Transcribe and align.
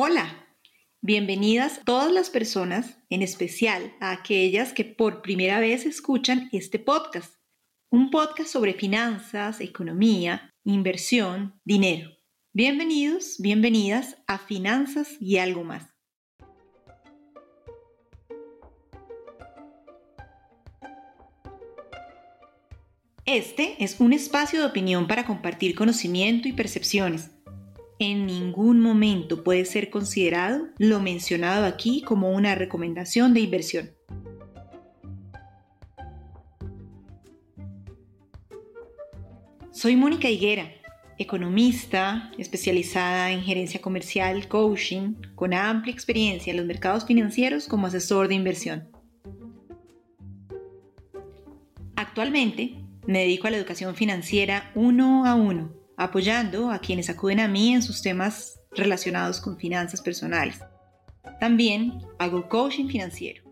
Hola, 0.00 0.46
bienvenidas 1.00 1.80
todas 1.84 2.12
las 2.12 2.30
personas, 2.30 2.98
en 3.10 3.20
especial 3.20 3.96
a 3.98 4.12
aquellas 4.12 4.72
que 4.72 4.84
por 4.84 5.22
primera 5.22 5.58
vez 5.58 5.86
escuchan 5.86 6.48
este 6.52 6.78
podcast. 6.78 7.34
Un 7.90 8.10
podcast 8.10 8.48
sobre 8.48 8.74
finanzas, 8.74 9.60
economía, 9.60 10.54
inversión, 10.62 11.60
dinero. 11.64 12.10
Bienvenidos, 12.52 13.38
bienvenidas 13.40 14.18
a 14.28 14.38
Finanzas 14.38 15.16
y 15.18 15.38
algo 15.38 15.64
más. 15.64 15.88
Este 23.24 23.82
es 23.82 23.98
un 23.98 24.12
espacio 24.12 24.60
de 24.60 24.66
opinión 24.66 25.08
para 25.08 25.26
compartir 25.26 25.74
conocimiento 25.74 26.46
y 26.46 26.52
percepciones 26.52 27.32
en 27.98 28.26
ningún 28.26 28.80
momento 28.80 29.42
puede 29.42 29.64
ser 29.64 29.90
considerado 29.90 30.68
lo 30.78 31.00
mencionado 31.00 31.66
aquí 31.66 32.02
como 32.02 32.30
una 32.30 32.54
recomendación 32.54 33.34
de 33.34 33.40
inversión. 33.40 33.90
Soy 39.72 39.96
Mónica 39.96 40.28
Higuera, 40.28 40.72
economista 41.18 42.32
especializada 42.38 43.30
en 43.30 43.42
gerencia 43.42 43.80
comercial, 43.80 44.48
coaching, 44.48 45.14
con 45.34 45.54
amplia 45.54 45.92
experiencia 45.92 46.50
en 46.50 46.56
los 46.56 46.66
mercados 46.66 47.04
financieros 47.04 47.68
como 47.68 47.86
asesor 47.86 48.28
de 48.28 48.34
inversión. 48.34 48.88
Actualmente 51.96 52.74
me 53.06 53.20
dedico 53.20 53.46
a 53.46 53.50
la 53.50 53.56
educación 53.56 53.94
financiera 53.94 54.72
uno 54.74 55.26
a 55.26 55.34
uno 55.34 55.77
apoyando 55.98 56.70
a 56.70 56.78
quienes 56.78 57.10
acuden 57.10 57.40
a 57.40 57.48
mí 57.48 57.74
en 57.74 57.82
sus 57.82 58.00
temas 58.00 58.60
relacionados 58.70 59.40
con 59.40 59.58
finanzas 59.58 60.00
personales. 60.00 60.60
También 61.40 62.00
hago 62.18 62.48
coaching 62.48 62.86
financiero. 62.86 63.42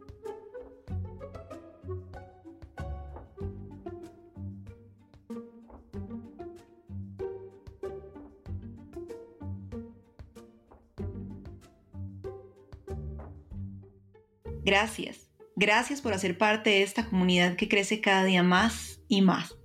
Gracias, 14.64 15.28
gracias 15.56 16.00
por 16.00 16.12
hacer 16.12 16.38
parte 16.38 16.70
de 16.70 16.82
esta 16.82 17.06
comunidad 17.06 17.56
que 17.56 17.68
crece 17.68 18.00
cada 18.00 18.24
día 18.24 18.42
más 18.42 19.00
y 19.08 19.22
más. 19.22 19.56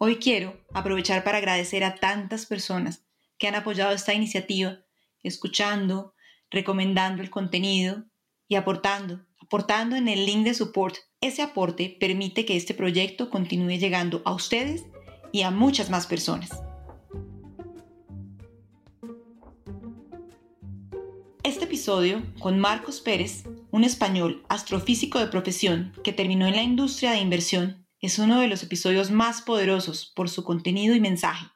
Hoy 0.00 0.18
quiero 0.18 0.56
aprovechar 0.72 1.24
para 1.24 1.38
agradecer 1.38 1.82
a 1.82 1.96
tantas 1.96 2.46
personas 2.46 3.02
que 3.36 3.48
han 3.48 3.56
apoyado 3.56 3.92
esta 3.92 4.14
iniciativa, 4.14 4.78
escuchando, 5.24 6.14
recomendando 6.52 7.20
el 7.20 7.30
contenido 7.30 8.04
y 8.46 8.54
aportando, 8.54 9.26
aportando 9.42 9.96
en 9.96 10.06
el 10.06 10.24
link 10.24 10.44
de 10.44 10.54
support. 10.54 10.94
Ese 11.20 11.42
aporte 11.42 11.96
permite 11.98 12.44
que 12.44 12.56
este 12.56 12.74
proyecto 12.74 13.28
continúe 13.28 13.76
llegando 13.76 14.22
a 14.24 14.34
ustedes 14.34 14.84
y 15.32 15.42
a 15.42 15.50
muchas 15.50 15.90
más 15.90 16.06
personas. 16.06 16.50
Este 21.42 21.64
episodio 21.64 22.22
con 22.38 22.60
Marcos 22.60 23.00
Pérez, 23.00 23.42
un 23.72 23.82
español 23.82 24.44
astrofísico 24.48 25.18
de 25.18 25.26
profesión 25.26 25.92
que 26.04 26.12
terminó 26.12 26.46
en 26.46 26.54
la 26.54 26.62
industria 26.62 27.10
de 27.10 27.18
inversión 27.18 27.87
es 28.00 28.18
uno 28.18 28.40
de 28.40 28.48
los 28.48 28.62
episodios 28.62 29.10
más 29.10 29.42
poderosos 29.42 30.12
por 30.14 30.28
su 30.28 30.44
contenido 30.44 30.94
y 30.94 31.00
mensaje. 31.00 31.46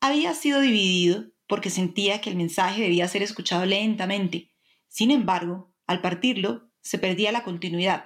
Había 0.00 0.34
sido 0.34 0.60
dividido 0.60 1.24
porque 1.48 1.70
sentía 1.70 2.20
que 2.20 2.30
el 2.30 2.36
mensaje 2.36 2.82
debía 2.82 3.08
ser 3.08 3.22
escuchado 3.22 3.64
lentamente. 3.64 4.50
Sin 4.88 5.10
embargo, 5.10 5.72
al 5.86 6.00
partirlo, 6.00 6.70
se 6.82 6.98
perdía 6.98 7.32
la 7.32 7.42
continuidad. 7.42 8.04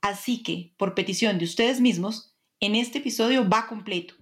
Así 0.00 0.42
que, 0.42 0.74
por 0.78 0.94
petición 0.94 1.38
de 1.38 1.44
ustedes 1.44 1.80
mismos, 1.80 2.36
en 2.60 2.76
este 2.76 2.98
episodio 2.98 3.48
va 3.48 3.66
completo. 3.66 4.14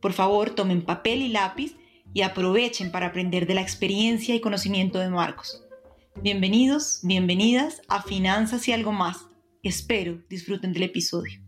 Por 0.00 0.12
favor, 0.12 0.50
tomen 0.50 0.84
papel 0.84 1.22
y 1.22 1.28
lápiz 1.28 1.76
y 2.12 2.22
aprovechen 2.22 2.90
para 2.90 3.06
aprender 3.06 3.46
de 3.46 3.54
la 3.54 3.62
experiencia 3.62 4.34
y 4.34 4.40
conocimiento 4.40 4.98
de 4.98 5.08
Marcos. 5.08 5.62
Bienvenidos, 6.22 7.00
bienvenidas 7.02 7.82
a 7.88 8.02
Finanzas 8.02 8.68
y 8.68 8.72
algo 8.72 8.92
más. 8.92 9.26
Espero 9.62 10.22
disfruten 10.28 10.72
del 10.72 10.84
episodio. 10.84 11.45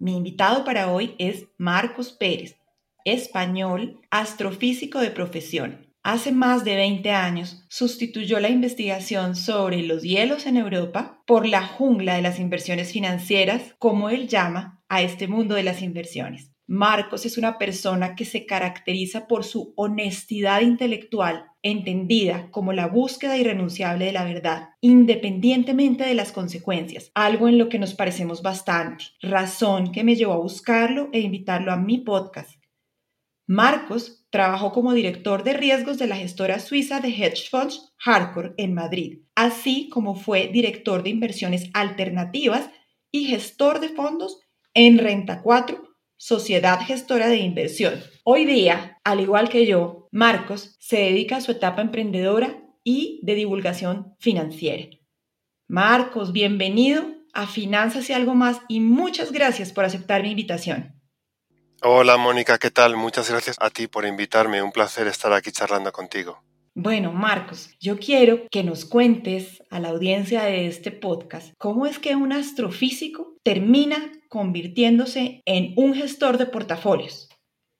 Mi 0.00 0.16
invitado 0.16 0.64
para 0.64 0.90
hoy 0.90 1.14
es 1.18 1.48
Marcos 1.58 2.12
Pérez, 2.12 2.56
español, 3.04 4.00
astrofísico 4.10 4.98
de 4.98 5.10
profesión. 5.10 5.92
Hace 6.02 6.32
más 6.32 6.64
de 6.64 6.74
20 6.74 7.10
años 7.10 7.66
sustituyó 7.68 8.40
la 8.40 8.48
investigación 8.48 9.36
sobre 9.36 9.82
los 9.82 10.02
hielos 10.02 10.46
en 10.46 10.56
Europa 10.56 11.22
por 11.26 11.46
la 11.46 11.66
jungla 11.66 12.14
de 12.14 12.22
las 12.22 12.38
inversiones 12.38 12.92
financieras, 12.92 13.74
como 13.78 14.08
él 14.08 14.26
llama 14.26 14.82
a 14.88 15.02
este 15.02 15.28
mundo 15.28 15.54
de 15.54 15.64
las 15.64 15.82
inversiones. 15.82 16.49
Marcos 16.72 17.26
es 17.26 17.36
una 17.36 17.58
persona 17.58 18.14
que 18.14 18.24
se 18.24 18.46
caracteriza 18.46 19.26
por 19.26 19.42
su 19.42 19.74
honestidad 19.74 20.60
intelectual, 20.60 21.46
entendida 21.62 22.48
como 22.52 22.72
la 22.72 22.86
búsqueda 22.86 23.36
irrenunciable 23.36 24.04
de 24.04 24.12
la 24.12 24.22
verdad, 24.22 24.68
independientemente 24.80 26.04
de 26.04 26.14
las 26.14 26.30
consecuencias, 26.30 27.10
algo 27.16 27.48
en 27.48 27.58
lo 27.58 27.68
que 27.68 27.80
nos 27.80 27.94
parecemos 27.94 28.40
bastante, 28.42 29.06
razón 29.20 29.90
que 29.90 30.04
me 30.04 30.14
llevó 30.14 30.34
a 30.34 30.38
buscarlo 30.38 31.08
e 31.12 31.18
invitarlo 31.18 31.72
a 31.72 31.76
mi 31.76 31.98
podcast. 31.98 32.62
Marcos 33.48 34.24
trabajó 34.30 34.70
como 34.70 34.92
director 34.92 35.42
de 35.42 35.54
riesgos 35.54 35.98
de 35.98 36.06
la 36.06 36.14
gestora 36.14 36.60
suiza 36.60 37.00
de 37.00 37.08
hedge 37.08 37.50
funds 37.50 37.92
Hardcore 37.98 38.54
en 38.58 38.74
Madrid, 38.74 39.22
así 39.34 39.88
como 39.88 40.14
fue 40.14 40.46
director 40.46 41.02
de 41.02 41.10
inversiones 41.10 41.68
alternativas 41.74 42.70
y 43.10 43.24
gestor 43.24 43.80
de 43.80 43.88
fondos 43.88 44.38
en 44.72 44.98
Renta 44.98 45.42
4 45.42 45.89
sociedad 46.20 46.80
gestora 46.86 47.28
de 47.28 47.38
inversión. 47.38 48.04
Hoy 48.24 48.44
día, 48.44 49.00
al 49.04 49.20
igual 49.20 49.48
que 49.48 49.64
yo, 49.64 50.06
Marcos 50.12 50.76
se 50.78 50.98
dedica 50.98 51.36
a 51.36 51.40
su 51.40 51.50
etapa 51.50 51.80
emprendedora 51.80 52.60
y 52.84 53.20
de 53.22 53.34
divulgación 53.34 54.14
financiera. 54.18 54.84
Marcos, 55.66 56.32
bienvenido 56.32 57.06
a 57.32 57.46
Finanzas 57.46 58.10
y 58.10 58.12
algo 58.12 58.34
más 58.34 58.60
y 58.68 58.80
muchas 58.80 59.32
gracias 59.32 59.72
por 59.72 59.86
aceptar 59.86 60.22
mi 60.22 60.32
invitación. 60.32 61.00
Hola 61.80 62.18
Mónica, 62.18 62.58
¿qué 62.58 62.70
tal? 62.70 62.98
Muchas 62.98 63.30
gracias 63.30 63.56
a 63.58 63.70
ti 63.70 63.86
por 63.86 64.04
invitarme. 64.04 64.62
Un 64.62 64.72
placer 64.72 65.06
estar 65.06 65.32
aquí 65.32 65.50
charlando 65.50 65.90
contigo. 65.90 66.42
Bueno, 66.74 67.12
Marcos, 67.12 67.70
yo 67.80 67.98
quiero 67.98 68.46
que 68.50 68.62
nos 68.62 68.84
cuentes 68.84 69.62
a 69.70 69.80
la 69.80 69.88
audiencia 69.88 70.42
de 70.42 70.66
este 70.66 70.90
podcast 70.90 71.54
cómo 71.56 71.86
es 71.86 71.98
que 71.98 72.14
un 72.14 72.34
astrofísico 72.34 73.38
termina 73.42 74.12
convirtiéndose 74.30 75.42
en 75.44 75.74
un 75.76 75.94
gestor 75.94 76.38
de 76.38 76.46
portafolios. 76.46 77.28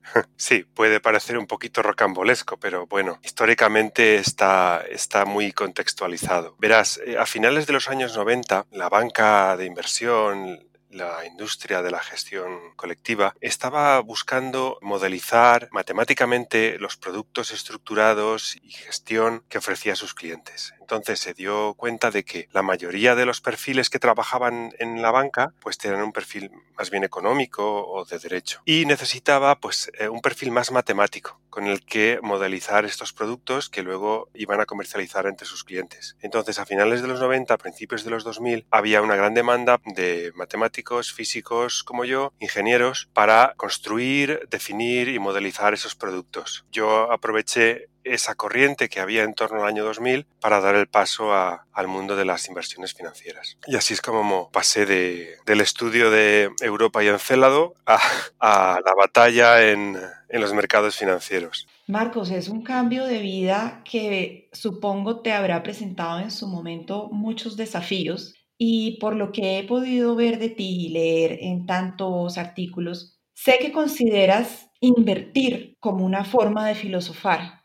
Sí, 0.36 0.64
puede 0.64 1.00
parecer 1.00 1.38
un 1.38 1.46
poquito 1.46 1.82
rocambolesco, 1.82 2.58
pero 2.58 2.86
bueno, 2.86 3.18
históricamente 3.22 4.16
está, 4.16 4.82
está 4.88 5.24
muy 5.24 5.52
contextualizado. 5.52 6.56
Verás, 6.58 7.00
eh, 7.06 7.16
a 7.18 7.26
finales 7.26 7.66
de 7.66 7.74
los 7.74 7.88
años 7.88 8.16
90, 8.16 8.66
la 8.72 8.88
banca 8.88 9.56
de 9.56 9.66
inversión, 9.66 10.58
la 10.90 11.24
industria 11.24 11.82
de 11.82 11.90
la 11.90 12.00
gestión 12.00 12.74
colectiva 12.74 13.34
estaba 13.40 14.00
buscando 14.00 14.78
modelizar 14.82 15.68
matemáticamente 15.70 16.78
los 16.78 16.96
productos 16.96 17.52
estructurados 17.52 18.56
y 18.56 18.70
gestión 18.70 19.44
que 19.48 19.58
ofrecía 19.58 19.92
a 19.92 19.96
sus 19.96 20.14
clientes. 20.14 20.74
Entonces 20.90 21.20
se 21.20 21.34
dio 21.34 21.74
cuenta 21.74 22.10
de 22.10 22.24
que 22.24 22.48
la 22.50 22.62
mayoría 22.62 23.14
de 23.14 23.24
los 23.24 23.40
perfiles 23.40 23.90
que 23.90 24.00
trabajaban 24.00 24.74
en 24.80 25.00
la 25.00 25.12
banca 25.12 25.54
pues 25.60 25.78
tenían 25.78 26.02
un 26.02 26.12
perfil 26.12 26.50
más 26.76 26.90
bien 26.90 27.04
económico 27.04 27.86
o 27.86 28.04
de 28.04 28.18
derecho 28.18 28.60
y 28.64 28.86
necesitaba 28.86 29.60
pues 29.60 29.92
eh, 30.00 30.08
un 30.08 30.20
perfil 30.20 30.50
más 30.50 30.72
matemático 30.72 31.38
con 31.48 31.68
el 31.68 31.84
que 31.84 32.18
modelizar 32.22 32.84
estos 32.84 33.12
productos 33.12 33.68
que 33.68 33.82
luego 33.82 34.30
iban 34.34 34.60
a 34.60 34.66
comercializar 34.66 35.26
entre 35.26 35.46
sus 35.46 35.62
clientes. 35.62 36.16
Entonces 36.22 36.58
a 36.58 36.66
finales 36.66 37.02
de 37.02 37.08
los 37.08 37.20
90, 37.20 37.54
a 37.54 37.58
principios 37.58 38.02
de 38.02 38.10
los 38.10 38.24
2000 38.24 38.66
había 38.72 39.00
una 39.00 39.14
gran 39.14 39.34
demanda 39.34 39.80
de 39.84 40.32
matemáticos, 40.34 41.12
físicos 41.12 41.84
como 41.84 42.04
yo, 42.04 42.32
ingenieros 42.40 43.08
para 43.12 43.54
construir, 43.56 44.48
definir 44.50 45.08
y 45.08 45.20
modelizar 45.20 45.72
esos 45.72 45.94
productos. 45.94 46.64
Yo 46.72 47.12
aproveché 47.12 47.90
esa 48.04 48.34
corriente 48.34 48.88
que 48.88 49.00
había 49.00 49.22
en 49.22 49.34
torno 49.34 49.62
al 49.62 49.68
año 49.68 49.84
2000 49.84 50.26
para 50.40 50.60
dar 50.60 50.74
el 50.74 50.86
paso 50.86 51.32
al 51.32 51.88
mundo 51.88 52.16
de 52.16 52.24
las 52.24 52.48
inversiones 52.48 52.94
financieras. 52.94 53.58
Y 53.66 53.76
así 53.76 53.94
es 53.94 54.00
como 54.00 54.50
pasé 54.50 54.86
del 54.86 55.60
estudio 55.60 56.10
de 56.10 56.50
Europa 56.60 57.02
y 57.04 57.08
Encélado 57.08 57.74
a, 57.86 58.00
a 58.40 58.80
la 58.84 58.94
batalla 58.94 59.70
en 59.70 59.98
los 60.28 60.52
mercados 60.52 60.96
financieros. 60.96 61.66
Marcos, 61.86 62.30
es 62.30 62.48
un 62.48 62.62
cambio 62.62 63.04
de 63.04 63.18
vida 63.18 63.82
que 63.84 64.48
supongo 64.52 65.20
te 65.20 65.32
habrá 65.32 65.62
presentado 65.62 66.20
en 66.20 66.30
su 66.30 66.46
momento 66.46 67.08
muchos 67.10 67.56
desafíos 67.56 68.34
y 68.56 68.98
por 68.98 69.16
lo 69.16 69.32
que 69.32 69.58
he 69.58 69.64
podido 69.64 70.14
ver 70.14 70.38
de 70.38 70.50
ti 70.50 70.86
y 70.86 70.88
leer 70.90 71.38
en 71.40 71.66
tantos 71.66 72.38
artículos, 72.38 73.20
Sé 73.42 73.56
que 73.58 73.72
consideras 73.72 74.68
invertir 74.80 75.78
como 75.80 76.04
una 76.04 76.24
forma 76.24 76.66
de 76.68 76.74
filosofar. 76.74 77.59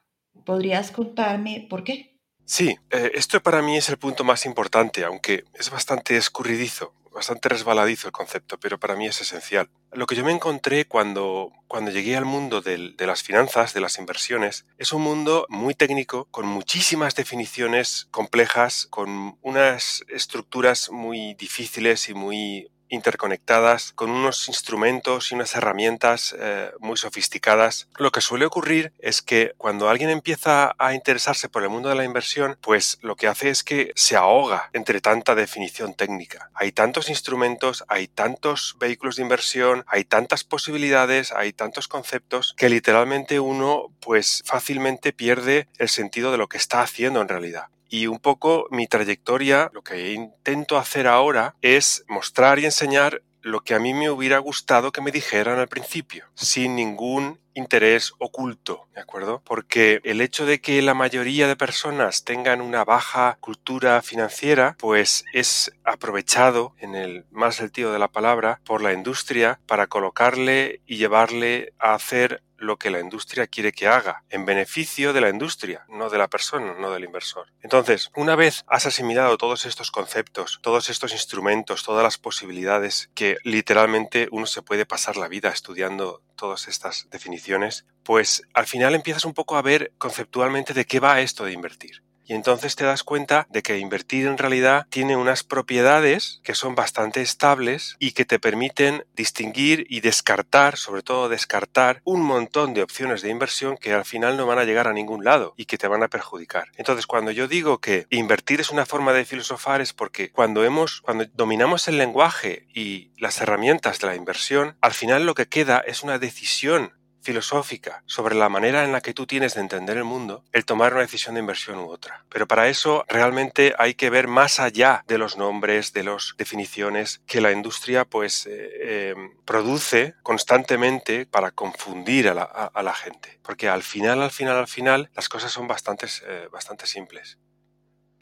¿Podrías 0.45 0.91
contarme 0.91 1.67
por 1.69 1.83
qué? 1.83 2.15
Sí, 2.45 2.77
eh, 2.91 3.11
esto 3.15 3.41
para 3.41 3.63
mí 3.63 3.75
es 3.75 3.89
el 3.89 3.97
punto 3.97 4.23
más 4.23 4.45
importante, 4.45 5.03
aunque 5.03 5.45
es 5.55 5.71
bastante 5.71 6.15
escurridizo, 6.15 6.93
bastante 7.11 7.49
resbaladizo 7.49 8.07
el 8.07 8.11
concepto, 8.11 8.59
pero 8.59 8.79
para 8.79 8.95
mí 8.95 9.07
es 9.07 9.19
esencial. 9.19 9.69
Lo 9.91 10.05
que 10.05 10.15
yo 10.15 10.23
me 10.23 10.31
encontré 10.31 10.85
cuando, 10.85 11.51
cuando 11.67 11.89
llegué 11.89 12.15
al 12.15 12.25
mundo 12.25 12.61
de 12.61 12.93
las 12.99 13.23
finanzas, 13.23 13.73
de 13.73 13.79
las 13.79 13.97
inversiones, 13.97 14.67
es 14.77 14.93
un 14.93 15.01
mundo 15.01 15.47
muy 15.49 15.73
técnico, 15.73 16.27
con 16.29 16.45
muchísimas 16.45 17.15
definiciones 17.15 18.07
complejas, 18.11 18.85
con 18.91 19.39
unas 19.41 20.03
estructuras 20.09 20.91
muy 20.91 21.33
difíciles 21.35 22.09
y 22.09 22.13
muy 22.13 22.69
interconectadas 22.89 23.93
con 23.93 24.09
unos 24.09 24.47
instrumentos 24.47 25.31
y 25.31 25.35
unas 25.35 25.55
herramientas 25.55 26.35
eh, 26.39 26.71
muy 26.79 26.97
sofisticadas. 26.97 27.87
Lo 27.97 28.11
que 28.11 28.21
suele 28.21 28.45
ocurrir 28.45 28.93
es 28.99 29.21
que 29.21 29.53
cuando 29.57 29.89
alguien 29.89 30.09
empieza 30.09 30.75
a 30.77 30.93
interesarse 30.93 31.49
por 31.49 31.63
el 31.63 31.69
mundo 31.69 31.89
de 31.89 31.95
la 31.95 32.03
inversión, 32.03 32.57
pues 32.61 32.97
lo 33.01 33.15
que 33.15 33.27
hace 33.27 33.49
es 33.49 33.63
que 33.63 33.91
se 33.95 34.15
ahoga 34.15 34.69
entre 34.73 35.01
tanta 35.01 35.35
definición 35.35 35.93
técnica. 35.93 36.49
Hay 36.53 36.71
tantos 36.71 37.09
instrumentos, 37.09 37.83
hay 37.87 38.07
tantos 38.07 38.75
vehículos 38.79 39.15
de 39.15 39.23
inversión, 39.23 39.85
hay 39.87 40.03
tantas 40.03 40.43
posibilidades, 40.43 41.31
hay 41.31 41.53
tantos 41.53 41.87
conceptos 41.87 42.53
que 42.57 42.69
literalmente 42.69 43.39
uno 43.39 43.89
pues 43.99 44.43
fácilmente 44.45 45.13
pierde 45.13 45.67
el 45.77 45.89
sentido 45.89 46.31
de 46.31 46.37
lo 46.37 46.47
que 46.47 46.57
está 46.57 46.81
haciendo 46.81 47.21
en 47.21 47.27
realidad. 47.27 47.67
Y 47.89 48.07
un 48.07 48.19
poco 48.19 48.67
mi 48.71 48.87
trayectoria, 48.87 49.69
lo 49.73 49.83
que 49.83 50.13
intento 50.13 50.77
hacer 50.77 51.07
ahora 51.07 51.55
es 51.61 52.03
mostrar 52.07 52.59
y 52.59 52.65
enseñar 52.65 53.21
lo 53.41 53.61
que 53.61 53.75
a 53.75 53.79
mí 53.79 53.93
me 53.93 54.09
hubiera 54.09 54.39
gustado 54.39 54.91
que 54.91 55.01
me 55.01 55.11
dijeran 55.11 55.59
al 55.59 55.67
principio, 55.67 56.25
sin 56.33 56.75
ningún 56.75 57.39
interés 57.55 58.13
oculto, 58.19 58.87
¿de 58.93 59.01
acuerdo? 59.01 59.41
Porque 59.43 59.99
el 60.03 60.21
hecho 60.21 60.45
de 60.45 60.61
que 60.61 60.81
la 60.81 60.93
mayoría 60.93 61.47
de 61.47 61.55
personas 61.55 62.23
tengan 62.23 62.61
una 62.61 62.85
baja 62.85 63.37
cultura 63.39 64.01
financiera, 64.01 64.75
pues 64.77 65.25
es 65.33 65.71
aprovechado 65.83 66.75
en 66.79 66.95
el 66.95 67.25
más 67.31 67.55
sentido 67.55 67.91
de 67.91 67.99
la 67.99 68.09
palabra 68.09 68.61
por 68.65 68.81
la 68.81 68.93
industria 68.93 69.59
para 69.65 69.87
colocarle 69.87 70.81
y 70.85 70.97
llevarle 70.97 71.73
a 71.79 71.95
hacer 71.95 72.43
lo 72.57 72.77
que 72.77 72.89
la 72.89 72.99
industria 72.99 73.47
quiere 73.47 73.71
que 73.71 73.87
haga, 73.87 74.23
en 74.29 74.45
beneficio 74.45 75.13
de 75.13 75.21
la 75.21 75.29
industria, 75.29 75.85
no 75.89 76.09
de 76.09 76.17
la 76.17 76.29
persona, 76.29 76.75
no 76.79 76.91
del 76.91 77.03
inversor. 77.03 77.47
Entonces, 77.61 78.09
una 78.15 78.35
vez 78.35 78.63
has 78.67 78.85
asimilado 78.85 79.37
todos 79.37 79.65
estos 79.65 79.91
conceptos, 79.91 80.59
todos 80.61 80.89
estos 80.89 81.11
instrumentos, 81.11 81.83
todas 81.83 82.03
las 82.03 82.17
posibilidades 82.17 83.09
que 83.13 83.37
literalmente 83.43 84.27
uno 84.31 84.45
se 84.45 84.61
puede 84.61 84.85
pasar 84.85 85.17
la 85.17 85.27
vida 85.27 85.49
estudiando 85.49 86.21
todas 86.35 86.67
estas 86.67 87.07
definiciones, 87.11 87.85
pues 88.03 88.43
al 88.53 88.65
final 88.65 88.95
empiezas 88.95 89.25
un 89.25 89.33
poco 89.33 89.57
a 89.57 89.61
ver 89.61 89.93
conceptualmente 89.97 90.73
de 90.73 90.85
qué 90.85 90.99
va 90.99 91.21
esto 91.21 91.45
de 91.45 91.53
invertir. 91.53 92.03
Y 92.27 92.33
entonces 92.33 92.75
te 92.75 92.85
das 92.85 93.03
cuenta 93.03 93.47
de 93.49 93.61
que 93.61 93.77
invertir 93.77 94.25
en 94.27 94.37
realidad 94.37 94.87
tiene 94.89 95.15
unas 95.15 95.43
propiedades 95.43 96.41
que 96.43 96.55
son 96.55 96.75
bastante 96.75 97.21
estables 97.21 97.95
y 97.99 98.11
que 98.11 98.25
te 98.25 98.39
permiten 98.39 99.05
distinguir 99.15 99.85
y 99.89 100.01
descartar, 100.01 100.77
sobre 100.77 101.03
todo 101.03 101.29
descartar, 101.29 102.01
un 102.03 102.21
montón 102.21 102.73
de 102.73 102.81
opciones 102.81 103.21
de 103.21 103.29
inversión 103.29 103.77
que 103.77 103.93
al 103.93 104.05
final 104.05 104.37
no 104.37 104.45
van 104.45 104.59
a 104.59 104.63
llegar 104.63 104.87
a 104.87 104.93
ningún 104.93 105.23
lado 105.23 105.53
y 105.57 105.65
que 105.65 105.77
te 105.77 105.87
van 105.87 106.03
a 106.03 106.07
perjudicar. 106.07 106.71
Entonces, 106.77 107.05
cuando 107.05 107.31
yo 107.31 107.47
digo 107.47 107.79
que 107.79 108.07
invertir 108.09 108.59
es 108.59 108.71
una 108.71 108.85
forma 108.85 109.13
de 109.13 109.25
filosofar 109.25 109.81
es 109.81 109.93
porque 109.93 110.31
cuando 110.31 110.63
hemos, 110.63 111.01
cuando 111.01 111.25
dominamos 111.33 111.87
el 111.87 111.97
lenguaje 111.97 112.67
y 112.73 113.11
las 113.17 113.39
herramientas 113.41 113.99
de 113.99 114.07
la 114.07 114.15
inversión, 114.15 114.75
al 114.81 114.93
final 114.93 115.25
lo 115.25 115.35
que 115.35 115.47
queda 115.47 115.83
es 115.85 116.03
una 116.03 116.19
decisión 116.19 116.93
filosófica 117.25 118.03
sobre 118.05 118.35
la 118.35 118.49
manera 118.49 118.83
en 118.83 118.91
la 118.91 119.01
que 119.01 119.13
tú 119.13 119.25
tienes 119.25 119.55
de 119.55 119.61
entender 119.61 119.97
el 119.97 120.03
mundo, 120.03 120.43
el 120.53 120.63
tomar 120.63 120.93
una 120.93 121.01
decisión 121.01 121.35
de 121.35 121.41
inversión 121.41 121.79
u 121.79 121.89
otra. 121.89 122.23
Pero 122.29 122.47
para 122.47 122.69
eso 122.69 123.03
realmente 123.09 123.73
hay 123.77 123.95
que 123.95 124.09
ver 124.09 124.27
más 124.27 124.59
allá 124.59 125.03
de 125.07 125.17
los 125.17 125.35
nombres, 125.35 125.91
de 125.91 126.03
las 126.03 126.35
definiciones 126.37 127.21
que 127.25 127.41
la 127.41 127.51
industria 127.51 128.05
pues 128.05 128.45
eh, 128.45 129.09
em, 129.11 129.31
produce 129.43 130.13
constantemente 130.21 131.25
para 131.25 131.51
confundir 131.51 132.29
a 132.29 132.33
la, 132.33 132.93
gente. 132.93 133.39
Porque 133.41 133.67
al 133.67 133.81
final, 133.81 134.21
al 134.21 134.31
final, 134.31 134.57
al 134.57 134.67
final, 134.67 135.09
las 135.15 135.27
cosas 135.27 135.51
son 135.51 135.67
bastante, 135.67 136.05
eh, 136.05 136.47
bastante 136.51 136.85
simples. 136.85 137.39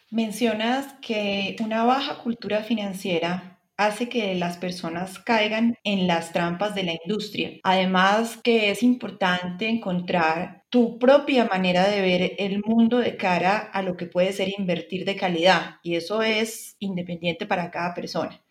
Mencionas 0.09 0.95
que 1.01 1.56
una 1.59 1.83
baja 1.83 2.19
cultura 2.19 2.63
financiera 2.63 3.59
hace 3.77 4.09
que 4.09 4.35
las 4.35 4.57
personas 4.57 5.19
caigan 5.19 5.77
en 5.83 6.07
las 6.07 6.31
trampas 6.31 6.75
de 6.75 6.83
la 6.83 6.93
industria. 7.03 7.59
Además 7.63 8.37
que 8.43 8.69
es 8.71 8.83
importante 8.83 9.67
encontrar 9.67 10.63
tu 10.69 10.99
propia 10.99 11.45
manera 11.45 11.87
de 11.87 12.01
ver 12.01 12.35
el 12.37 12.61
mundo 12.65 12.99
de 12.99 13.17
cara 13.17 13.57
a 13.57 13.81
lo 13.81 13.97
que 13.97 14.05
puede 14.05 14.33
ser 14.33 14.49
invertir 14.57 15.05
de 15.05 15.15
calidad 15.15 15.77
y 15.83 15.95
eso 15.95 16.21
es 16.21 16.75
independiente 16.79 17.45
para 17.45 17.71
cada 17.71 17.93
persona. 17.93 18.43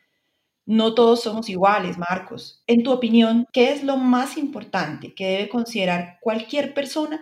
No 0.64 0.94
todos 0.94 1.22
somos 1.22 1.48
iguales, 1.48 1.98
Marcos. 1.98 2.62
En 2.68 2.84
tu 2.84 2.92
opinión, 2.92 3.46
¿qué 3.52 3.72
es 3.72 3.82
lo 3.82 3.96
más 3.96 4.38
importante 4.38 5.12
que 5.14 5.26
debe 5.26 5.48
considerar 5.48 6.18
cualquier 6.20 6.72
persona 6.72 7.20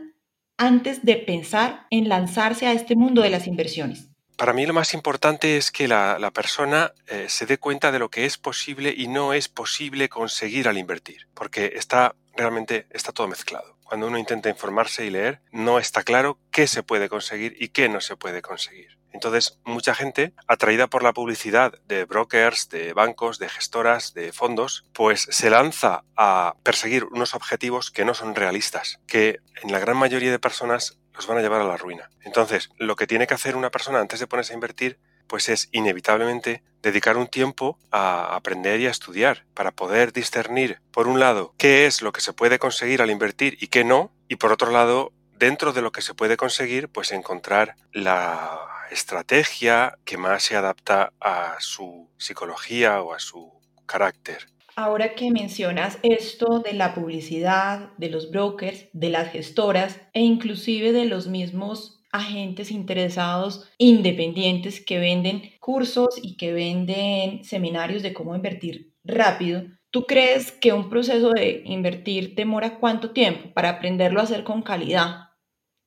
antes 0.58 1.04
de 1.04 1.16
pensar 1.16 1.86
en 1.90 2.08
lanzarse 2.08 2.66
a 2.66 2.72
este 2.72 2.96
mundo 2.96 3.22
de 3.22 3.30
las 3.30 3.46
inversiones? 3.46 4.09
Para 4.40 4.54
mí 4.54 4.64
lo 4.64 4.72
más 4.72 4.94
importante 4.94 5.58
es 5.58 5.70
que 5.70 5.86
la, 5.86 6.30
persona 6.32 6.94
eh, 7.08 7.26
se 7.28 7.44
dé 7.44 7.58
cuenta 7.58 7.92
de 7.92 7.98
lo 7.98 8.08
que 8.08 8.24
es 8.24 8.38
posible 8.38 8.94
y 8.96 9.06
no 9.06 9.34
es 9.34 9.48
posible 9.48 10.08
conseguir 10.08 10.66
al 10.66 10.78
invertir, 10.78 11.28
porque 11.34 11.72
está 11.76 12.14
realmente 12.34 12.86
está 12.88 13.12
todo 13.12 13.28
mezclado. 13.28 13.76
Cuando 13.84 14.06
uno 14.06 14.16
intenta 14.16 14.48
informarse 14.48 15.04
y 15.04 15.10
leer, 15.10 15.42
no 15.52 15.78
está 15.78 16.04
claro 16.04 16.38
qué 16.50 16.66
se 16.66 16.82
puede 16.82 17.10
conseguir 17.10 17.54
y 17.60 17.68
qué 17.68 17.90
no 17.90 18.00
se 18.00 18.16
puede 18.16 18.40
conseguir. 18.40 18.96
Entonces, 19.12 19.58
mucha 19.64 19.94
gente, 19.94 20.32
atraída 20.46 20.86
por 20.86 21.02
la 21.02 21.12
publicidad 21.12 21.74
de 21.86 22.06
brokers, 22.06 22.70
de 22.70 22.94
bancos, 22.94 23.38
de 23.38 23.48
gestoras, 23.50 24.14
de 24.14 24.32
fondos, 24.32 24.86
pues 24.94 25.26
se 25.30 25.50
lanza 25.50 26.04
a 26.16 26.54
perseguir 26.62 27.04
unos 27.04 27.34
objetivos 27.34 27.90
que 27.90 28.06
no 28.06 28.14
son 28.14 28.34
realistas, 28.34 29.00
que 29.06 29.40
en 29.62 29.70
la 29.70 29.80
gran 29.80 29.98
mayoría 29.98 30.30
de 30.30 30.38
personas 30.38 30.99
van 31.26 31.38
a 31.38 31.40
llevar 31.40 31.60
a 31.60 31.64
la 31.64 31.76
ruina. 31.76 32.10
Entonces, 32.22 32.70
lo 32.76 32.96
que 32.96 33.06
tiene 33.06 33.26
que 33.26 33.34
hacer 33.34 33.56
una 33.56 33.70
persona 33.70 34.00
antes 34.00 34.20
de 34.20 34.26
ponerse 34.26 34.52
a 34.52 34.54
invertir, 34.54 34.98
pues 35.26 35.48
es 35.48 35.68
inevitablemente 35.72 36.62
dedicar 36.82 37.16
un 37.16 37.28
tiempo 37.28 37.78
a 37.90 38.34
aprender 38.34 38.80
y 38.80 38.86
a 38.86 38.90
estudiar 38.90 39.44
para 39.54 39.70
poder 39.70 40.12
discernir, 40.12 40.80
por 40.90 41.06
un 41.06 41.20
lado, 41.20 41.54
qué 41.56 41.86
es 41.86 42.02
lo 42.02 42.12
que 42.12 42.20
se 42.20 42.32
puede 42.32 42.58
conseguir 42.58 43.00
al 43.00 43.10
invertir 43.10 43.56
y 43.60 43.68
qué 43.68 43.84
no, 43.84 44.12
y 44.28 44.36
por 44.36 44.50
otro 44.52 44.70
lado, 44.70 45.12
dentro 45.32 45.72
de 45.72 45.82
lo 45.82 45.92
que 45.92 46.02
se 46.02 46.14
puede 46.14 46.36
conseguir, 46.36 46.88
pues 46.88 47.12
encontrar 47.12 47.76
la 47.92 48.58
estrategia 48.90 49.96
que 50.04 50.16
más 50.16 50.42
se 50.42 50.56
adapta 50.56 51.12
a 51.20 51.56
su 51.60 52.10
psicología 52.18 53.00
o 53.00 53.14
a 53.14 53.20
su 53.20 53.52
carácter. 53.86 54.48
Ahora 54.76 55.14
que 55.14 55.30
mencionas 55.30 55.98
esto 56.02 56.60
de 56.60 56.74
la 56.74 56.94
publicidad, 56.94 57.90
de 57.98 58.08
los 58.08 58.30
brokers, 58.30 58.86
de 58.92 59.10
las 59.10 59.30
gestoras 59.30 60.00
e 60.12 60.20
inclusive 60.20 60.92
de 60.92 61.04
los 61.04 61.26
mismos 61.26 62.00
agentes 62.12 62.70
interesados 62.70 63.68
independientes 63.78 64.84
que 64.84 64.98
venden 64.98 65.52
cursos 65.60 66.18
y 66.20 66.36
que 66.36 66.52
venden 66.52 67.44
seminarios 67.44 68.02
de 68.02 68.12
cómo 68.12 68.34
invertir 68.34 68.94
rápido, 69.04 69.62
¿tú 69.90 70.06
crees 70.06 70.52
que 70.52 70.72
un 70.72 70.90
proceso 70.90 71.30
de 71.30 71.62
invertir 71.64 72.34
demora 72.34 72.78
cuánto 72.78 73.10
tiempo 73.10 73.52
para 73.54 73.70
aprenderlo 73.70 74.20
a 74.20 74.24
hacer 74.24 74.44
con 74.44 74.62
calidad? 74.62 75.30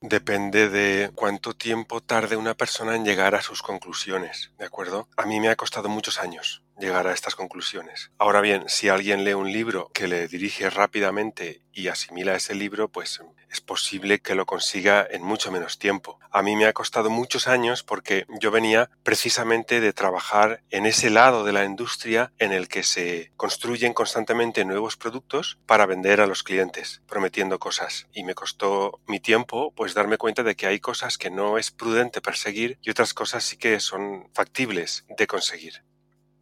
Depende 0.01 0.69
de 0.69 1.11
cuánto 1.15 1.53
tiempo 1.53 2.01
tarde 2.01 2.35
una 2.35 2.55
persona 2.55 2.95
en 2.95 3.05
llegar 3.05 3.35
a 3.35 3.41
sus 3.41 3.61
conclusiones, 3.61 4.51
¿de 4.57 4.65
acuerdo? 4.65 5.07
A 5.15 5.25
mí 5.25 5.39
me 5.39 5.47
ha 5.47 5.55
costado 5.55 5.87
muchos 5.87 6.19
años 6.19 6.62
llegar 6.83 7.07
a 7.07 7.13
estas 7.13 7.35
conclusiones. 7.35 8.11
Ahora 8.17 8.41
bien, 8.41 8.65
si 8.67 8.89
alguien 8.89 9.23
lee 9.23 9.33
un 9.33 9.51
libro 9.51 9.89
que 9.93 10.07
le 10.07 10.27
dirige 10.27 10.69
rápidamente 10.69 11.61
y 11.71 11.87
asimila 11.87 12.35
ese 12.35 12.53
libro, 12.53 12.89
pues 12.89 13.21
es 13.49 13.61
posible 13.61 14.19
que 14.19 14.35
lo 14.35 14.45
consiga 14.45 15.07
en 15.09 15.23
mucho 15.23 15.51
menos 15.51 15.77
tiempo. 15.77 16.19
A 16.31 16.41
mí 16.41 16.55
me 16.55 16.65
ha 16.65 16.73
costado 16.73 17.09
muchos 17.09 17.47
años 17.47 17.83
porque 17.83 18.25
yo 18.41 18.51
venía 18.51 18.89
precisamente 19.03 19.79
de 19.79 19.93
trabajar 19.93 20.63
en 20.71 20.85
ese 20.85 21.09
lado 21.09 21.43
de 21.43 21.53
la 21.53 21.63
industria 21.63 22.31
en 22.39 22.51
el 22.51 22.67
que 22.67 22.83
se 22.83 23.31
construyen 23.37 23.93
constantemente 23.93 24.65
nuevos 24.65 24.97
productos 24.97 25.59
para 25.67 25.85
vender 25.85 26.19
a 26.19 26.27
los 26.27 26.43
clientes, 26.43 27.01
prometiendo 27.07 27.59
cosas. 27.59 28.07
Y 28.11 28.23
me 28.23 28.35
costó 28.35 28.99
mi 29.07 29.19
tiempo 29.19 29.71
pues 29.75 29.93
darme 29.93 30.17
cuenta 30.17 30.43
de 30.43 30.55
que 30.55 30.67
hay 30.67 30.79
cosas 30.79 31.17
que 31.17 31.29
no 31.29 31.57
es 31.57 31.71
prudente 31.71 32.21
perseguir 32.21 32.79
y 32.81 32.89
otras 32.89 33.13
cosas 33.13 33.43
sí 33.43 33.57
que 33.57 33.79
son 33.79 34.29
factibles 34.33 35.05
de 35.15 35.27
conseguir. 35.27 35.83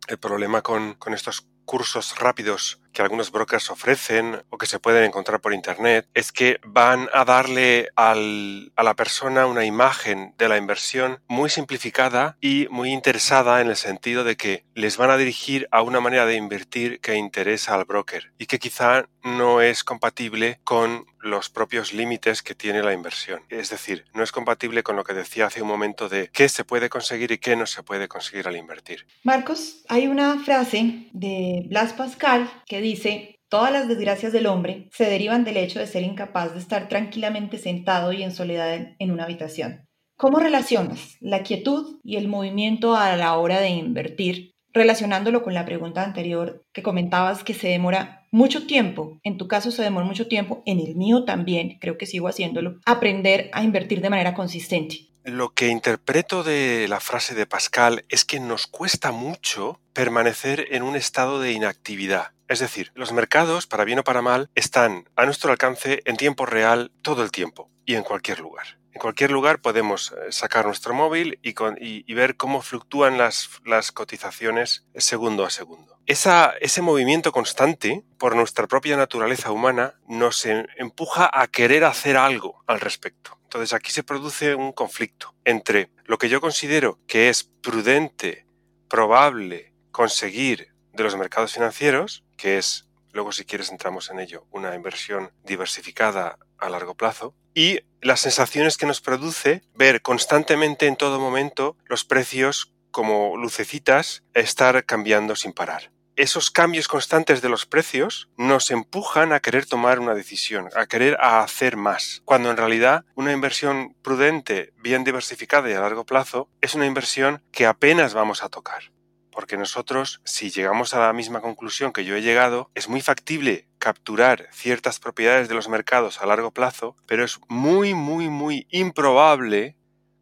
El 0.08 0.18
problema 0.18 0.62
con, 0.62 0.98
estos 1.14 1.48
cursos 1.66 2.18
rápidos 2.20 2.82
que 2.92 3.02
algunos 3.02 3.32
brokers 3.32 3.70
ofrecen 3.70 4.44
o 4.50 4.58
que 4.58 4.66
se 4.66 4.80
pueden 4.80 5.06
encontrar 5.06 5.40
por 5.40 5.54
internet 5.54 6.10
es 6.14 6.32
que 6.32 6.60
van 6.66 7.08
a 7.14 7.24
darle 7.24 7.90
al, 7.96 8.74
a 8.76 8.84
la 8.84 8.96
persona 8.96 9.46
una 9.46 9.64
imagen 9.64 10.34
de 10.38 10.50
la 10.50 10.58
inversión 10.58 11.22
muy 11.28 11.50
simplificada 11.50 12.36
y 12.42 12.68
muy 12.72 12.92
interesada 12.92 13.62
en 13.62 13.70
el 13.70 13.78
sentido 13.78 14.26
de 14.26 14.36
que 14.36 14.66
les 14.76 14.98
van 14.98 15.12
a 15.12 15.18
dirigir 15.18 15.70
a 15.72 15.82
una 15.82 16.02
manera 16.02 16.26
de 16.26 16.36
invertir 16.36 17.00
que 17.00 17.16
interesa 17.16 17.76
al 17.76 17.86
broker 17.86 18.34
y 18.38 18.48
que 18.48 18.60
quizá 18.60 19.06
no 19.24 19.62
es 19.62 19.86
compatible 19.86 20.60
con 20.66 21.06
los 21.22 21.50
propios 21.50 21.94
límites 21.94 22.42
que 22.42 22.56
tiene 22.56 22.84
la 22.84 22.94
inversión. 22.94 23.42
Es 23.50 23.70
decir, 23.70 24.06
no 24.14 24.24
es 24.24 24.32
compatible 24.32 24.84
con 24.84 24.96
lo 24.96 25.04
que 25.04 25.14
decía 25.14 25.48
hace 25.48 25.62
un 25.62 25.68
momento 25.68 26.10
de 26.10 26.30
qué 26.34 26.50
se 26.50 26.64
puede 26.64 26.90
conseguir 26.90 27.32
y 27.32 27.38
qué 27.38 27.56
no 27.56 27.66
se 27.66 27.84
puede 27.84 28.08
conseguir 28.08 28.48
al 28.48 28.58
invertir. 28.58 29.06
Marcos, 29.24 29.84
hay 29.88 30.08
una 30.08 30.40
frase 30.40 31.08
de 31.14 31.64
Blas 31.68 31.94
Pascal 31.94 32.50
que 32.66 32.82
dice, 32.82 33.38
Todas 33.52 33.74
las 33.74 33.90
desgracias 33.90 34.32
del 34.32 34.48
hombre 34.48 34.88
se 34.94 35.10
derivan 35.10 35.44
del 35.44 35.58
hecho 35.58 35.80
de 35.80 35.86
ser 35.86 36.04
incapaz 36.04 36.54
de 36.54 36.60
estar 36.60 36.88
tranquilamente 36.88 37.58
sentado 37.58 38.14
y 38.14 38.24
en 38.24 38.32
soledad 38.32 38.96
en 38.98 39.12
una 39.12 39.26
habitación. 39.26 39.90
¿Cómo 40.16 40.40
relacionas 40.40 41.18
la 41.20 41.44
quietud 41.44 42.00
y 42.02 42.16
el 42.16 42.30
movimiento 42.30 42.96
a 42.96 43.14
la 43.18 43.36
hora 43.36 43.60
de 43.60 43.68
invertir, 43.68 44.54
relacionándolo 44.72 45.44
con 45.44 45.54
la 45.54 45.66
pregunta 45.66 46.02
anterior 46.02 46.64
que 46.72 46.82
comentabas 46.82 47.44
que 47.44 47.54
se 47.54 47.68
demora 47.68 48.21
mucho 48.32 48.66
tiempo, 48.66 49.20
en 49.24 49.38
tu 49.38 49.48
caso 49.48 49.72
se 49.72 49.84
demora 49.84 50.06
mucho 50.06 50.28
tiempo, 50.28 50.64
en 50.66 50.80
el 50.80 50.96
mío 50.96 51.26
también, 51.26 51.78
creo 51.80 51.98
que 51.98 52.06
sigo 52.06 52.28
haciéndolo, 52.28 52.80
aprender 52.86 53.50
a 53.54 53.64
invertir 53.64 54.02
de 54.02 54.10
manera 54.10 54.34
consistente? 54.34 55.12
Lo 55.24 55.54
que 55.54 55.68
interpreto 55.68 56.42
de 56.42 56.88
la 56.88 57.00
frase 57.00 57.36
de 57.36 57.46
Pascal 57.46 58.06
es 58.10 58.26
que 58.26 58.40
nos 58.40 58.66
cuesta 58.66 59.12
mucho 59.12 59.80
permanecer 59.94 60.66
en 60.72 60.82
un 60.82 60.96
estado 60.96 61.40
de 61.40 61.52
inactividad. 61.52 62.32
Es 62.48 62.60
decir, 62.60 62.92
los 62.96 63.14
mercados, 63.14 63.68
para 63.68 63.86
bien 63.86 64.00
o 64.00 64.04
para 64.04 64.24
mal, 64.24 64.50
están 64.56 65.08
a 65.16 65.26
nuestro 65.26 65.52
alcance 65.52 66.02
en 66.06 66.18
tiempo 66.18 66.46
real 66.48 66.92
todo 67.04 67.24
el 67.24 67.32
tiempo 67.32 67.70
y 67.86 67.96
en 67.96 68.04
cualquier 68.04 68.40
lugar. 68.40 68.81
En 68.94 69.00
cualquier 69.00 69.32
lugar 69.32 69.62
podemos 69.62 70.12
eh, 70.12 70.32
sacar 70.32 70.66
nuestro 70.66 70.94
móvil 70.94 71.40
y, 71.42 72.14
ver 72.14 72.36
cómo 72.36 72.62
fluctúan 72.62 73.18
las, 73.18 73.50
cotizaciones 73.94 74.86
segundo 74.96 75.46
a 75.46 75.50
segundo. 75.50 75.98
Ese 76.06 76.82
movimiento 76.82 77.32
constante, 77.32 78.04
por 78.18 78.36
nuestra 78.36 78.68
propia 78.68 78.98
naturaleza 78.98 79.52
humana, 79.52 79.96
nos 80.08 80.46
empuja 80.46 81.30
a 81.32 81.48
querer 81.48 81.86
hacer 81.86 82.18
algo 82.18 82.64
al 82.68 82.82
respecto. 82.82 83.38
Entonces 83.44 83.74
aquí 83.74 83.92
se 83.92 84.04
produce 84.04 84.56
un 84.56 84.72
conflicto 84.72 85.36
entre 85.46 85.90
lo 86.06 86.18
que 86.18 86.30
yo 86.30 86.42
considero 86.42 87.00
que 87.08 87.30
es 87.30 87.44
prudente, 87.44 88.46
probable 88.90 89.74
conseguir 89.92 90.74
de 90.94 91.04
los 91.04 91.16
mercados 91.16 91.54
financieros, 91.54 92.24
que 92.38 92.58
es, 92.58 92.88
luego 93.14 93.32
si 93.32 93.46
quieres 93.46 93.72
entramos 93.72 94.10
en 94.10 94.20
ello, 94.20 94.46
una 94.52 94.76
inversión 94.76 95.32
diversificada 95.44 96.38
a 96.58 96.70
largo 96.70 96.96
plazo, 96.96 97.36
y 97.54 97.80
las 98.02 98.22
sensaciones 98.22 98.78
que 98.78 98.86
nos 98.86 99.02
produce 99.02 99.62
ver 99.76 100.02
constantemente 100.02 100.88
en 100.88 100.96
todo 100.96 101.20
momento 101.20 101.78
los 101.86 102.06
precios 102.06 102.74
como 102.92 103.38
lucecitas 103.38 104.24
estar 104.34 104.86
cambiando 104.86 105.36
sin 105.36 105.54
parar. 105.54 105.92
Esos 106.18 106.52
cambios 106.52 106.88
constantes 106.88 107.42
de 107.42 107.50
los 107.50 107.66
precios 107.66 108.30
nos 108.38 108.70
empujan 108.70 109.32
a 109.32 109.40
querer 109.40 109.66
tomar 109.66 110.00
una 110.00 110.14
decisión, 110.14 110.70
a 110.76 110.86
querer 110.86 111.18
hacer 111.22 111.78
más, 111.78 112.22
cuando 112.26 112.52
en 112.52 112.58
realidad 112.58 113.06
una 113.16 113.32
inversión 113.32 113.96
prudente, 114.02 114.74
bien 114.78 115.06
diversificada 115.06 115.70
y 115.70 115.74
a 115.74 115.80
largo 115.80 116.06
plazo 116.06 116.50
es 116.60 116.76
una 116.76 116.86
inversión 116.86 117.42
que 117.52 117.66
apenas 117.66 118.14
vamos 118.14 118.44
a 118.44 118.50
tocar. 118.50 118.92
Porque 119.32 119.58
nosotros, 119.58 120.22
si 120.24 120.50
llegamos 120.50 120.94
a 120.94 121.00
la 121.00 121.14
misma 121.14 121.42
conclusión 121.42 121.94
que 121.94 122.06
yo 122.06 122.16
he 122.16 122.22
llegado, 122.22 122.70
es 122.76 122.90
muy 122.90 123.02
factible 123.02 123.68
capturar 123.80 124.48
ciertas 124.52 125.00
propiedades 125.00 125.48
de 125.48 125.56
los 125.56 125.70
mercados 125.70 126.22
a 126.22 126.26
largo 126.26 126.52
plazo, 126.52 126.96
pero 127.08 127.24
es 127.24 127.40
muy, 127.48 127.94
muy, 127.94 128.30
muy 128.30 128.68
improbable 128.70 129.76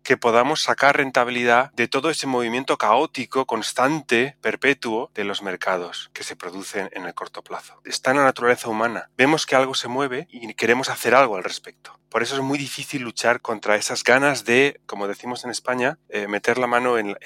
que 0.10 0.18
podamos 0.18 0.64
sacar 0.64 0.98
rentabilidad 0.98 1.72
de 1.74 1.88
todo 1.88 2.10
ese 2.10 2.26
movimiento 2.26 2.80
caótico, 2.80 3.46
constante, 3.46 4.36
perpetuo 4.42 5.12
de 5.14 5.24
los 5.24 5.44
mercados 5.44 6.10
que 6.14 6.24
se 6.24 6.36
producen 6.36 6.90
en 6.94 7.06
el 7.06 7.14
corto 7.14 7.44
plazo. 7.44 7.80
Está 7.86 8.10
en 8.10 8.18
la 8.18 8.24
naturaleza 8.24 8.70
humana. 8.70 9.12
Vemos 9.18 9.46
que 9.46 9.56
algo 9.56 9.76
se 9.76 9.88
mueve 9.88 10.28
y 10.32 10.52
queremos 10.56 10.90
hacer 10.90 11.14
algo 11.14 11.38
al 11.38 11.44
respecto. 11.44 12.00
Por 12.10 12.24
eso 12.24 12.34
es 12.34 12.42
muy 12.42 12.58
difícil 12.58 13.04
luchar 13.04 13.40
contra 13.40 13.76
esas 13.76 14.04
ganas 14.04 14.46
de, 14.46 14.82
como 14.88 15.08
decimos 15.08 15.46
en 15.46 15.52
España, 15.52 16.00
eh, 16.10 16.28
meter 16.28 16.58
la 16.58 16.66
mano 16.66 16.98
en, 16.98 17.20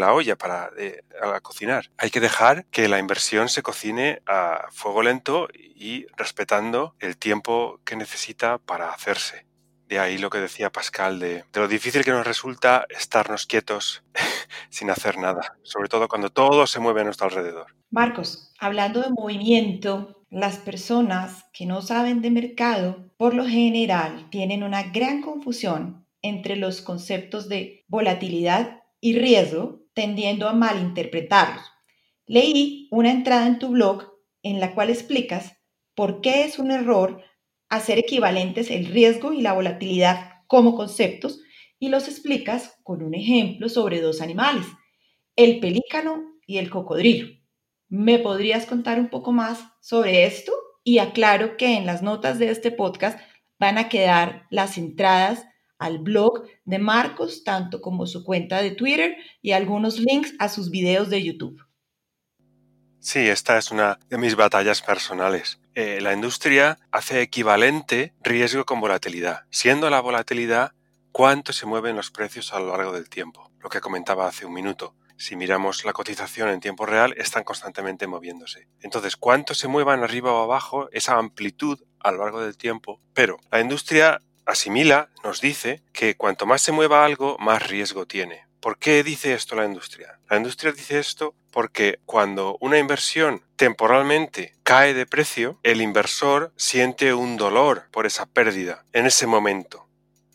la 0.00 0.14
olla 0.14 0.36
para 0.36 0.70
cocinar. 1.42 1.90
Hay 1.98 2.08
que 2.08 2.20
dejar 2.20 2.64
que 2.70 2.88
la 2.88 2.98
inversión 2.98 3.50
se 3.50 3.62
cocine 3.62 4.22
a 4.24 4.68
fuego 4.70 5.02
lento 5.02 5.50
y 5.52 6.06
respetando 6.16 6.94
el 7.00 7.18
tiempo 7.18 7.80
que 7.84 7.96
necesita 7.96 8.56
para 8.56 8.92
hacerse. 8.92 9.49
De 9.90 9.98
ahí 9.98 10.18
lo 10.18 10.30
que 10.30 10.38
decía 10.38 10.70
Pascal 10.70 11.18
de, 11.18 11.42
lo 11.52 11.66
difícil 11.66 12.04
que 12.04 12.12
nos 12.12 12.24
resulta 12.24 12.86
estarnos 12.90 13.44
quietos 13.44 14.04
sin 14.70 14.88
hacer 14.88 15.18
nada, 15.18 15.58
sobre 15.62 15.88
todo 15.88 16.06
cuando 16.06 16.30
todo 16.30 16.68
se 16.68 16.78
mueve 16.78 17.00
a 17.00 17.04
nuestro 17.04 17.26
alrededor. 17.26 17.74
Marcos, 17.90 18.54
hablando 18.60 19.02
de 19.02 19.10
movimiento, 19.10 20.24
las 20.30 20.58
personas 20.58 21.44
que 21.52 21.66
no 21.66 21.82
saben 21.82 22.22
de 22.22 22.30
mercado, 22.30 23.10
por 23.16 23.34
lo 23.34 23.44
general, 23.44 24.28
tienen 24.30 24.62
una 24.62 24.84
gran 24.84 25.22
confusión 25.22 26.06
entre 26.22 26.54
los 26.54 26.82
conceptos 26.82 27.48
de 27.48 27.84
volatilidad 27.88 28.84
y 29.00 29.18
riesgo, 29.18 29.80
tendiendo 29.92 30.48
a 30.48 30.52
malinterpretarlos. 30.52 31.64
Leí 32.26 32.86
una 32.92 33.10
entrada 33.10 33.48
en 33.48 33.58
tu 33.58 33.70
blog 33.70 34.04
en 34.44 34.60
la 34.60 34.72
cual 34.72 34.88
explicas 34.88 35.56
por 35.96 36.20
qué 36.20 36.44
es 36.44 36.60
un 36.60 36.70
error 36.70 37.24
hacer 37.70 37.98
equivalentes 37.98 38.70
el 38.70 38.86
riesgo 38.86 39.32
y 39.32 39.40
la 39.40 39.54
volatilidad 39.54 40.42
como 40.46 40.74
conceptos 40.74 41.40
y 41.78 41.88
los 41.88 42.08
explicas 42.08 42.76
con 42.82 43.02
un 43.02 43.14
ejemplo 43.14 43.68
sobre 43.68 44.00
dos 44.00 44.20
animales, 44.20 44.66
el 45.36 45.60
pelícano 45.60 46.22
y 46.46 46.58
el 46.58 46.68
cocodrilo. 46.68 47.28
¿Me 47.88 48.18
podrías 48.18 48.66
contar 48.66 49.00
un 49.00 49.08
poco 49.08 49.32
más 49.32 49.64
sobre 49.80 50.26
esto? 50.26 50.52
Y 50.84 50.98
aclaro 50.98 51.56
que 51.56 51.76
en 51.76 51.86
las 51.86 52.02
notas 52.02 52.38
de 52.38 52.50
este 52.50 52.70
podcast 52.70 53.18
van 53.58 53.78
a 53.78 53.88
quedar 53.88 54.46
las 54.50 54.76
entradas 54.76 55.46
al 55.78 55.98
blog 55.98 56.44
de 56.64 56.78
Marcos, 56.78 57.44
tanto 57.44 57.80
como 57.80 58.06
su 58.06 58.24
cuenta 58.24 58.60
de 58.60 58.72
Twitter 58.72 59.16
y 59.40 59.52
algunos 59.52 59.98
links 59.98 60.34
a 60.38 60.48
sus 60.48 60.70
videos 60.70 61.08
de 61.08 61.22
YouTube. 61.22 61.60
Sí, 62.98 63.20
esta 63.20 63.56
es 63.56 63.70
una 63.70 63.98
de 64.08 64.18
mis 64.18 64.36
batallas 64.36 64.82
personales. 64.82 65.58
Eh, 65.82 66.02
la 66.02 66.12
industria 66.12 66.78
hace 66.90 67.22
equivalente 67.22 68.12
riesgo 68.20 68.66
con 68.66 68.82
volatilidad, 68.82 69.44
siendo 69.48 69.88
la 69.88 70.02
volatilidad 70.02 70.72
cuánto 71.10 71.54
se 71.54 71.64
mueven 71.64 71.96
los 71.96 72.10
precios 72.10 72.52
a 72.52 72.60
lo 72.60 72.76
largo 72.76 72.92
del 72.92 73.08
tiempo, 73.08 73.50
lo 73.60 73.70
que 73.70 73.80
comentaba 73.80 74.26
hace 74.28 74.44
un 74.44 74.52
minuto. 74.52 74.94
Si 75.16 75.36
miramos 75.36 75.86
la 75.86 75.94
cotización 75.94 76.50
en 76.50 76.60
tiempo 76.60 76.84
real, 76.84 77.14
están 77.16 77.44
constantemente 77.44 78.06
moviéndose. 78.06 78.68
Entonces, 78.82 79.16
cuánto 79.16 79.54
se 79.54 79.68
muevan 79.68 80.04
arriba 80.04 80.34
o 80.34 80.42
abajo, 80.42 80.90
esa 80.92 81.16
amplitud 81.16 81.80
a 81.98 82.10
lo 82.10 82.18
largo 82.18 82.42
del 82.42 82.58
tiempo. 82.58 83.00
Pero 83.14 83.38
la 83.50 83.60
industria 83.60 84.20
asimila, 84.44 85.08
nos 85.24 85.40
dice, 85.40 85.82
que 85.94 86.14
cuanto 86.14 86.44
más 86.44 86.60
se 86.60 86.72
mueva 86.72 87.06
algo, 87.06 87.38
más 87.38 87.66
riesgo 87.66 88.04
tiene. 88.04 88.49
¿Por 88.60 88.76
qué 88.76 89.02
dice 89.02 89.32
esto 89.32 89.56
la 89.56 89.64
industria? 89.64 90.18
La 90.28 90.36
industria 90.36 90.72
dice 90.72 90.98
esto 90.98 91.34
porque 91.50 91.98
cuando 92.04 92.58
una 92.60 92.78
inversión 92.78 93.42
temporalmente 93.56 94.54
cae 94.62 94.92
de 94.92 95.06
precio, 95.06 95.58
el 95.62 95.80
inversor 95.80 96.52
siente 96.56 97.14
un 97.14 97.38
dolor 97.38 97.84
por 97.90 98.04
esa 98.04 98.26
pérdida 98.26 98.84
en 98.92 99.06
ese 99.06 99.26
momento. 99.26 99.88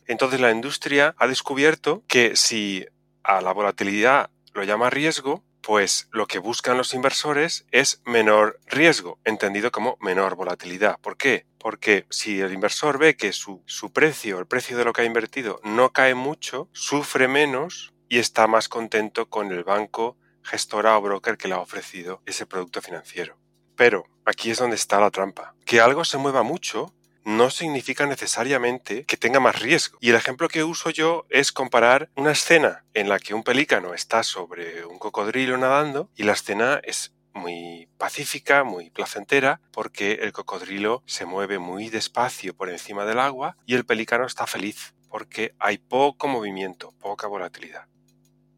Entonces 0.08 0.39
la 0.39 0.50
industria 0.50 1.13
ha 1.20 1.27
descubierto 1.27 2.03
que 2.08 2.36
si 2.36 2.88
a 3.22 3.41
la 3.41 3.53
volatilidad 3.53 4.32
lo 4.53 4.63
llama 4.63 4.89
riesgo, 4.89 5.44
pues 5.62 6.08
lo 6.12 6.25
que 6.25 6.39
buscan 6.39 6.77
los 6.77 6.96
inversores 6.96 7.65
es 7.72 8.01
menor 8.05 8.60
riesgo, 8.65 9.20
entendido 9.24 9.72
como 9.72 9.98
menor 10.00 10.36
volatilidad. 10.36 11.00
¿Por 11.00 11.17
qué? 11.17 11.46
Porque 11.60 12.05
si 12.10 12.39
el 12.39 12.53
inversor 12.53 12.98
ve 12.98 13.15
que 13.15 13.34
su, 13.34 13.63
su 13.65 13.91
precio, 13.91 14.39
el 14.39 14.46
precio 14.48 14.77
de 14.77 14.86
lo 14.86 14.94
que 14.94 15.01
ha 15.01 15.05
invertido, 15.05 15.60
no 15.63 15.91
cae 15.91 16.13
mucho, 16.13 16.70
sufre 16.72 17.27
menos 17.27 17.94
y 18.15 18.19
está 18.19 18.48
más 18.48 18.69
contento 18.69 19.29
con 19.29 19.51
el 19.51 19.65
banco, 19.65 20.15
gestora 20.41 20.98
o 20.98 21.01
broker 21.01 21.38
que 21.38 21.50
le 21.50 21.55
ha 21.55 21.60
ofrecido 21.60 22.22
ese 22.25 22.45
producto 22.45 22.81
financiero. 22.81 23.38
Pero 23.75 24.05
aquí 24.24 24.51
es 24.51 24.57
donde 24.57 24.77
está 24.77 25.01
la 25.01 25.12
trampa. 25.12 25.53
Que 25.65 25.81
algo 25.81 26.05
se 26.05 26.17
mueva 26.17 26.41
mucho 26.41 26.93
no 27.25 27.50
significa 27.50 28.05
necesariamente 28.05 29.03
que 29.03 29.17
tenga 29.17 29.41
más 29.41 29.60
riesgo. 29.60 29.98
Y 30.00 30.12
el 30.12 30.15
ejemplo 30.15 30.48
que 30.48 30.63
uso 30.63 30.91
yo 30.91 31.25
es 31.29 31.51
comparar 31.51 32.10
una 32.15 32.31
escena 32.31 32.86
en 32.93 33.10
la 33.10 33.19
que 33.19 33.34
un 33.34 33.43
pelícano 33.43 33.93
está 33.93 34.24
sobre 34.24 34.86
un 34.86 34.98
cocodrilo 34.98 35.57
nadando 35.57 36.10
y 36.15 36.24
la 36.24 36.31
escena 36.31 36.79
es 36.86 37.13
muy 37.34 37.89
pacífica, 37.98 38.63
muy 38.63 38.91
placentera, 38.91 39.60
porque 39.74 40.19
el 40.22 40.31
cocodrilo 40.31 41.03
se 41.05 41.25
mueve 41.25 41.60
muy 41.60 41.89
despacio 41.89 42.55
por 42.55 42.69
encima 42.69 43.03
del 43.03 43.19
agua 43.19 43.57
y 43.65 43.75
el 43.75 43.86
pelícano 43.86 44.25
está 44.25 44.48
feliz, 44.48 44.95
porque 45.10 45.53
hay 45.60 45.79
poco 45.79 46.29
movimiento, 46.29 46.93
poca 47.01 47.27
volatilidad. 47.27 47.89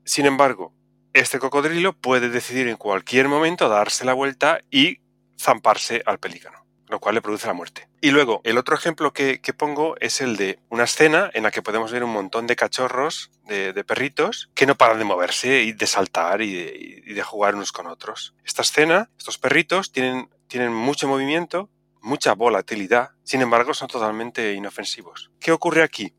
Sin 0.07 0.25
embargo, 0.25 0.73
este 1.11 1.37
cocodrilo 1.37 1.91
puede 1.91 2.29
decidir 2.29 2.69
en 2.69 2.77
cualquier 2.77 3.27
momento 3.27 3.67
darse 3.67 4.05
la 4.05 4.13
vuelta 4.13 4.61
y 4.71 5.01
zamparse 5.37 6.01
al 6.05 6.17
pelícano 6.17 6.65
lo 6.89 7.01
cual 7.01 7.15
le 7.15 7.21
produce 7.21 7.47
la 7.47 7.53
muerte. 7.53 7.89
Y 7.99 8.11
luego, 8.11 8.39
el 8.45 8.57
otro 8.57 8.73
ejemplo 8.73 9.11
que, 9.11 9.41
pongo 9.57 9.97
es 9.99 10.21
el 10.21 10.37
de 10.37 10.57
una 10.69 10.85
escena 10.85 11.29
en 11.33 11.43
la 11.43 11.51
que 11.51 11.61
podemos 11.61 11.91
ver 11.91 12.01
un 12.01 12.13
montón 12.13 12.47
de 12.47 12.55
cachorros, 12.55 13.29
de, 13.45 13.73
perritos, 13.83 14.49
que 14.55 14.65
no 14.65 14.75
paran 14.75 14.97
de 14.97 15.03
moverse 15.03 15.63
y 15.63 15.73
de 15.73 15.85
saltar 15.85 16.41
y 16.41 16.53
de, 17.01 17.23
jugar 17.23 17.55
unos 17.55 17.73
con 17.73 17.87
otros. 17.87 18.35
Esta 18.45 18.61
escena, 18.61 19.09
estos 19.17 19.37
perritos 19.37 19.91
tienen, 19.91 20.29
tienen 20.47 20.73
mucho 20.73 21.09
movimiento, 21.09 21.69
mucha 22.01 22.33
volatilidad, 22.33 23.09
sin 23.23 23.41
embargo 23.41 23.73
son 23.73 23.89
totalmente 23.89 24.53
inofensivos. 24.53 25.29
¿Qué 25.41 25.51
ocurre 25.51 25.83
aquí? 25.83 26.13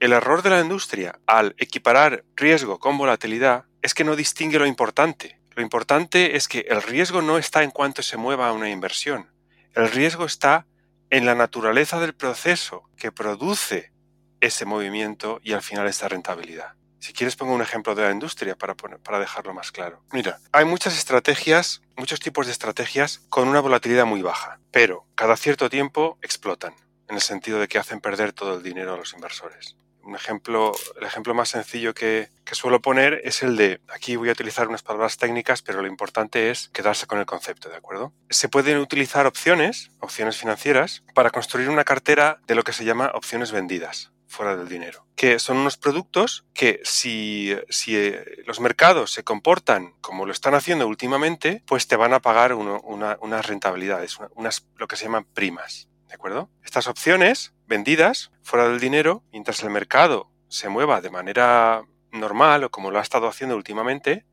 El 0.00 0.14
error 0.14 0.40
de 0.40 0.48
la 0.48 0.60
industria 0.60 1.20
al 1.26 1.54
equiparar 1.58 2.24
riesgo 2.34 2.78
con 2.80 2.96
volatilidad 2.96 3.66
es 3.82 3.92
que 3.92 4.02
no 4.02 4.16
distingue 4.16 4.58
lo 4.58 4.64
importante. 4.64 5.38
Lo 5.54 5.60
importante 5.60 6.36
es 6.36 6.48
que 6.48 6.60
el 6.70 6.82
riesgo 6.82 7.20
no 7.20 7.36
está 7.36 7.64
en 7.64 7.70
cuanto 7.70 8.00
se 8.00 8.16
mueva 8.16 8.50
una 8.54 8.70
inversión, 8.70 9.30
el 9.74 9.90
riesgo 9.90 10.24
está 10.24 10.66
en 11.10 11.26
la 11.26 11.34
naturaleza 11.34 12.00
del 12.00 12.14
proceso 12.14 12.88
que 12.96 13.12
produce 13.12 13.92
ese 14.40 14.64
movimiento 14.64 15.38
y 15.42 15.52
al 15.52 15.60
final 15.60 15.86
esta 15.86 16.08
rentabilidad. 16.08 16.76
Si 16.98 17.12
quieres 17.12 17.36
pongo 17.36 17.52
un 17.52 17.60
ejemplo 17.60 17.94
de 17.94 18.04
la 18.04 18.10
industria 18.10 18.56
para, 18.56 18.74
para 18.74 19.18
dejarlo 19.18 19.52
más 19.52 19.70
claro. 19.70 20.02
Mira, 20.12 20.40
hay 20.50 20.64
muchas 20.64 20.96
estrategias, 20.96 21.82
muchos 21.98 22.20
tipos 22.20 22.46
de 22.46 22.52
estrategias 22.52 23.18
con 23.28 23.48
una 23.48 23.60
volatilidad 23.60 24.06
muy 24.06 24.22
baja, 24.22 24.60
pero 24.70 25.04
cada 25.14 25.36
cierto 25.36 25.68
tiempo 25.68 26.18
explotan, 26.22 26.74
en 27.06 27.16
el 27.16 27.20
sentido 27.20 27.60
de 27.60 27.68
que 27.68 27.78
hacen 27.78 28.00
perder 28.00 28.32
todo 28.32 28.54
el 28.54 28.62
dinero 28.62 28.94
a 28.94 28.96
los 28.96 29.12
inversores 29.12 29.76
un 30.10 30.16
ejemplo, 30.16 30.72
el 31.00 31.06
ejemplo 31.06 31.34
más 31.34 31.50
sencillo 31.50 31.94
que, 31.94 32.28
suelo 32.52 32.82
poner 32.82 33.20
es 33.22 33.44
el 33.44 33.56
de, 33.56 33.80
aquí 33.88 34.16
voy 34.16 34.28
a 34.28 34.32
utilizar 34.32 34.66
unas 34.66 34.82
palabras 34.82 35.16
técnicas, 35.18 35.62
pero 35.62 35.82
lo 35.82 35.86
importante 35.86 36.50
es 36.50 36.68
quedarse 36.70 37.06
con 37.06 37.20
el 37.20 37.24
concepto, 37.24 37.68
¿de 37.68 37.76
acuerdo? 37.76 38.12
Se 38.28 38.48
pueden 38.48 38.78
utilizar 38.78 39.28
opciones, 39.28 39.92
opciones 40.00 40.36
financieras, 40.36 41.04
para 41.14 41.30
construir 41.30 41.68
una 41.68 41.84
cartera 41.84 42.40
de 42.48 42.56
lo 42.56 42.64
que 42.64 42.72
se 42.72 42.84
llama 42.84 43.12
opciones 43.14 43.52
vendidas 43.52 44.10
fuera 44.26 44.56
del 44.56 44.68
dinero, 44.68 45.06
que 45.14 45.38
son 45.38 45.58
unos 45.58 45.76
productos 45.76 46.44
que 46.52 46.80
si, 46.82 47.56
si 47.68 47.96
eh, 47.96 48.42
los 48.46 48.58
mercados 48.58 49.12
se 49.12 49.22
comportan 49.22 49.94
como 50.00 50.26
lo 50.26 50.32
están 50.32 50.54
haciendo 50.54 50.88
últimamente, 50.88 51.62
pues 51.66 51.86
te 51.86 51.94
van 51.94 52.14
a 52.14 52.20
pagar 52.20 52.54
unas 52.54 53.46
rentabilidades, 53.46 54.18
unas, 54.34 54.66
lo 54.76 54.88
que 54.88 54.96
se 54.96 55.04
llaman 55.04 55.24
primas. 55.24 55.88
¿De 56.08 56.14
acuerdo? 56.16 56.50
Estas 56.64 56.88
opciones 56.88 57.52
vendidas 57.70 58.32
fuera 58.42 58.68
del 58.68 58.80
dinero, 58.80 59.22
mientras 59.32 59.62
el 59.62 59.70
mercado 59.70 60.28
se 60.48 60.68
mueva 60.68 61.00
de 61.00 61.08
manera 61.08 61.84
normal 62.10 62.64
o 62.64 62.70
como 62.70 62.90
lo 62.90 62.98
ha 62.98 63.02
estado 63.02 63.28
haciendo 63.28 63.56
últimamente, 63.56 64.26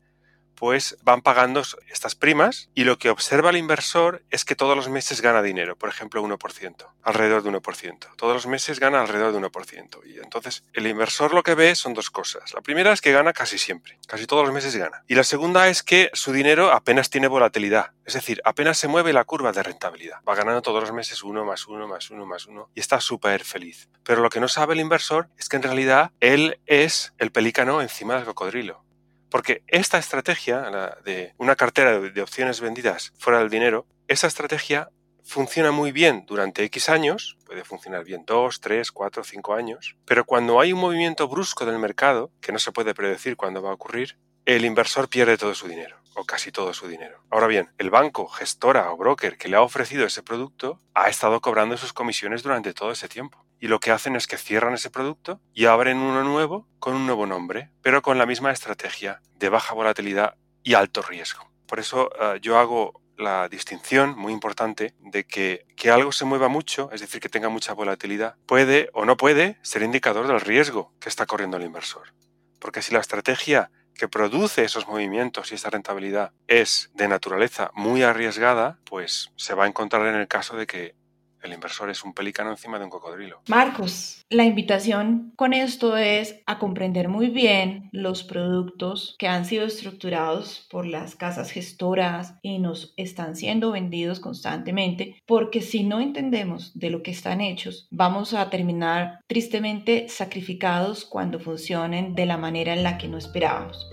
pues 0.58 0.96
van 1.02 1.22
pagando 1.22 1.62
estas 1.88 2.14
primas 2.16 2.68
y 2.74 2.84
lo 2.84 2.98
que 2.98 3.10
observa 3.10 3.50
el 3.50 3.56
inversor 3.56 4.22
es 4.30 4.44
que 4.44 4.56
todos 4.56 4.76
los 4.76 4.88
meses 4.88 5.20
gana 5.20 5.40
dinero, 5.40 5.76
por 5.76 5.88
ejemplo 5.88 6.22
1%, 6.22 6.86
alrededor 7.02 7.42
de 7.42 7.50
1%. 7.50 8.16
Todos 8.16 8.34
los 8.34 8.46
meses 8.46 8.80
gana 8.80 9.00
alrededor 9.00 9.32
de 9.32 9.38
1%. 9.38 10.00
Y 10.06 10.18
entonces 10.18 10.64
el 10.72 10.86
inversor 10.86 11.32
lo 11.32 11.44
que 11.44 11.54
ve 11.54 11.74
son 11.76 11.94
dos 11.94 12.10
cosas. 12.10 12.52
La 12.54 12.60
primera 12.60 12.92
es 12.92 13.00
que 13.00 13.12
gana 13.12 13.32
casi 13.32 13.56
siempre, 13.56 13.98
casi 14.08 14.26
todos 14.26 14.44
los 14.44 14.52
meses 14.52 14.74
gana. 14.74 15.04
Y 15.06 15.14
la 15.14 15.24
segunda 15.24 15.68
es 15.68 15.82
que 15.82 16.10
su 16.12 16.32
dinero 16.32 16.72
apenas 16.72 17.08
tiene 17.08 17.28
volatilidad, 17.28 17.92
es 18.04 18.14
decir, 18.14 18.40
apenas 18.44 18.78
se 18.78 18.88
mueve 18.88 19.12
la 19.12 19.24
curva 19.24 19.52
de 19.52 19.62
rentabilidad. 19.62 20.20
Va 20.28 20.34
ganando 20.34 20.62
todos 20.62 20.80
los 20.80 20.92
meses 20.92 21.22
uno 21.22 21.44
más 21.44 21.68
uno 21.68 21.86
más 21.86 22.10
uno 22.10 22.26
más 22.26 22.46
uno 22.46 22.68
y 22.74 22.80
está 22.80 23.00
súper 23.00 23.44
feliz. 23.44 23.88
Pero 24.02 24.22
lo 24.22 24.30
que 24.30 24.40
no 24.40 24.48
sabe 24.48 24.74
el 24.74 24.80
inversor 24.80 25.28
es 25.38 25.48
que 25.48 25.56
en 25.56 25.62
realidad 25.62 26.10
él 26.18 26.58
es 26.66 27.12
el 27.18 27.30
pelícano 27.30 27.80
encima 27.80 28.16
del 28.16 28.24
cocodrilo. 28.24 28.87
Porque 29.30 29.62
esta 29.66 29.98
estrategia 29.98 30.70
la 30.70 30.98
de 31.04 31.34
una 31.38 31.56
cartera 31.56 31.98
de 32.00 32.22
opciones 32.22 32.60
vendidas 32.60 33.12
fuera 33.18 33.40
del 33.40 33.50
dinero, 33.50 33.86
esa 34.06 34.26
estrategia 34.26 34.90
funciona 35.22 35.70
muy 35.70 35.92
bien 35.92 36.24
durante 36.26 36.64
X 36.64 36.88
años, 36.88 37.36
puede 37.44 37.62
funcionar 37.62 38.02
bien 38.04 38.24
2, 38.26 38.60
3, 38.60 38.90
4, 38.90 39.24
5 39.24 39.54
años, 39.54 39.96
pero 40.06 40.24
cuando 40.24 40.58
hay 40.58 40.72
un 40.72 40.80
movimiento 40.80 41.28
brusco 41.28 41.66
del 41.66 41.78
mercado, 41.78 42.32
que 42.40 42.52
no 42.52 42.58
se 42.58 42.72
puede 42.72 42.94
predecir 42.94 43.36
cuándo 43.36 43.60
va 43.60 43.70
a 43.70 43.74
ocurrir, 43.74 44.18
el 44.46 44.64
inversor 44.64 45.10
pierde 45.10 45.36
todo 45.36 45.54
su 45.54 45.68
dinero, 45.68 45.98
o 46.14 46.24
casi 46.24 46.50
todo 46.50 46.72
su 46.72 46.88
dinero. 46.88 47.22
Ahora 47.28 47.46
bien, 47.46 47.70
el 47.76 47.90
banco, 47.90 48.26
gestora 48.26 48.90
o 48.90 48.96
broker 48.96 49.36
que 49.36 49.48
le 49.48 49.56
ha 49.56 49.60
ofrecido 49.60 50.06
ese 50.06 50.22
producto 50.22 50.80
ha 50.94 51.10
estado 51.10 51.42
cobrando 51.42 51.76
sus 51.76 51.92
comisiones 51.92 52.42
durante 52.42 52.72
todo 52.72 52.90
ese 52.90 53.08
tiempo 53.08 53.44
y 53.60 53.68
lo 53.68 53.80
que 53.80 53.90
hacen 53.90 54.16
es 54.16 54.26
que 54.26 54.36
cierran 54.36 54.74
ese 54.74 54.90
producto 54.90 55.40
y 55.52 55.66
abren 55.66 55.98
uno 55.98 56.22
nuevo 56.24 56.68
con 56.78 56.94
un 56.94 57.06
nuevo 57.06 57.26
nombre, 57.26 57.70
pero 57.82 58.02
con 58.02 58.18
la 58.18 58.26
misma 58.26 58.52
estrategia 58.52 59.20
de 59.36 59.48
baja 59.48 59.74
volatilidad 59.74 60.36
y 60.62 60.74
alto 60.74 61.02
riesgo. 61.02 61.50
Por 61.66 61.80
eso 61.80 62.10
eh, 62.20 62.38
yo 62.40 62.58
hago 62.58 63.02
la 63.16 63.48
distinción 63.48 64.16
muy 64.16 64.32
importante 64.32 64.94
de 65.00 65.24
que, 65.24 65.66
que 65.76 65.90
algo 65.90 66.12
se 66.12 66.24
mueva 66.24 66.48
mucho, 66.48 66.88
es 66.92 67.00
decir, 67.00 67.20
que 67.20 67.28
tenga 67.28 67.48
mucha 67.48 67.74
volatilidad, 67.74 68.36
puede 68.46 68.90
o 68.92 69.04
no 69.04 69.16
puede 69.16 69.58
ser 69.62 69.82
indicador 69.82 70.28
del 70.28 70.40
riesgo 70.40 70.94
que 71.00 71.08
está 71.08 71.26
corriendo 71.26 71.56
el 71.56 71.64
inversor. 71.64 72.14
Porque 72.60 72.80
si 72.80 72.94
la 72.94 73.00
estrategia 73.00 73.70
que 73.98 74.08
produce 74.08 74.64
esos 74.64 74.86
movimientos 74.86 75.50
y 75.50 75.56
esa 75.56 75.70
rentabilidad 75.70 76.32
es 76.46 76.90
de 76.94 77.08
naturaleza 77.08 77.72
muy 77.74 78.02
arriesgada, 78.02 78.78
pues 78.84 79.32
se 79.36 79.54
va 79.54 79.64
a 79.64 79.66
encontrar 79.66 80.06
en 80.06 80.14
el 80.14 80.28
caso 80.28 80.56
de 80.56 80.66
que 80.66 80.94
el 81.42 81.52
inversor 81.52 81.90
es 81.90 82.04
un 82.04 82.12
pelícano 82.12 82.50
encima 82.50 82.78
de 82.78 82.84
un 82.84 82.90
cocodrilo. 82.90 83.40
Marcos, 83.48 84.24
la 84.30 84.44
invitación 84.44 85.32
con 85.36 85.52
esto 85.52 85.96
es 85.96 86.40
a 86.46 86.58
comprender 86.58 87.08
muy 87.08 87.28
bien 87.28 87.88
los 87.92 88.24
productos 88.24 89.16
que 89.18 89.28
han 89.28 89.44
sido 89.44 89.64
estructurados 89.64 90.66
por 90.70 90.86
las 90.86 91.16
casas 91.16 91.50
gestoras 91.50 92.34
y 92.42 92.58
nos 92.58 92.94
están 92.96 93.36
siendo 93.36 93.70
vendidos 93.70 94.20
constantemente, 94.20 95.22
porque 95.26 95.60
si 95.60 95.84
no 95.84 96.00
entendemos 96.00 96.78
de 96.78 96.90
lo 96.90 97.02
que 97.02 97.10
están 97.10 97.40
hechos, 97.40 97.88
vamos 97.90 98.34
a 98.34 98.50
terminar 98.50 99.20
tristemente 99.26 100.08
sacrificados 100.08 101.04
cuando 101.04 101.40
funcionen 101.40 102.14
de 102.14 102.26
la 102.26 102.36
manera 102.36 102.72
en 102.72 102.82
la 102.82 102.98
que 102.98 103.08
no 103.08 103.18
esperábamos. 103.18 103.88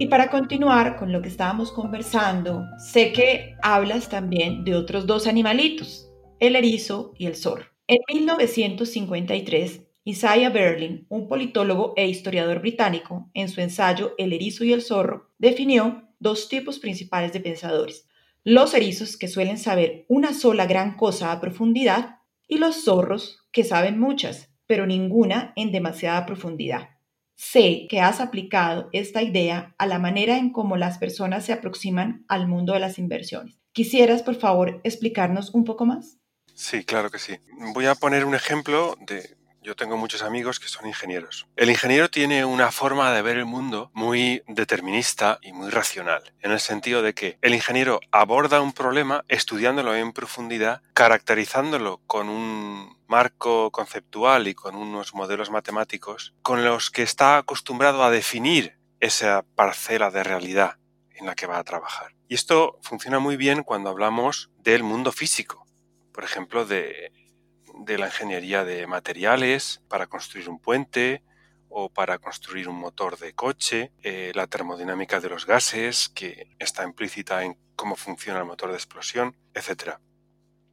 Y 0.00 0.06
para 0.06 0.30
continuar 0.30 0.96
con 0.96 1.10
lo 1.10 1.20
que 1.20 1.28
estábamos 1.28 1.72
conversando, 1.72 2.64
sé 2.78 3.12
que 3.12 3.56
hablas 3.62 4.08
también 4.08 4.62
de 4.62 4.76
otros 4.76 5.06
dos 5.06 5.26
animalitos, 5.26 6.08
el 6.38 6.54
erizo 6.54 7.14
y 7.18 7.26
el 7.26 7.34
zorro. 7.34 7.64
En 7.88 7.98
1953, 8.14 9.82
Isaiah 10.04 10.50
Berlin, 10.50 11.04
un 11.08 11.26
politólogo 11.26 11.94
e 11.96 12.06
historiador 12.06 12.60
británico, 12.60 13.28
en 13.34 13.48
su 13.48 13.60
ensayo 13.60 14.14
El 14.18 14.32
erizo 14.32 14.62
y 14.62 14.72
el 14.72 14.82
zorro, 14.82 15.32
definió 15.36 16.08
dos 16.20 16.48
tipos 16.48 16.78
principales 16.78 17.32
de 17.32 17.40
pensadores. 17.40 18.08
Los 18.44 18.74
erizos 18.74 19.16
que 19.16 19.26
suelen 19.26 19.58
saber 19.58 20.04
una 20.08 20.32
sola 20.32 20.66
gran 20.66 20.96
cosa 20.96 21.32
a 21.32 21.40
profundidad 21.40 22.18
y 22.46 22.58
los 22.58 22.84
zorros 22.84 23.48
que 23.50 23.64
saben 23.64 23.98
muchas, 23.98 24.48
pero 24.68 24.86
ninguna 24.86 25.52
en 25.56 25.72
demasiada 25.72 26.24
profundidad. 26.24 26.90
Sé 27.40 27.86
que 27.88 28.00
has 28.00 28.20
aplicado 28.20 28.88
esta 28.92 29.22
idea 29.22 29.72
a 29.78 29.86
la 29.86 30.00
manera 30.00 30.38
en 30.38 30.50
cómo 30.50 30.76
las 30.76 30.98
personas 30.98 31.46
se 31.46 31.52
aproximan 31.52 32.24
al 32.26 32.48
mundo 32.48 32.72
de 32.72 32.80
las 32.80 32.98
inversiones. 32.98 33.60
¿Quisieras, 33.70 34.24
por 34.24 34.34
favor, 34.34 34.80
explicarnos 34.82 35.54
un 35.54 35.62
poco 35.62 35.86
más? 35.86 36.18
Sí, 36.54 36.84
claro 36.84 37.10
que 37.12 37.20
sí. 37.20 37.38
Voy 37.74 37.86
a 37.86 37.94
poner 37.94 38.24
un 38.24 38.34
ejemplo 38.34 38.96
de... 39.06 39.37
Yo 39.68 39.76
tengo 39.76 39.98
muchos 39.98 40.22
amigos 40.22 40.60
que 40.60 40.68
son 40.68 40.86
ingenieros. 40.86 41.46
El 41.54 41.68
ingeniero 41.68 42.08
tiene 42.08 42.46
una 42.46 42.72
forma 42.72 43.12
de 43.12 43.20
ver 43.20 43.36
el 43.36 43.44
mundo 43.44 43.90
muy 43.92 44.42
determinista 44.48 45.38
y 45.42 45.52
muy 45.52 45.68
racional, 45.68 46.32
en 46.40 46.52
el 46.52 46.60
sentido 46.60 47.02
de 47.02 47.12
que 47.12 47.36
el 47.42 47.54
ingeniero 47.54 48.00
aborda 48.10 48.62
un 48.62 48.72
problema 48.72 49.26
estudiándolo 49.28 49.94
en 49.94 50.14
profundidad, 50.14 50.80
caracterizándolo 50.94 52.00
con 52.06 52.30
un 52.30 52.96
marco 53.08 53.70
conceptual 53.70 54.48
y 54.48 54.54
con 54.54 54.74
unos 54.74 55.12
modelos 55.12 55.50
matemáticos 55.50 56.32
con 56.40 56.64
los 56.64 56.90
que 56.90 57.02
está 57.02 57.36
acostumbrado 57.36 58.02
a 58.04 58.10
definir 58.10 58.78
esa 59.00 59.44
parcela 59.54 60.10
de 60.10 60.24
realidad 60.24 60.78
en 61.10 61.26
la 61.26 61.34
que 61.34 61.46
va 61.46 61.58
a 61.58 61.64
trabajar. 61.64 62.14
Y 62.26 62.36
esto 62.36 62.78
funciona 62.80 63.18
muy 63.18 63.36
bien 63.36 63.64
cuando 63.64 63.90
hablamos 63.90 64.48
del 64.56 64.82
mundo 64.82 65.12
físico, 65.12 65.66
por 66.10 66.24
ejemplo, 66.24 66.64
de, 66.64 67.12
la 67.86 68.06
ingeniería 68.06 68.64
de 68.64 68.86
materiales 68.86 69.82
para 69.88 70.06
construir 70.06 70.48
un 70.48 70.58
puente 70.58 71.22
o 71.68 71.90
para 71.90 72.18
construir 72.18 72.68
un 72.68 72.76
motor 72.76 73.18
de 73.18 73.34
coche, 73.34 73.92
eh, 74.02 74.32
la 74.34 74.46
termodinámica 74.46 75.20
de 75.20 75.28
los 75.28 75.46
gases, 75.46 76.08
que 76.08 76.48
está 76.58 76.84
implícita 76.84 77.44
en 77.44 77.58
cómo 77.76 77.96
funciona 77.96 78.40
el 78.40 78.46
motor 78.46 78.70
de 78.70 78.76
explosión, 78.76 79.36
etc. 79.54 79.98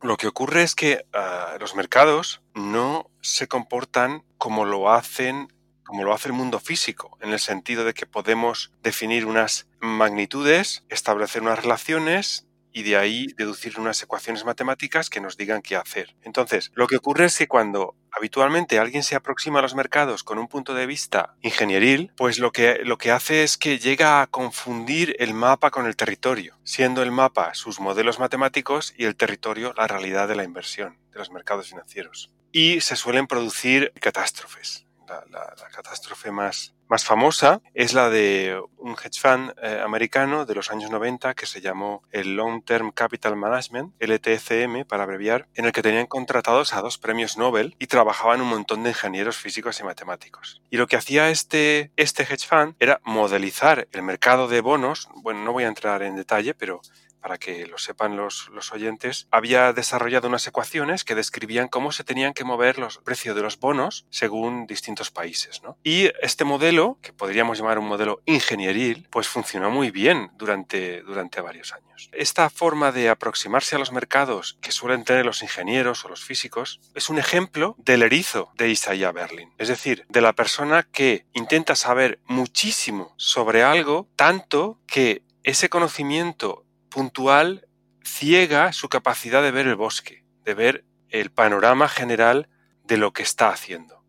Lo 0.02 0.18
que 0.18 0.28
ocurre 0.28 0.64
es 0.64 0.76
que 0.76 1.06
ah, 1.14 1.58
los 1.60 1.76
mercados 1.76 2.42
no 2.54 3.10
se 3.22 3.48
comportan 3.48 4.24
como 4.38 4.66
lo 4.66 4.92
hacen 4.92 5.50
como 5.86 6.04
lo 6.04 6.14
hace 6.14 6.30
el 6.30 6.34
mundo 6.34 6.60
físico, 6.60 7.16
en 7.22 7.32
el 7.32 7.40
sentido 7.40 7.86
de 7.86 7.94
que 7.94 8.08
podemos 8.08 8.72
definir 8.82 9.26
unas 9.26 9.68
magnitudes, 9.80 10.84
establecer 10.90 11.44
unas 11.44 11.62
relaciones 11.62 12.48
y 12.76 12.84
de 12.84 12.98
ahí 12.98 13.28
deducir 13.38 13.80
unas 13.80 14.04
ecuaciones 14.04 14.44
matemáticas 14.44 15.10
que 15.10 15.22
nos 15.22 15.38
digan 15.38 15.62
qué 15.62 15.78
hacer. 15.78 16.14
Entonces, 16.24 16.72
lo 16.76 16.88
que 16.88 16.98
ocurre 16.98 17.26
es 17.26 17.38
que 17.38 17.48
cuando 17.48 17.96
habitualmente 18.12 18.80
alguien 18.80 19.02
se 19.02 19.16
aproxima 19.16 19.60
a 19.60 19.62
los 19.62 19.76
mercados 19.76 20.24
con 20.24 20.40
un 20.40 20.50
punto 20.50 20.74
de 20.74 20.86
vista 20.86 21.38
ingenieril, 21.42 22.12
pues 22.18 22.38
lo 22.38 22.52
que, 22.52 22.80
lo 22.84 22.98
que 22.98 23.12
hace 23.12 23.44
es 23.44 23.58
que 23.58 23.80
llega 23.80 24.22
a 24.22 24.28
confundir 24.28 25.16
el 25.20 25.34
mapa 25.34 25.72
con 25.72 25.86
el 25.86 25.96
territorio, 25.96 26.60
siendo 26.66 27.02
el 27.02 27.12
mapa 27.12 27.54
sus 27.54 27.80
modelos 27.80 28.20
matemáticos 28.20 28.94
y 28.98 29.06
el 29.06 29.16
territorio 29.16 29.74
la 29.78 29.88
realidad 29.88 30.28
de 30.28 30.36
la 30.36 30.44
inversión, 30.44 31.00
de 31.14 31.20
los 31.20 31.32
mercados 31.32 31.70
financieros. 31.70 32.30
Y 32.52 32.82
se 32.82 32.98
suelen 32.98 33.28
producir 33.28 33.94
catástrofes 34.02 34.86
la, 35.08 35.56
catástrofe 35.72 36.32
más, 36.32 36.75
más 36.88 37.04
famosa 37.04 37.62
es 37.74 37.94
la 37.94 38.10
de 38.10 38.62
un 38.78 38.94
hedge 38.94 39.20
fund 39.20 39.54
eh, 39.62 39.82
americano 39.84 40.46
de 40.46 40.56
los 40.56 40.72
años 40.72 40.92
90 40.92 41.34
que 41.34 41.46
se 41.46 41.62
llamó 41.62 42.04
el 42.12 42.36
Long 42.36 42.64
Term 42.64 42.92
Capital 42.92 43.36
Management, 43.36 43.94
LTCM 44.00 44.86
para 44.88 45.04
abreviar, 45.04 45.48
en 45.56 45.66
el 45.66 45.72
que 45.72 45.82
tenían 45.82 46.06
contratados 46.06 46.74
a 46.74 46.82
dos 46.82 46.98
premios 46.98 47.38
Nobel 47.38 47.76
y 47.80 47.88
trabajaban 47.88 48.42
un 48.42 48.50
montón 48.50 48.84
de 48.84 48.90
ingenieros 48.90 49.38
físicos 49.38 49.80
y 49.80 49.84
matemáticos. 49.84 50.62
Y 50.70 50.78
lo 50.78 50.88
que 50.88 50.96
hacía 50.96 51.30
este, 51.30 51.92
este 51.96 52.24
hedge 52.24 52.48
fund 52.48 52.76
era 52.80 53.02
modelizar 53.04 53.88
el 53.92 54.04
mercado 54.04 54.48
de 54.48 54.62
bonos, 54.62 55.10
bueno, 55.16 55.44
no 55.44 55.54
voy 55.54 55.64
a 55.64 55.68
entrar 55.68 56.04
en 56.04 56.16
detalle, 56.16 56.54
pero 56.54 56.82
para 57.26 57.40
que 57.40 57.66
lo 57.66 57.80
sepan 57.80 58.16
los, 58.16 58.52
oyentes, 58.72 59.28
había 59.32 59.74
desarrollado 59.74 60.28
unas 60.28 60.46
ecuaciones 60.46 61.04
que 61.04 61.16
describían 61.16 61.70
cómo 61.70 61.92
se 61.92 62.04
tenían 62.04 62.36
que 62.36 62.44
mover 62.44 62.78
los 62.78 63.00
precios 63.00 63.36
de 63.36 63.42
los 63.42 63.60
bonos 63.60 64.06
según 64.12 64.68
distintos 64.68 65.10
países. 65.10 65.60
Y 65.84 66.12
este 66.22 66.44
modelo, 66.44 67.00
que 67.02 67.14
podríamos 67.14 67.58
llamar 67.58 67.80
un 67.80 67.88
modelo 67.88 68.22
ingenieril, 68.28 69.08
pues 69.10 69.28
funcionó 69.28 69.72
muy 69.72 69.90
bien 69.90 70.30
durante, 70.36 71.02
durante 71.02 71.42
varios 71.42 71.74
años. 71.74 72.12
Esta 72.12 72.48
forma 72.52 72.92
de 72.92 73.10
aproximarse 73.10 73.76
a 73.76 73.80
los 73.80 73.92
mercados 73.92 74.60
que 74.62 74.72
suelen 74.72 75.04
tener 75.04 75.26
los 75.26 75.42
ingenieros 75.42 76.06
o 76.06 76.10
los 76.10 76.24
físicos 76.24 76.80
es 76.94 77.10
un 77.10 77.18
ejemplo 77.18 77.76
del 77.80 78.04
erizo 78.04 78.52
de 78.54 78.70
Isaiah 78.70 79.12
Berlin, 79.12 79.52
es 79.58 79.70
decir, 79.70 80.06
de 80.10 80.22
la 80.22 80.34
persona 80.34 80.84
que 80.84 81.26
intenta 81.34 81.76
saber 81.76 82.20
muchísimo 82.28 83.16
sobre 83.18 83.64
algo, 83.64 84.08
tanto 84.16 84.80
que 84.86 85.24
ese 85.46 85.70
conocimiento 85.70 86.65
puntual 86.96 87.68
ciega 88.06 88.72
su 88.72 88.88
capacidad 88.88 89.44
de 89.44 89.52
ver 89.52 89.68
el 89.68 89.76
bosque, 89.76 90.24
de 90.46 90.54
ver 90.54 90.86
el 91.10 91.30
panorama 91.30 91.90
general 91.90 92.48
de 92.86 92.96
lo 92.96 93.12
que 93.12 93.22
está 93.22 93.50
haciendo. 93.50 94.06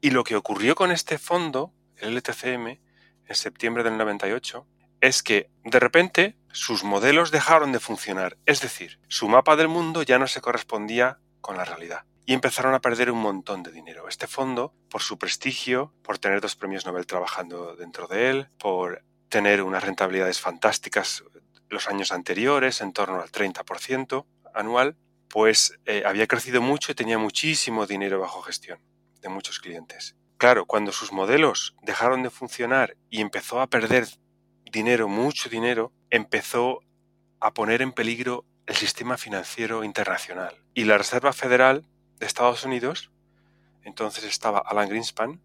Y 0.00 0.08
lo 0.08 0.24
que 0.24 0.36
ocurrió 0.36 0.74
con 0.74 0.90
este 0.90 1.18
fondo, 1.18 1.74
el 1.98 2.16
LTCM, 2.16 2.66
en 3.26 3.34
septiembre 3.34 3.82
del 3.82 3.98
98, 3.98 4.66
es 5.02 5.22
que 5.22 5.50
de 5.64 5.78
repente 5.80 6.38
sus 6.50 6.82
modelos 6.82 7.30
dejaron 7.30 7.72
de 7.72 7.78
funcionar, 7.78 8.38
es 8.46 8.62
decir, 8.62 9.00
su 9.08 9.28
mapa 9.28 9.54
del 9.54 9.68
mundo 9.68 10.02
ya 10.02 10.18
no 10.18 10.26
se 10.26 10.40
correspondía 10.40 11.18
con 11.42 11.58
la 11.58 11.66
realidad. 11.66 12.06
Y 12.24 12.32
empezaron 12.32 12.72
a 12.72 12.80
perder 12.80 13.10
un 13.10 13.20
montón 13.20 13.62
de 13.62 13.70
dinero. 13.70 14.08
Este 14.08 14.26
fondo, 14.26 14.72
por 14.88 15.02
su 15.02 15.18
prestigio, 15.18 15.92
por 16.02 16.16
tener 16.16 16.40
dos 16.40 16.56
premios 16.56 16.86
Nobel 16.86 17.06
trabajando 17.06 17.76
dentro 17.76 18.06
de 18.06 18.30
él, 18.30 18.48
por 18.58 19.04
tener 19.28 19.60
unas 19.62 19.84
rentabilidades 19.84 20.40
fantásticas 20.40 21.22
los 21.70 21.88
años 21.88 22.12
anteriores, 22.12 22.80
en 22.80 22.92
torno 22.92 23.20
al 23.20 23.30
30% 23.30 24.26
anual, 24.54 24.96
pues 25.28 25.78
eh, 25.86 26.02
había 26.04 26.26
crecido 26.26 26.60
mucho 26.60 26.92
y 26.92 26.94
tenía 26.94 27.16
muchísimo 27.16 27.86
dinero 27.86 28.20
bajo 28.20 28.42
gestión 28.42 28.80
de 29.20 29.28
muchos 29.28 29.60
clientes. 29.60 30.16
Claro, 30.36 30.66
cuando 30.66 30.92
sus 30.92 31.12
modelos 31.12 31.76
dejaron 31.82 32.22
de 32.22 32.30
funcionar 32.30 32.96
y 33.08 33.20
empezó 33.20 33.60
a 33.60 33.68
perder 33.68 34.08
dinero, 34.70 35.08
mucho 35.08 35.48
dinero, 35.48 35.92
empezó 36.10 36.80
a 37.40 37.52
poner 37.54 37.82
en 37.82 37.92
peligro 37.92 38.44
el 38.66 38.74
sistema 38.74 39.16
financiero 39.16 39.84
internacional. 39.84 40.56
Y 40.74 40.84
la 40.84 40.98
Reserva 40.98 41.32
Federal 41.32 41.86
de 42.18 42.26
Estados 42.26 42.64
Unidos, 42.64 43.10
entonces 43.82 44.24
estaba 44.24 44.58
Alan 44.60 44.88
Greenspan 44.88 45.40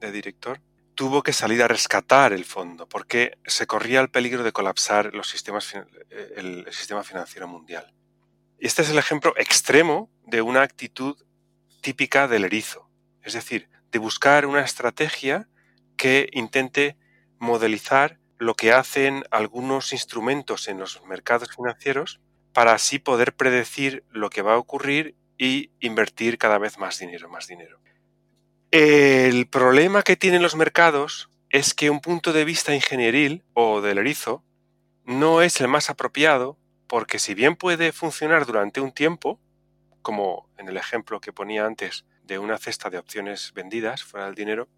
de 0.00 0.12
director, 0.12 0.60
tuvo 0.94 1.22
que 1.22 1.32
salir 1.32 1.62
a 1.62 1.68
rescatar 1.68 2.32
el 2.32 2.44
fondo 2.44 2.88
porque 2.88 3.38
se 3.46 3.66
corría 3.66 4.00
el 4.00 4.10
peligro 4.10 4.42
de 4.42 4.52
colapsar 4.52 5.14
los 5.14 5.28
sistemas, 5.28 5.74
el, 6.36 6.66
sistema 6.72 7.02
financiero 7.02 7.48
mundial. 7.48 7.94
Y 8.58 8.66
este 8.66 8.82
es 8.82 8.90
el 8.90 8.98
ejemplo 8.98 9.34
extremo 9.36 10.10
de 10.26 10.42
una 10.42 10.62
actitud 10.62 11.16
típica 11.80 12.28
del 12.28 12.44
erizo, 12.44 12.90
es 13.22 13.32
decir, 13.32 13.70
de 13.90 13.98
buscar 13.98 14.46
una 14.46 14.60
estrategia 14.60 15.48
que 15.96 16.28
intente 16.32 16.96
modelizar 17.38 18.18
lo 18.38 18.54
que 18.54 18.72
hacen 18.72 19.24
algunos 19.30 19.92
instrumentos 19.92 20.68
en 20.68 20.78
los 20.78 21.02
mercados 21.04 21.54
financieros 21.54 22.20
para 22.52 22.72
así 22.72 22.98
poder 22.98 23.34
predecir 23.34 24.04
lo 24.10 24.30
que 24.30 24.42
va 24.42 24.54
a 24.54 24.58
ocurrir 24.58 25.16
y 25.38 25.70
invertir 25.80 26.36
cada 26.36 26.58
vez 26.58 26.78
más 26.78 26.98
dinero, 26.98 27.28
más 27.28 27.46
dinero. 27.46 27.80
El 28.70 29.48
problema 29.48 30.04
que 30.04 30.14
tienen 30.14 30.42
los 30.42 30.54
mercados 30.54 31.28
es 31.48 31.74
que 31.74 31.90
un 31.90 32.00
punto 32.00 32.32
de 32.32 32.44
vista 32.44 32.72
ingenieril 32.72 33.42
o 33.52 33.80
del 33.80 33.98
erizo 33.98 34.44
no 35.04 35.42
es 35.42 35.60
el 35.60 35.66
más 35.66 35.90
apropiado 35.90 36.56
porque 36.86 37.18
si 37.18 37.34
bien 37.34 37.56
puede 37.56 37.90
funcionar 37.90 38.46
durante 38.46 38.80
un 38.80 38.92
tiempo, 38.92 39.40
como 40.02 40.48
en 40.56 40.68
el 40.68 40.76
ejemplo 40.76 41.20
que 41.20 41.32
ponía 41.32 41.66
antes 41.66 42.04
de 42.22 42.38
una 42.38 42.58
cesta 42.58 42.90
de 42.90 42.98
opciones 42.98 43.52
vendidas 43.54 44.04
fuera 44.04 44.26
del 44.26 44.36
dinero, 44.36 44.68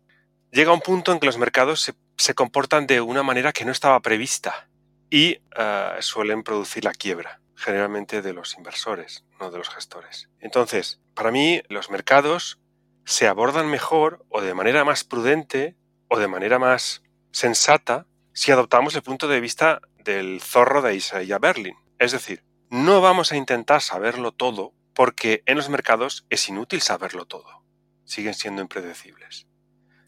llega 0.50 0.72
un 0.72 0.80
punto 0.80 1.12
en 1.12 1.20
que 1.20 1.26
los 1.26 1.36
mercados 1.36 1.92
se, 2.16 2.34
comportan 2.34 2.86
de 2.86 3.02
una 3.02 3.22
manera 3.22 3.52
que 3.52 3.66
no 3.66 3.72
estaba 3.72 4.00
prevista 4.00 4.70
y 5.10 5.38
ah, 5.54 5.96
suelen 6.00 6.42
producir 6.42 6.84
la 6.84 6.94
quiebra, 6.94 7.42
generalmente 7.56 8.22
de 8.22 8.32
los 8.32 8.56
inversores, 8.56 9.26
no 9.38 9.50
de 9.50 9.58
los 9.58 9.68
gestores. 9.68 10.30
Entonces, 10.40 11.02
para 11.12 11.30
mí, 11.30 11.60
los 11.68 11.90
mercados 11.90 12.61
se 13.04 13.26
abordan 13.26 13.68
mejor 13.68 14.24
o 14.28 14.40
de 14.40 14.54
manera 14.54 14.84
más 14.84 15.04
prudente 15.04 15.76
o 16.08 16.18
de 16.18 16.28
manera 16.28 16.58
más 16.58 17.02
sensata 17.30 18.06
si 18.32 18.52
adoptamos 18.52 18.94
el 18.94 19.02
punto 19.02 19.28
de 19.28 19.40
vista 19.40 19.80
del 19.98 20.40
zorro 20.40 20.82
de 20.82 20.94
Isaiah 20.94 21.38
Berlin. 21.38 21.76
Es 21.98 22.12
decir, 22.12 22.44
no 22.70 23.00
vamos 23.00 23.32
a 23.32 23.36
intentar 23.36 23.82
saberlo 23.82 24.32
todo 24.32 24.72
porque 24.94 25.42
en 25.46 25.56
los 25.56 25.68
mercados 25.68 26.26
es 26.30 26.48
inútil 26.48 26.80
saberlo 26.80 27.26
todo. 27.26 27.64
Siguen 28.04 28.34
siendo 28.34 28.62
impredecibles. 28.62 29.46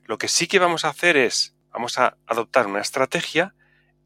Lo 0.05 0.19
que 0.19 0.29
sí 0.29 0.47
que 0.47 0.59
vamos 0.59 0.85
a 0.85 0.89
hacer 0.89 1.17
es, 1.17 1.57
vamos 1.71 1.99
a 1.99 2.17
adoptar 2.27 2.67
una 2.67 2.81
estrategia 2.81 3.55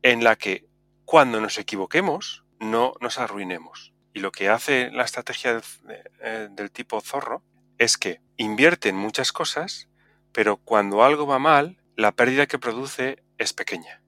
en 0.02 0.22
la 0.22 0.36
que 0.36 0.66
cuando 1.04 1.40
nos 1.40 1.58
equivoquemos 1.58 2.44
no 2.60 2.94
nos 3.00 3.18
arruinemos. 3.18 3.92
Y 4.12 4.20
lo 4.20 4.32
que 4.32 4.48
hace 4.48 4.90
la 4.90 5.04
estrategia 5.04 5.54
del, 5.54 5.62
eh, 6.20 6.48
del 6.50 6.70
tipo 6.70 7.00
zorro 7.00 7.42
es 7.78 7.96
que 7.96 8.20
invierte 8.36 8.88
en 8.88 8.96
muchas 8.96 9.32
cosas, 9.32 9.88
pero 10.32 10.56
cuando 10.56 11.02
algo 11.02 11.26
va 11.26 11.38
mal, 11.38 11.80
la 11.96 12.12
pérdida 12.12 12.46
que 12.46 12.58
produce 12.58 13.22
es 13.38 13.52
pequeña. 13.52 14.02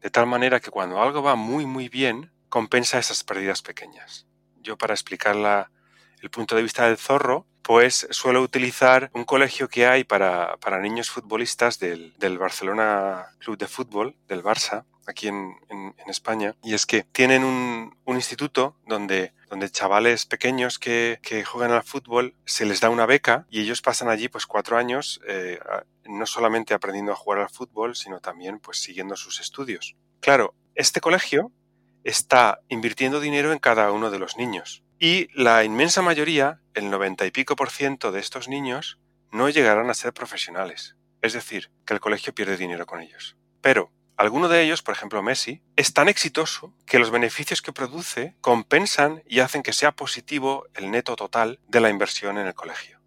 De 0.00 0.10
tal 0.10 0.26
manera 0.26 0.60
que 0.60 0.70
cuando 0.70 1.00
algo 1.00 1.22
va 1.22 1.34
muy 1.34 1.66
muy 1.66 1.88
bien, 1.88 2.30
compensa 2.48 2.98
esas 2.98 3.24
pérdidas 3.24 3.62
pequeñas. 3.62 4.26
Yo 4.60 4.76
para 4.76 4.94
explicar 4.94 5.36
el 6.20 6.30
punto 6.30 6.56
de 6.56 6.62
vista 6.62 6.86
del 6.86 6.98
zorro, 6.98 7.46
pues 7.62 8.06
suelo 8.10 8.42
utilizar 8.42 9.10
un 9.14 9.24
colegio 9.24 9.68
que 9.68 9.86
hay 9.86 10.04
para, 10.04 10.58
niños 10.82 11.10
futbolistas 11.10 11.78
del, 11.78 12.38
Barcelona 12.38 13.28
Club 13.38 13.56
de 13.56 13.66
Fútbol, 13.66 14.16
del 14.28 14.42
Barça, 14.42 14.84
aquí 15.06 15.28
en, 15.28 15.54
España, 16.06 16.54
y 16.62 16.74
es 16.74 16.86
que 16.86 17.02
tienen 17.02 17.42
un, 17.42 17.96
instituto 18.06 18.76
donde, 18.86 19.32
donde 19.48 19.70
chavales 19.70 20.26
pequeños 20.26 20.78
que, 20.78 21.18
juegan 21.46 21.72
al 21.72 21.82
fútbol 21.82 22.34
se 22.44 22.64
les 22.64 22.80
da 22.80 22.90
una 22.90 23.06
beca 23.06 23.46
y 23.50 23.60
ellos 23.60 23.82
pasan 23.82 24.08
allí 24.08 24.28
pues 24.28 24.46
cuatro 24.46 24.76
años 24.76 25.20
eh, 25.26 25.58
no 26.04 26.26
solamente 26.26 26.74
aprendiendo 26.74 27.12
a 27.12 27.16
jugar 27.16 27.40
al 27.40 27.50
fútbol, 27.50 27.96
sino 27.96 28.20
también 28.20 28.60
pues 28.60 28.80
siguiendo 28.80 29.16
sus 29.16 29.40
estudios. 29.40 29.96
Claro, 30.20 30.54
este 30.74 31.00
colegio 31.00 31.50
está 32.04 32.60
invirtiendo 32.68 33.18
dinero 33.18 33.52
en 33.52 33.58
cada 33.58 33.90
uno 33.90 34.10
de 34.10 34.18
los 34.18 34.36
niños. 34.36 34.84
Y 34.98 35.28
la 35.34 35.64
inmensa 35.64 36.02
mayoría, 36.02 36.60
el 36.74 36.90
90 36.90 37.26
y 37.26 37.30
pico 37.30 37.56
por 37.56 37.70
ciento 37.70 38.12
de 38.12 38.20
estos 38.20 38.48
niños, 38.48 38.98
no 39.32 39.48
llegarán 39.48 39.90
a 39.90 39.94
ser 39.94 40.12
profesionales. 40.12 40.96
Es 41.20 41.32
decir, 41.32 41.70
que 41.84 41.94
el 41.94 42.00
colegio 42.00 42.34
pierde 42.34 42.56
dinero 42.56 42.86
con 42.86 43.00
ellos. 43.00 43.36
Pero 43.60 43.90
alguno 44.16 44.48
de 44.48 44.62
ellos, 44.62 44.82
por 44.82 44.94
ejemplo 44.94 45.22
Messi, 45.22 45.62
es 45.76 45.92
tan 45.92 46.08
exitoso 46.08 46.74
que 46.86 46.98
los 46.98 47.10
beneficios 47.10 47.62
que 47.62 47.72
produce 47.72 48.34
compensan 48.40 49.22
y 49.26 49.40
hacen 49.40 49.62
que 49.62 49.72
sea 49.72 49.92
positivo 49.92 50.66
el 50.74 50.90
neto 50.90 51.16
total 51.16 51.58
de 51.68 51.80
la 51.80 51.90
inversión 51.90 52.38
en 52.38 52.46
el 52.46 52.54
colegio. 52.54 53.00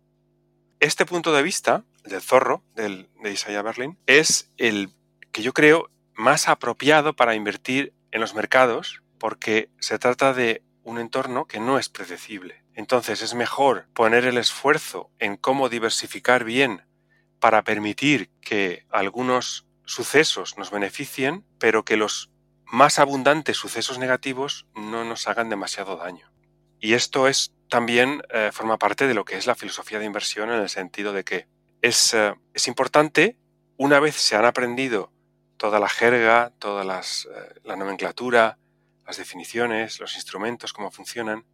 Este 0.79 1.05
punto 1.05 1.33
de 1.33 1.43
vista, 1.43 1.83
del 2.03 2.21
zorro, 2.21 2.63
del, 2.75 3.09
de 3.23 3.31
Isaiah 3.31 3.61
Berlin, 3.61 3.97
es 4.05 4.51
el 4.57 4.91
que 5.31 5.41
yo 5.41 5.53
creo 5.53 5.89
más 6.13 6.47
apropiado 6.47 7.15
para 7.15 7.35
invertir 7.35 7.93
en 8.11 8.21
los 8.21 8.33
mercados 8.33 9.01
porque 9.17 9.69
se 9.79 9.99
trata 9.99 10.33
de 10.33 10.63
un 10.83 10.99
entorno 10.99 11.45
que 11.45 11.59
no 11.59 11.79
es 11.79 11.89
predecible. 11.89 12.63
Entonces 12.73 13.21
es 13.21 13.33
mejor 13.33 13.87
poner 13.93 14.25
el 14.25 14.37
esfuerzo 14.37 15.09
en 15.19 15.35
cómo 15.35 15.69
diversificar 15.69 16.43
bien 16.43 16.83
para 17.39 17.63
permitir 17.63 18.29
que 18.41 18.85
algunos 18.89 19.66
sucesos 19.87 20.57
nos 20.57 20.69
beneficien, 20.69 21.45
pero 21.57 21.83
que 21.85 21.97
los 21.97 22.29
más 22.65 22.99
abundantes 22.99 23.57
sucesos 23.57 23.97
negativos 23.97 24.67
no 24.75 25.05
nos 25.05 25.27
hagan 25.27 25.49
demasiado 25.49 25.95
daño. 25.95 26.29
Y 26.79 26.93
esto 26.93 27.27
es 27.27 27.53
también 27.69 28.21
eh, 28.29 28.51
forma 28.53 28.77
parte 28.77 29.07
de 29.07 29.13
lo 29.13 29.25
que 29.25 29.37
es 29.37 29.47
la 29.47 29.55
filosofía 29.55 29.97
de 29.97 30.05
inversión 30.05 30.51
en 30.51 30.59
el 30.59 30.69
sentido 30.69 31.13
de 31.13 31.23
que 31.23 31.47
es, 31.81 32.13
eh, 32.13 32.35
es 32.53 32.67
importante, 32.67 33.37
una 33.77 33.99
vez 33.99 34.15
se 34.15 34.35
han 34.35 34.45
aprendido 34.45 35.11
toda 35.55 35.79
la 35.79 35.89
jerga, 35.89 36.51
toda 36.59 36.83
las, 36.83 37.25
eh, 37.33 37.59
la 37.63 37.77
nomenclatura, 37.77 38.59
las 39.05 39.17
definiciones, 39.17 39.99
los 40.01 40.15
instrumentos, 40.15 40.73
cómo 40.73 40.91
funcionan, 40.91 41.45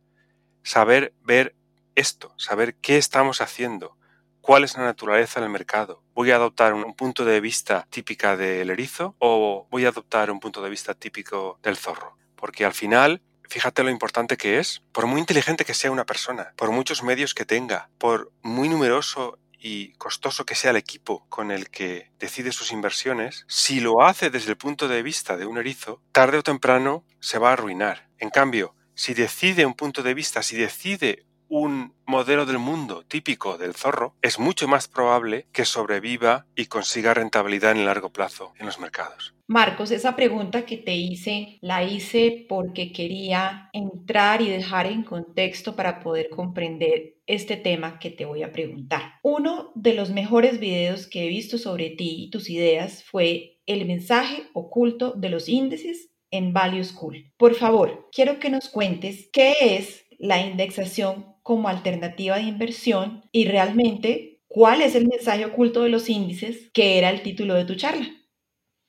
saber 0.63 1.13
ver 1.21 1.55
esto, 1.93 2.33
saber 2.37 2.75
qué 2.75 2.97
estamos 2.97 3.41
haciendo, 3.41 3.95
cuál 4.43 4.65
es 4.65 4.75
la 4.75 4.83
naturaleza 4.83 5.39
del 5.39 5.49
mercado. 5.49 6.03
¿Voy 6.13 6.31
a 6.31 6.35
adoptar 6.35 6.73
un 6.73 6.93
punto 6.95 7.23
de 7.23 7.39
vista 7.39 7.87
típica 7.89 8.35
del 8.35 8.69
erizo 8.69 9.15
o 9.19 9.67
voy 9.71 9.85
a 9.85 9.89
adoptar 9.89 10.29
un 10.29 10.41
punto 10.41 10.61
de 10.61 10.69
vista 10.69 10.93
típico 10.93 11.59
del 11.63 11.77
zorro? 11.77 12.17
Porque 12.35 12.65
al 12.65 12.73
final, 12.73 13.21
fíjate 13.47 13.83
lo 13.83 13.89
importante 13.89 14.35
que 14.35 14.59
es, 14.59 14.83
por 14.91 15.07
muy 15.07 15.21
inteligente 15.21 15.63
que 15.63 15.73
sea 15.73 15.91
una 15.91 16.05
persona, 16.05 16.51
por 16.57 16.71
muchos 16.71 17.03
medios 17.03 17.33
que 17.33 17.45
tenga, 17.45 17.89
por 17.97 18.33
muy 18.41 18.67
numeroso 18.67 19.39
y 19.57 19.93
costoso 19.93 20.45
que 20.45 20.55
sea 20.55 20.71
el 20.71 20.77
equipo 20.77 21.25
con 21.29 21.49
el 21.49 21.69
que 21.69 22.11
decide 22.19 22.51
sus 22.51 22.73
inversiones, 22.73 23.45
si 23.47 23.79
lo 23.79 24.01
hace 24.01 24.29
desde 24.29 24.49
el 24.49 24.57
punto 24.57 24.89
de 24.89 25.03
vista 25.03 25.37
de 25.37 25.45
un 25.45 25.57
erizo, 25.57 26.01
tarde 26.11 26.39
o 26.39 26.43
temprano 26.43 27.05
se 27.21 27.39
va 27.39 27.51
a 27.51 27.53
arruinar. 27.53 28.09
En 28.17 28.29
cambio, 28.29 28.75
si 28.93 29.13
decide 29.13 29.65
un 29.65 29.73
punto 29.73 30.03
de 30.03 30.13
vista, 30.13 30.43
si 30.43 30.57
decide 30.57 31.25
un 31.53 31.93
modelo 32.07 32.47
del 32.47 32.57
mundo 32.57 33.03
típico 33.07 33.59
del 33.59 33.75
zorro, 33.75 34.15
es 34.23 34.39
mucho 34.39 34.67
más 34.67 34.87
probable 34.87 35.45
que 35.53 35.65
sobreviva 35.65 36.47
y 36.55 36.65
consiga 36.65 37.13
rentabilidad 37.13 37.73
en 37.73 37.77
el 37.77 37.85
largo 37.85 38.09
plazo 38.09 38.53
en 38.57 38.65
los 38.65 38.79
mercados. 38.79 39.35
Marcos, 39.45 39.91
esa 39.91 40.15
pregunta 40.15 40.65
que 40.65 40.77
te 40.77 40.95
hice, 40.95 41.59
la 41.61 41.83
hice 41.83 42.47
porque 42.49 42.91
quería 42.91 43.69
entrar 43.71 44.41
y 44.41 44.49
dejar 44.49 44.87
en 44.87 45.03
contexto 45.03 45.75
para 45.75 45.99
poder 45.99 46.29
comprender 46.29 47.17
este 47.27 47.55
tema 47.55 47.99
que 47.99 48.09
te 48.09 48.25
voy 48.25 48.41
a 48.41 48.51
preguntar. 48.51 49.19
Uno 49.21 49.71
de 49.75 49.93
los 49.93 50.09
mejores 50.09 50.59
videos 50.59 51.05
que 51.05 51.25
he 51.25 51.27
visto 51.27 51.59
sobre 51.59 51.91
ti 51.91 52.15
y 52.17 52.29
tus 52.31 52.49
ideas 52.49 53.03
fue 53.03 53.59
el 53.67 53.85
mensaje 53.85 54.47
oculto 54.53 55.13
de 55.13 55.29
los 55.29 55.47
índices 55.47 56.09
en 56.31 56.51
Value 56.51 56.83
School. 56.83 57.31
Por 57.37 57.53
favor, 57.53 58.09
quiero 58.11 58.39
que 58.39 58.49
nos 58.49 58.69
cuentes 58.69 59.29
qué 59.31 59.53
es 59.77 60.03
la 60.17 60.41
indexación 60.41 61.32
como 61.43 61.69
alternativa 61.69 62.37
de 62.37 62.43
inversión 62.43 63.27
y 63.31 63.45
realmente 63.45 64.41
cuál 64.47 64.81
es 64.81 64.95
el 64.95 65.07
mensaje 65.07 65.45
oculto 65.45 65.83
de 65.83 65.89
los 65.89 66.09
índices, 66.09 66.71
que 66.73 66.97
era 66.97 67.09
el 67.09 67.21
título 67.21 67.53
de 67.53 67.65
tu 67.65 67.75
charla. 67.75 68.07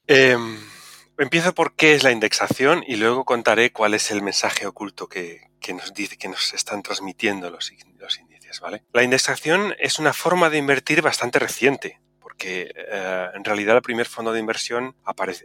Em, 0.07 0.59
empiezo 1.19 1.55
por 1.55 1.75
qué 1.75 1.95
es 1.95 2.03
la 2.03 2.13
indexación 2.13 2.85
y 2.87 2.97
luego 2.97 3.25
contaré 3.25 3.73
cuál 3.73 3.95
es 3.95 4.11
el 4.11 4.23
mensaje 4.23 4.67
oculto 4.67 5.09
que, 5.09 5.41
nos 5.75 5.93
dice, 5.95 6.17
que 6.17 6.29
nos 6.29 6.55
están 6.55 6.83
transmitiendo 6.83 7.51
los, 7.51 7.73
los 7.99 8.19
índices, 8.19 8.61
¿vale? 8.61 8.85
La 8.93 9.03
indexación 9.03 9.75
es 9.79 9.99
una 9.99 10.13
forma 10.13 10.51
de 10.51 10.59
invertir 10.59 11.03
bastante 11.03 11.39
reciente 11.39 12.01
porque 12.35 12.73
eh, 12.75 13.31
en 13.33 13.45
realidad 13.45 13.77
el 13.77 13.83
primer 13.83 14.07
fondo 14.07 14.33
de 14.33 14.41
inversión 14.41 14.97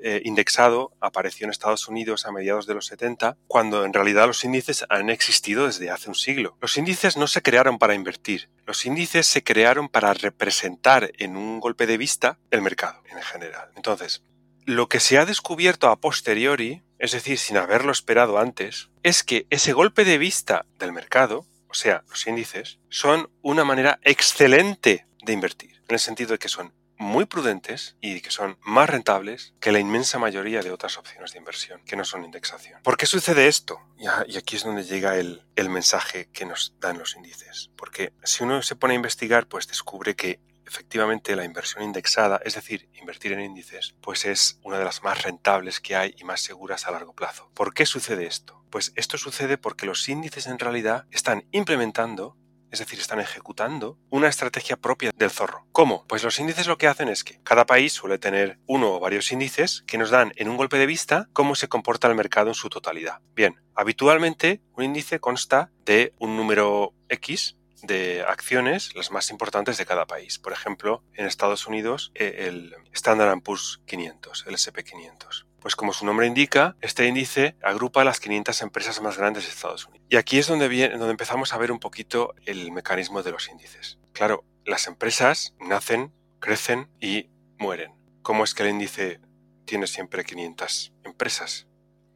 eh, 0.02 0.22
indexado 0.26 0.92
apareció 1.00 1.46
en 1.46 1.52
Estados 1.52 1.88
Unidos 1.88 2.26
a 2.26 2.32
mediados 2.32 2.66
de 2.66 2.74
los 2.74 2.88
70, 2.88 3.38
cuando 3.48 3.86
en 3.86 3.94
realidad 3.94 4.26
los 4.26 4.44
índices 4.44 4.86
han 4.90 5.12
existido 5.12 5.68
desde 5.68 5.92
hace 5.92 6.10
un 6.10 6.16
siglo. 6.16 6.58
Los 6.60 6.78
índices 6.78 7.16
no 7.16 7.28
se 7.28 7.44
crearon 7.44 7.78
para 7.78 7.94
invertir, 7.94 8.50
los 8.66 8.86
índices 8.88 9.28
se 9.28 9.44
crearon 9.44 9.88
para 9.88 10.14
representar 10.16 11.12
en 11.20 11.38
un 11.38 11.60
golpe 11.60 11.86
de 11.86 11.98
vista 11.98 12.40
el 12.50 12.64
mercado 12.64 13.04
en 13.12 13.22
general. 13.22 13.70
Entonces, 13.76 14.24
lo 14.66 14.90
que 14.90 15.00
se 15.00 15.20
ha 15.20 15.26
descubierto 15.26 15.90
a 15.90 16.02
posteriori, 16.02 16.82
es 16.98 17.12
decir, 17.12 17.38
sin 17.38 17.58
haberlo 17.58 17.92
esperado 17.92 18.40
antes, 18.40 18.90
es 19.04 19.24
que 19.24 19.46
ese 19.52 19.74
golpe 19.74 20.06
de 20.06 20.18
vista 20.18 20.66
del 20.80 20.92
mercado, 20.92 21.46
o 21.68 21.76
sea, 21.76 22.04
los 22.10 22.26
índices, 22.26 22.80
son 22.90 23.30
una 23.42 23.64
manera 23.64 24.00
excelente 24.02 25.06
de 25.24 25.34
invertir, 25.34 25.82
en 25.88 25.94
el 25.94 26.00
sentido 26.00 26.32
de 26.32 26.40
que 26.40 26.50
son 26.50 26.74
muy 27.00 27.26
prudentes 27.26 27.96
y 28.02 28.22
que 28.22 28.30
son 28.30 28.60
más 28.62 28.90
rentables 28.90 29.54
que 29.60 29.72
la 29.72 29.80
inmensa 29.80 30.20
mayoría 30.20 30.62
de 30.62 30.72
otras 30.72 30.98
opciones 30.98 31.32
de 31.32 31.40
inversión 31.40 31.82
que 31.86 31.96
no 31.96 32.04
son 32.06 32.26
indexación. 32.26 32.82
¿Por 32.84 32.98
qué 32.98 33.06
sucede 33.06 33.48
esto? 33.48 33.82
Y 33.98 34.38
aquí 34.38 34.58
es 34.58 34.64
donde 34.64 34.84
llega 34.84 35.18
el, 35.18 35.44
el 35.56 35.70
mensaje 35.70 36.30
que 36.32 36.46
nos 36.46 36.76
dan 36.80 37.00
los 37.00 37.16
índices. 37.16 37.72
Porque 37.76 38.14
si 38.24 38.44
uno 38.44 38.62
se 38.62 38.76
pone 38.76 38.94
a 38.94 38.98
investigar, 38.98 39.48
pues 39.48 39.68
descubre 39.68 40.16
que 40.16 40.42
efectivamente 40.70 41.36
la 41.36 41.46
inversión 41.46 41.84
indexada, 41.84 42.40
es 42.46 42.54
decir, 42.54 42.90
invertir 42.94 43.32
en 43.32 43.42
índices, 43.42 43.96
pues 44.02 44.26
es 44.26 44.60
una 44.64 44.78
de 44.78 44.86
las 44.86 45.02
más 45.02 45.24
rentables 45.24 45.80
que 45.80 45.96
hay 45.96 46.14
y 46.18 46.24
más 46.24 46.42
seguras 46.42 46.86
a 46.86 46.92
largo 46.92 47.14
plazo. 47.14 47.50
¿Por 47.56 47.74
qué 47.74 47.88
sucede 47.88 48.28
esto? 48.28 48.64
Pues 48.70 48.94
esto 48.96 49.18
sucede 49.18 49.58
porque 49.58 49.88
los 49.88 50.08
índices 50.08 50.46
en 50.46 50.60
realidad 50.60 51.08
están 51.10 51.48
implementando 51.52 52.38
es 52.72 52.80
decir, 52.80 53.00
están 53.00 53.20
ejecutando 53.20 53.98
una 54.10 54.28
estrategia 54.28 54.78
propia 54.78 55.12
del 55.16 55.32
zorro. 55.32 55.66
¿Cómo? 55.72 56.06
Pues 56.08 56.24
los 56.24 56.40
índices 56.40 56.68
lo 56.68 56.78
que 56.78 56.88
hacen 56.88 57.10
es 57.10 57.24
que 57.24 57.40
cada 57.44 57.66
país 57.66 57.94
suele 57.94 58.18
tener 58.18 58.60
uno 58.66 58.96
o 58.96 59.00
varios 59.00 59.32
índices 59.32 59.84
que 59.88 59.98
nos 59.98 60.10
dan 60.10 60.32
en 60.36 60.50
un 60.50 60.58
golpe 60.58 60.78
de 60.78 60.86
vista 60.86 61.30
cómo 61.34 61.56
se 61.56 61.68
comporta 61.68 62.08
el 62.08 62.16
mercado 62.16 62.50
en 62.50 62.56
su 62.56 62.70
totalidad. 62.70 63.22
Bien, 63.36 63.56
habitualmente 63.76 64.62
un 64.76 64.84
índice 64.84 65.20
consta 65.20 65.72
de 65.86 66.14
un 66.20 66.38
número 66.38 66.94
X 67.10 67.58
de 67.84 68.24
acciones, 68.28 68.94
las 68.96 69.12
más 69.12 69.30
importantes 69.32 69.78
de 69.78 69.86
cada 69.86 70.06
país. 70.06 70.38
Por 70.38 70.54
ejemplo, 70.54 71.04
en 71.14 71.26
Estados 71.26 71.68
Unidos, 71.68 72.12
eh, 72.14 72.48
el 72.48 72.76
Standard 72.92 73.42
Poor's 73.42 73.82
500, 73.86 74.46
el 74.48 74.56
SP500. 74.56 75.46
Pues 75.62 75.76
como 75.76 75.94
su 75.94 76.06
nombre 76.06 76.26
indica, 76.26 76.78
este 76.82 77.06
índice 77.06 77.56
agrupa 77.62 78.04
las 78.04 78.20
500 78.20 78.62
empresas 78.62 79.02
más 79.02 79.18
grandes 79.18 79.44
de 79.44 79.50
Estados 79.50 79.86
Unidos. 79.86 80.06
Y 80.10 80.16
aquí 80.16 80.40
es 80.40 80.48
donde, 80.48 80.68
viene, 80.68 80.98
donde 80.98 81.12
empezamos 81.12 81.54
a 81.54 81.58
ver 81.58 81.72
un 81.72 81.80
poquito 81.80 82.34
el 82.46 82.72
mecanismo 82.72 83.24
de 83.24 83.32
los 83.32 83.50
índices. 83.50 84.00
Claro, 84.14 84.46
las 84.66 84.88
empresas 84.88 85.56
nacen, 85.60 86.14
crecen 86.40 86.90
y 87.02 87.30
mueren. 87.58 87.94
¿Cómo 88.22 88.44
es 88.44 88.54
que 88.54 88.64
el 88.64 88.70
índice 88.70 89.20
tiene 89.66 89.88
siempre 89.88 90.24
500 90.24 90.94
empresas? 91.04 91.68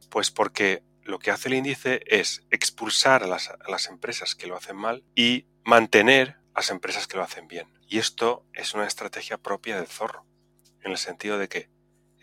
Pues 0.08 0.30
porque 0.30 0.82
lo 1.02 1.18
que 1.18 1.30
hace 1.30 1.48
el 1.48 1.54
índice 1.54 2.00
es 2.06 2.44
expulsar 2.50 3.22
a 3.24 3.26
las, 3.26 3.50
a 3.50 3.70
las 3.70 3.88
empresas 3.88 4.34
que 4.34 4.46
lo 4.46 4.56
hacen 4.56 4.76
mal 4.76 5.04
y 5.14 5.46
mantener 5.64 6.38
a 6.54 6.60
las 6.60 6.70
empresas 6.70 7.06
que 7.06 7.18
lo 7.18 7.22
hacen 7.22 7.46
bien. 7.46 7.68
Y 7.86 7.98
esto 7.98 8.46
es 8.54 8.74
una 8.74 8.86
estrategia 8.86 9.36
propia 9.36 9.76
del 9.76 9.86
zorro, 9.86 10.24
en 10.82 10.92
el 10.92 10.98
sentido 10.98 11.38
de 11.38 11.48
que 11.48 11.73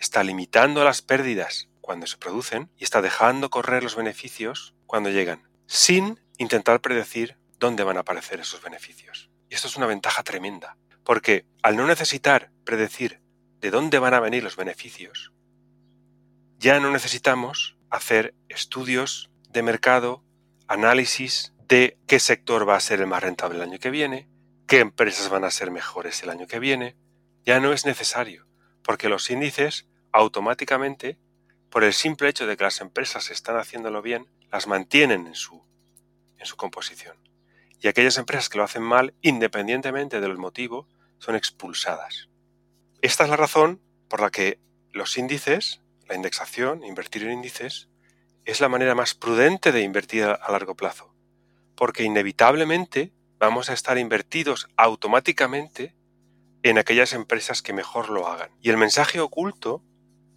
está 0.02 0.24
limitando 0.24 0.84
las 0.84 1.04
pérdidas 1.04 1.70
cuando 1.80 2.08
se 2.08 2.18
producen 2.18 2.72
y 2.76 2.84
está 2.84 3.02
dejando 3.02 3.52
correr 3.52 3.84
los 3.84 3.96
beneficios 3.96 4.74
cuando 4.88 5.12
llegan, 5.12 5.48
sin 5.68 6.20
intentar 6.38 6.82
predecir 6.82 7.38
dónde 7.60 7.84
van 7.84 7.98
a 7.98 8.02
aparecer 8.02 8.40
esos 8.40 8.64
beneficios. 8.64 9.30
Y 9.48 9.54
esto 9.54 9.68
es 9.68 9.78
una 9.78 9.86
ventaja 9.86 10.24
tremenda, 10.24 10.76
porque 11.04 11.46
al 11.62 11.76
no 11.76 11.86
necesitar 11.86 12.52
predecir 12.66 13.22
de 13.60 13.70
dónde 13.70 14.00
van 14.00 14.16
a 14.16 14.20
venir 14.20 14.44
los 14.44 14.56
beneficios, 14.56 15.34
ya 16.58 16.80
no 16.80 16.92
necesitamos 16.92 17.78
hacer 17.92 18.34
estudios 18.50 19.30
de 19.50 19.62
mercado, 19.62 20.24
análisis 20.68 21.54
de 21.68 22.00
qué 22.08 22.20
sector 22.20 22.68
va 22.68 22.76
a 22.76 22.80
ser 22.80 23.02
el 23.02 23.08
más 23.08 23.22
rentable 23.22 23.58
el 23.58 23.64
año 23.64 23.78
que 23.78 23.92
viene, 23.92 24.28
qué 24.66 24.80
empresas 24.80 25.30
van 25.30 25.44
a 25.44 25.52
ser 25.52 25.70
mejores 25.70 26.24
el 26.24 26.32
año 26.32 26.48
que 26.48 26.60
viene. 26.60 26.96
Ya 27.46 27.60
no 27.60 27.72
es 27.72 27.86
necesario, 27.86 28.48
porque 28.84 29.10
los 29.10 29.30
índices 29.30 29.88
automáticamente, 30.12 31.18
por 31.70 31.84
el 31.84 31.94
simple 31.94 32.30
hecho 32.30 32.48
de 32.48 32.58
que 32.58 32.64
las 32.64 32.82
empresas 32.82 33.32
están 33.32 33.58
haciéndolo 33.58 34.02
bien, 34.02 34.30
las 34.52 34.68
mantienen 34.68 35.28
en 35.28 35.36
su, 35.36 35.64
en 36.38 36.46
su 36.46 36.58
composición. 36.58 37.18
Y 37.80 37.88
aquellas 37.88 38.18
empresas 38.18 38.50
que 38.50 38.58
lo 38.58 38.64
hacen 38.64 38.84
mal, 38.84 39.14
independientemente 39.22 40.22
del 40.22 40.38
motivo, 40.38 40.88
son 41.18 41.36
expulsadas. 41.36 42.30
Esta 43.02 43.24
es 43.24 43.30
la 43.30 43.38
razón 43.38 43.82
por 44.08 44.22
la 44.22 44.30
que 44.30 44.60
los 44.92 45.18
índices, 45.18 45.82
la 46.08 46.16
indexación, 46.16 46.84
invertir 46.84 47.24
en 47.24 47.32
índices, 47.32 47.90
es 48.46 48.60
la 48.60 48.70
manera 48.70 48.96
más 48.96 49.16
prudente 49.16 49.72
de 49.72 49.82
invertir 49.82 50.24
a 50.24 50.52
largo 50.52 50.76
plazo. 50.76 51.14
Porque 51.76 52.04
inevitablemente 52.04 53.14
vamos 53.40 53.70
a 53.70 53.74
estar 53.74 53.98
invertidos 53.98 54.68
automáticamente 54.78 55.96
en 56.64 56.78
aquellas 56.78 57.14
empresas 57.14 57.62
que 57.62 57.74
mejor 57.74 58.10
lo 58.10 58.28
hagan. 58.28 58.52
Y 58.62 58.70
el 58.70 58.78
mensaje 58.78 59.20
oculto 59.20 59.84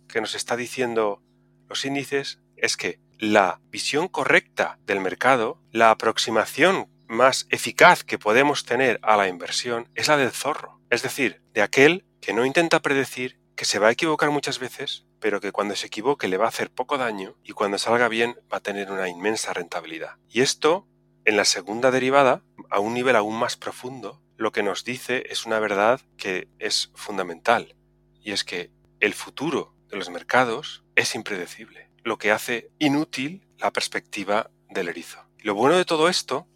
que 0.09 0.21
nos 0.21 0.35
está 0.35 0.57
diciendo 0.57 1.23
los 1.69 1.85
índices 1.85 2.41
es 2.57 2.77
que 2.77 3.01
la 3.19 3.61
visión 3.71 4.09
correcta 4.09 4.79
del 4.87 5.01
mercado, 5.01 5.61
la 5.71 5.91
aproximación 5.91 6.89
más 7.07 7.47
eficaz 7.51 8.05
que 8.05 8.19
podemos 8.19 8.65
tener 8.65 8.99
a 9.03 9.17
la 9.17 9.29
inversión 9.29 9.89
es 9.95 10.09
la 10.09 10.17
del 10.17 10.31
zorro, 10.31 10.81
es 10.91 11.03
decir, 11.03 11.43
de 11.53 11.63
aquel 11.63 12.05
que 12.21 12.33
no 12.33 12.45
intenta 12.47 12.81
predecir, 12.81 13.39
que 13.57 13.65
se 13.65 13.79
va 13.79 13.89
a 13.89 13.93
equivocar 13.93 14.31
muchas 14.31 14.59
veces, 14.59 15.07
pero 15.21 15.41
que 15.41 15.53
cuando 15.53 15.77
se 15.77 15.87
equivoque 15.87 16.29
le 16.29 16.37
va 16.37 16.47
a 16.47 16.49
hacer 16.49 16.71
poco 16.71 16.99
daño 16.99 17.37
y 17.45 17.53
cuando 17.53 17.79
salga 17.79 18.09
bien 18.09 18.37
va 18.53 18.59
a 18.59 18.63
tener 18.63 18.91
una 18.91 19.09
inmensa 19.09 19.53
rentabilidad. 19.53 20.17
Y 20.29 20.41
esto, 20.41 20.89
en 21.25 21.37
la 21.37 21.45
segunda 21.45 21.91
derivada, 21.91 22.43
a 22.71 22.81
un 22.81 22.95
nivel 22.95 23.17
aún 23.17 23.39
más 23.39 23.57
profundo, 23.57 24.21
lo 24.37 24.53
que 24.53 24.63
nos 24.63 24.85
dice 24.85 25.25
es 25.29 25.47
una 25.47 25.61
verdad 25.61 26.01
que 26.17 26.49
es 26.59 26.91
fundamental, 26.95 27.77
y 28.21 28.33
es 28.33 28.43
que 28.43 28.71
el 29.01 29.15
futuro 29.15 29.74
los 29.95 30.11
mercados 30.11 30.85
es 30.97 31.15
impredecible. 31.15 31.91
lo 32.05 32.19
que 32.19 32.33
hace 32.33 32.71
inútil 32.79 33.47
la 33.59 33.73
perspectiva 33.73 34.51
del 34.69 34.89
erizo. 34.89 35.25
Lo 35.39 35.55
bueno 35.55 35.77
de 35.77 35.87
todo 35.87 36.11
esto, 36.11 36.47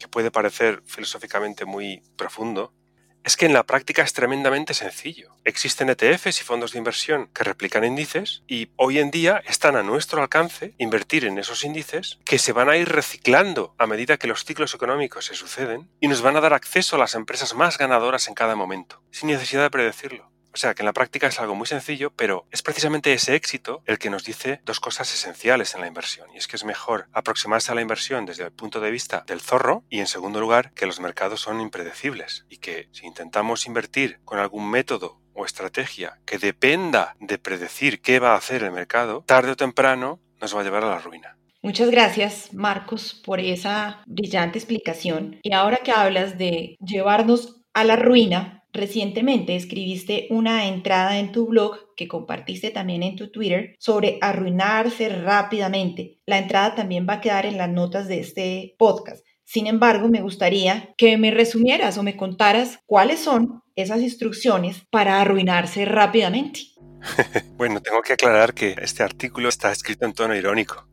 que 0.00 0.08
puede 0.08 0.32
parecer 0.32 0.82
filosóficamente 0.84 1.64
muy 1.64 2.02
profundo, 2.16 2.74
es 3.22 3.36
que 3.36 3.46
en 3.46 3.52
la 3.52 3.64
práctica 3.64 4.02
es 4.02 4.12
tremendamente 4.12 4.74
sencillo. 4.74 5.36
Existen 5.44 5.90
ETFs 5.90 6.40
y 6.40 6.44
fondos 6.44 6.72
de 6.72 6.78
inversión 6.78 7.28
que 7.34 7.44
replican 7.44 7.84
índices 7.84 8.42
y 8.48 8.70
hoy 8.76 8.98
en 8.98 9.10
día 9.10 9.42
están 9.46 9.76
a 9.76 9.82
nuestro 9.82 10.22
alcance 10.22 10.74
invertir 10.78 11.24
en 11.24 11.38
esos 11.38 11.62
índices 11.64 12.18
que 12.24 12.38
se 12.38 12.52
van 12.52 12.70
a 12.70 12.76
ir 12.76 12.88
reciclando 12.88 13.74
a 13.78 13.86
medida 13.86 14.16
que 14.16 14.26
los 14.26 14.44
ciclos 14.44 14.74
económicos 14.74 15.26
se 15.26 15.34
suceden 15.34 15.90
y 16.00 16.08
nos 16.08 16.22
van 16.22 16.36
a 16.36 16.40
dar 16.40 16.54
acceso 16.54 16.96
a 16.96 16.98
las 16.98 17.14
empresas 17.14 17.54
más 17.54 17.78
ganadoras 17.78 18.26
en 18.28 18.34
cada 18.34 18.56
momento, 18.56 19.02
sin 19.10 19.28
necesidad 19.28 19.62
de 19.62 19.70
predecirlo. 19.70 20.30
O 20.52 20.56
sea 20.56 20.74
que 20.74 20.82
en 20.82 20.86
la 20.86 20.92
práctica 20.92 21.28
es 21.28 21.38
algo 21.40 21.54
muy 21.54 21.66
sencillo, 21.66 22.12
pero 22.14 22.46
es 22.50 22.62
precisamente 22.62 23.12
ese 23.12 23.34
éxito 23.34 23.82
el 23.86 23.98
que 23.98 24.10
nos 24.10 24.24
dice 24.24 24.60
dos 24.64 24.80
cosas 24.80 25.12
esenciales 25.12 25.74
en 25.74 25.80
la 25.80 25.86
inversión. 25.86 26.28
Y 26.34 26.38
es 26.38 26.48
que 26.48 26.56
es 26.56 26.64
mejor 26.64 27.08
aproximarse 27.12 27.70
a 27.70 27.74
la 27.74 27.82
inversión 27.82 28.26
desde 28.26 28.44
el 28.44 28.52
punto 28.52 28.80
de 28.80 28.90
vista 28.90 29.24
del 29.26 29.40
zorro 29.40 29.84
y 29.88 30.00
en 30.00 30.06
segundo 30.06 30.40
lugar 30.40 30.72
que 30.72 30.86
los 30.86 31.00
mercados 31.00 31.40
son 31.40 31.60
impredecibles 31.60 32.46
y 32.48 32.58
que 32.58 32.88
si 32.92 33.06
intentamos 33.06 33.66
invertir 33.66 34.20
con 34.24 34.38
algún 34.38 34.70
método 34.70 35.20
o 35.34 35.46
estrategia 35.46 36.18
que 36.26 36.38
dependa 36.38 37.16
de 37.20 37.38
predecir 37.38 38.00
qué 38.00 38.18
va 38.18 38.32
a 38.32 38.38
hacer 38.38 38.62
el 38.64 38.72
mercado, 38.72 39.22
tarde 39.26 39.52
o 39.52 39.56
temprano 39.56 40.20
nos 40.40 40.54
va 40.54 40.60
a 40.60 40.64
llevar 40.64 40.84
a 40.84 40.90
la 40.90 40.98
ruina. 40.98 41.36
Muchas 41.62 41.90
gracias, 41.90 42.54
Marcos, 42.54 43.20
por 43.24 43.38
esa 43.38 44.02
brillante 44.06 44.58
explicación. 44.58 45.38
Y 45.42 45.52
ahora 45.52 45.78
que 45.84 45.92
hablas 45.92 46.38
de 46.38 46.76
llevarnos 46.80 47.62
a 47.74 47.84
la 47.84 47.96
ruina, 47.96 48.59
Recientemente 48.72 49.56
escribiste 49.56 50.28
una 50.30 50.68
entrada 50.68 51.18
en 51.18 51.32
tu 51.32 51.46
blog 51.46 51.94
que 51.96 52.06
compartiste 52.06 52.70
también 52.70 53.02
en 53.02 53.16
tu 53.16 53.30
Twitter 53.30 53.74
sobre 53.78 54.18
arruinarse 54.20 55.08
rápidamente. 55.08 56.20
La 56.26 56.38
entrada 56.38 56.74
también 56.74 57.06
va 57.08 57.14
a 57.14 57.20
quedar 57.20 57.46
en 57.46 57.58
las 57.58 57.68
notas 57.68 58.06
de 58.06 58.20
este 58.20 58.76
podcast. 58.78 59.24
Sin 59.44 59.66
embargo, 59.66 60.08
me 60.08 60.22
gustaría 60.22 60.94
que 60.96 61.18
me 61.18 61.32
resumieras 61.32 61.98
o 61.98 62.04
me 62.04 62.16
contaras 62.16 62.78
cuáles 62.86 63.18
son 63.18 63.62
esas 63.74 64.00
instrucciones 64.00 64.84
para 64.90 65.20
arruinarse 65.20 65.84
rápidamente. 65.84 66.60
bueno, 67.56 67.80
tengo 67.80 68.02
que 68.02 68.12
aclarar 68.12 68.54
que 68.54 68.76
este 68.80 69.02
artículo 69.02 69.48
está 69.48 69.72
escrito 69.72 70.06
en 70.06 70.12
tono 70.12 70.36
irónico. 70.36 70.86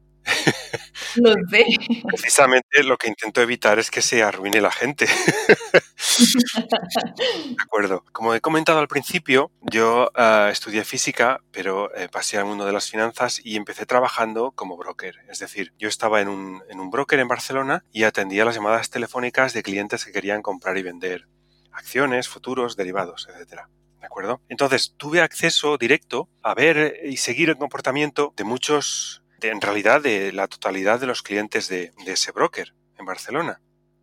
Lo 1.16 1.34
sé. 1.50 1.66
Precisamente 2.06 2.84
lo 2.84 2.98
que 2.98 3.08
intento 3.08 3.42
evitar 3.42 3.80
es 3.80 3.90
que 3.92 4.02
se 4.02 4.24
arruine 4.24 4.62
la 4.62 4.72
gente. 4.72 5.08
de 6.18 7.56
acuerdo. 7.62 8.04
Como 8.12 8.34
he 8.34 8.42
comentado 8.42 8.80
al 8.80 8.88
principio, 8.88 9.52
yo 9.62 10.12
ah, 10.16 10.50
estudié 10.52 10.84
física, 10.84 11.42
pero 11.52 11.94
eh, 11.96 12.10
pasé 12.10 12.38
al 12.38 12.46
mundo 12.46 12.66
de 12.66 12.74
las 12.74 12.90
finanzas 12.90 13.42
y 13.44 13.56
empecé 13.56 13.86
trabajando 13.86 14.52
como 14.52 14.78
broker. 14.78 15.18
Es 15.30 15.40
decir, 15.40 15.74
yo 15.78 15.88
estaba 15.88 16.22
en 16.22 16.28
un, 16.28 16.63
en 16.70 16.80
un 16.80 16.90
broker 16.90 17.20
en 17.20 17.28
Barcelona 17.28 17.84
y 17.92 18.04
atendía 18.04 18.46
las 18.46 18.56
llamadas 18.56 18.90
telefónicas 18.90 19.54
de 19.54 19.63
clientes 19.63 20.06
que 20.06 20.12
querían 20.12 20.42
comprar 20.42 20.78
y 20.78 20.84
vender 20.84 21.28
acciones, 21.72 22.28
futuros, 22.28 22.76
derivados, 22.76 23.28
etcétera. 23.30 23.70
¿De 24.00 24.06
acuerdo? 24.06 24.42
Entonces 24.50 24.94
tuve 24.98 25.22
acceso 25.22 25.78
directo 25.78 26.30
a 26.44 26.54
ver 26.54 27.02
y 27.04 27.18
seguir 27.18 27.50
el 27.50 27.58
comportamiento 27.58 28.34
de 28.36 28.44
muchos 28.44 29.24
en 29.41 29.62
realidad 29.62 30.02
de 30.02 30.32
la 30.32 30.47
totalidad 30.47 31.00
de 31.00 31.08
los 31.08 31.21
clientes 31.21 31.67
de, 31.67 31.91
ese 32.06 32.32
broker 32.32 32.73
en 32.97 33.06
Barcelona. 33.06 33.62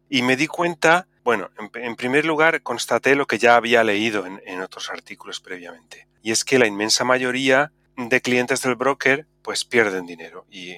Y 0.09 0.23
me 0.23 0.37
di 0.37 0.47
cuenta, 0.47 1.09
bueno, 1.25 1.51
en, 1.75 1.97
primer 1.97 2.25
lugar 2.25 2.63
constaté 2.63 3.15
lo 3.17 3.27
que 3.27 3.39
ya 3.39 3.57
había 3.57 3.83
leído 3.85 4.27
en, 4.27 4.61
otros 4.61 4.91
artículos 4.91 5.41
previamente. 5.41 6.07
Y 6.23 6.31
es 6.31 6.45
que 6.45 6.59
la 6.59 6.67
inmensa 6.67 7.05
mayoría 7.05 7.73
de 7.97 8.21
clientes 8.21 8.63
del 8.63 8.77
broker 8.77 9.27
pues 9.43 9.65
pierden 9.65 10.07
dinero 10.07 10.47
y, 10.51 10.77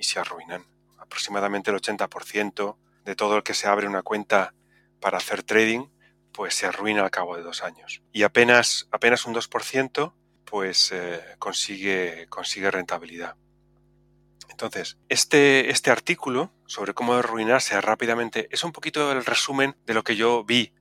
se 0.00 0.20
arruinan. 0.20 0.64
Aproximadamente 0.98 1.72
el 1.72 1.78
80% 1.78 2.76
de 3.04 3.16
todo 3.16 3.38
el 3.38 3.42
que 3.42 3.54
se 3.54 3.66
abre 3.66 3.88
una 3.88 4.02
cuenta 4.02 4.54
para 5.00 5.18
hacer 5.18 5.42
trading 5.42 5.88
pues 6.30 6.54
se 6.54 6.66
arruina 6.66 7.02
al 7.02 7.10
cabo 7.10 7.36
de 7.36 7.42
dos 7.42 7.64
años. 7.64 8.02
Y 8.12 8.22
apenas, 8.22 8.86
apenas 8.92 9.24
un 9.24 9.34
2% 9.34 10.12
pues 10.44 10.92
eh, 10.92 11.20
consigue, 11.38 12.26
consigue 12.28 12.70
rentabilidad. 12.70 13.36
Entonces, 14.56 14.96
este, 15.10 15.68
este 15.68 15.90
artículo 15.90 16.50
sobre 16.64 16.94
cómo 16.94 17.12
arruinarse 17.12 17.78
rápidamente 17.82 18.48
es 18.50 18.64
un 18.64 18.72
poquito 18.72 19.12
el 19.12 19.22
resumen 19.22 19.76
de 19.84 19.92
lo 19.92 20.02
que 20.02 20.16
yo 20.16 20.44
vi 20.44 20.72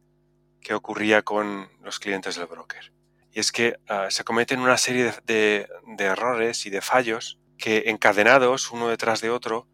que 0.61 0.73
ocurría 0.73 1.23
con 1.23 1.67
los 1.83 1.99
clientes 1.99 2.37
del 2.37 2.45
broker. 2.45 2.93
Y 3.33 3.41
es 3.41 3.51
que 3.51 3.77
ah, 3.89 4.07
se 4.09 4.23
cometen 4.23 4.61
una 4.61 4.77
serie 4.77 5.11
de, 5.25 5.67
errores 5.99 6.65
y 6.65 6.69
de 6.69 6.79
fallos 6.79 7.37
que 7.57 7.83
encadenados 7.87 8.71
uno 8.71 8.87
detrás 8.87 9.19
de 9.19 9.29
otro, 9.29 9.67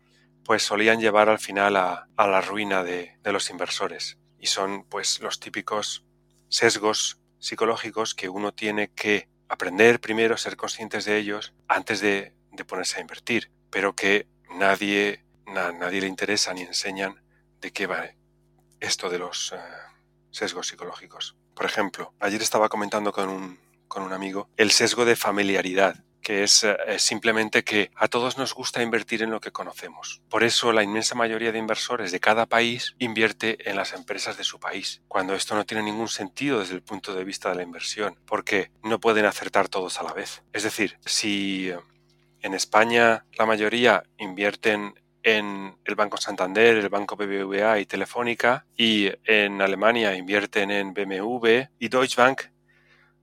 pues 0.43 0.63
solían 0.63 0.99
llevar 0.99 1.29
al 1.29 1.37
final 1.37 1.77
a, 1.77 2.07
la 2.17 2.41
ruina 2.41 2.83
de, 2.83 3.19
los 3.25 3.51
inversores. 3.51 4.17
Y 4.39 4.47
son 4.47 4.83
pues 4.85 5.21
los 5.21 5.39
típicos 5.39 6.05
sesgos 6.49 7.19
psicológicos 7.37 8.15
que 8.15 8.29
uno 8.29 8.51
tiene 8.51 8.89
que 8.91 9.29
aprender 9.47 10.01
primero, 10.01 10.37
ser 10.37 10.57
conscientes 10.57 11.05
de 11.05 11.17
ellos 11.17 11.53
antes 11.67 12.01
de 12.01 12.33
ponerse 12.65 12.97
a 12.97 13.01
invertir 13.01 13.51
pero 13.71 13.95
que 13.95 14.27
nadie, 14.49 15.23
nadie 15.47 16.01
le 16.01 16.07
interesa 16.07 16.53
ni 16.53 16.61
enseñan 16.61 17.21
de 17.59 17.71
qué 17.71 17.87
va 17.87 18.05
esto 18.79 19.09
de 19.09 19.19
los 19.19 19.53
eh, 19.53 19.57
sesgos 20.31 20.67
psicológicos. 20.67 21.35
Por 21.55 21.65
ejemplo, 21.65 22.13
ayer 22.19 22.41
estaba 22.41 22.69
comentando 22.69 23.11
con 23.11 23.29
un, 23.29 23.59
con 23.87 24.03
un 24.03 24.13
amigo 24.13 24.49
el 24.57 24.71
sesgo 24.71 25.05
de 25.05 25.15
familiaridad, 25.15 26.03
que 26.21 26.43
es 26.43 26.63
eh, 26.63 26.77
simplemente 26.97 27.63
que 27.63 27.91
a 27.95 28.07
todos 28.07 28.37
nos 28.37 28.53
gusta 28.53 28.81
invertir 28.81 29.23
en 29.23 29.31
lo 29.31 29.41
que 29.41 29.51
conocemos. 29.51 30.21
Por 30.29 30.43
eso 30.43 30.71
la 30.71 30.83
inmensa 30.83 31.15
mayoría 31.15 31.51
de 31.51 31.59
inversores 31.59 32.11
de 32.11 32.19
cada 32.19 32.45
país 32.45 32.95
invierte 32.99 33.69
en 33.69 33.75
las 33.75 33.93
empresas 33.93 34.37
de 34.37 34.43
su 34.43 34.59
país, 34.59 35.01
cuando 35.07 35.33
esto 35.35 35.55
no 35.55 35.65
tiene 35.65 35.83
ningún 35.83 36.07
sentido 36.07 36.59
desde 36.59 36.75
el 36.75 36.83
punto 36.83 37.13
de 37.13 37.23
vista 37.23 37.49
de 37.49 37.55
la 37.55 37.63
inversión, 37.63 38.19
porque 38.25 38.71
no 38.83 38.99
pueden 38.99 39.25
acertar 39.25 39.67
todos 39.67 39.99
a 39.99 40.03
la 40.03 40.13
vez. 40.13 40.43
Es 40.53 40.63
decir, 40.63 40.97
si 41.05 41.71
en 42.41 42.53
España 42.53 43.25
la 43.37 43.45
mayoría 43.45 44.03
invierten 44.17 44.93
en 45.23 45.77
el 45.85 45.95
Banco 45.95 46.17
Santander, 46.17 46.77
el 46.77 46.89
Banco 46.89 47.15
BBVA 47.15 47.79
y 47.79 47.85
Telefónica, 47.85 48.65
y 48.75 49.11
en 49.25 49.61
Alemania 49.61 50.15
invierten 50.15 50.71
en 50.71 50.93
BMW 50.93 51.67
y 51.79 51.89
Deutsche 51.89 52.21
Bank, 52.21 52.43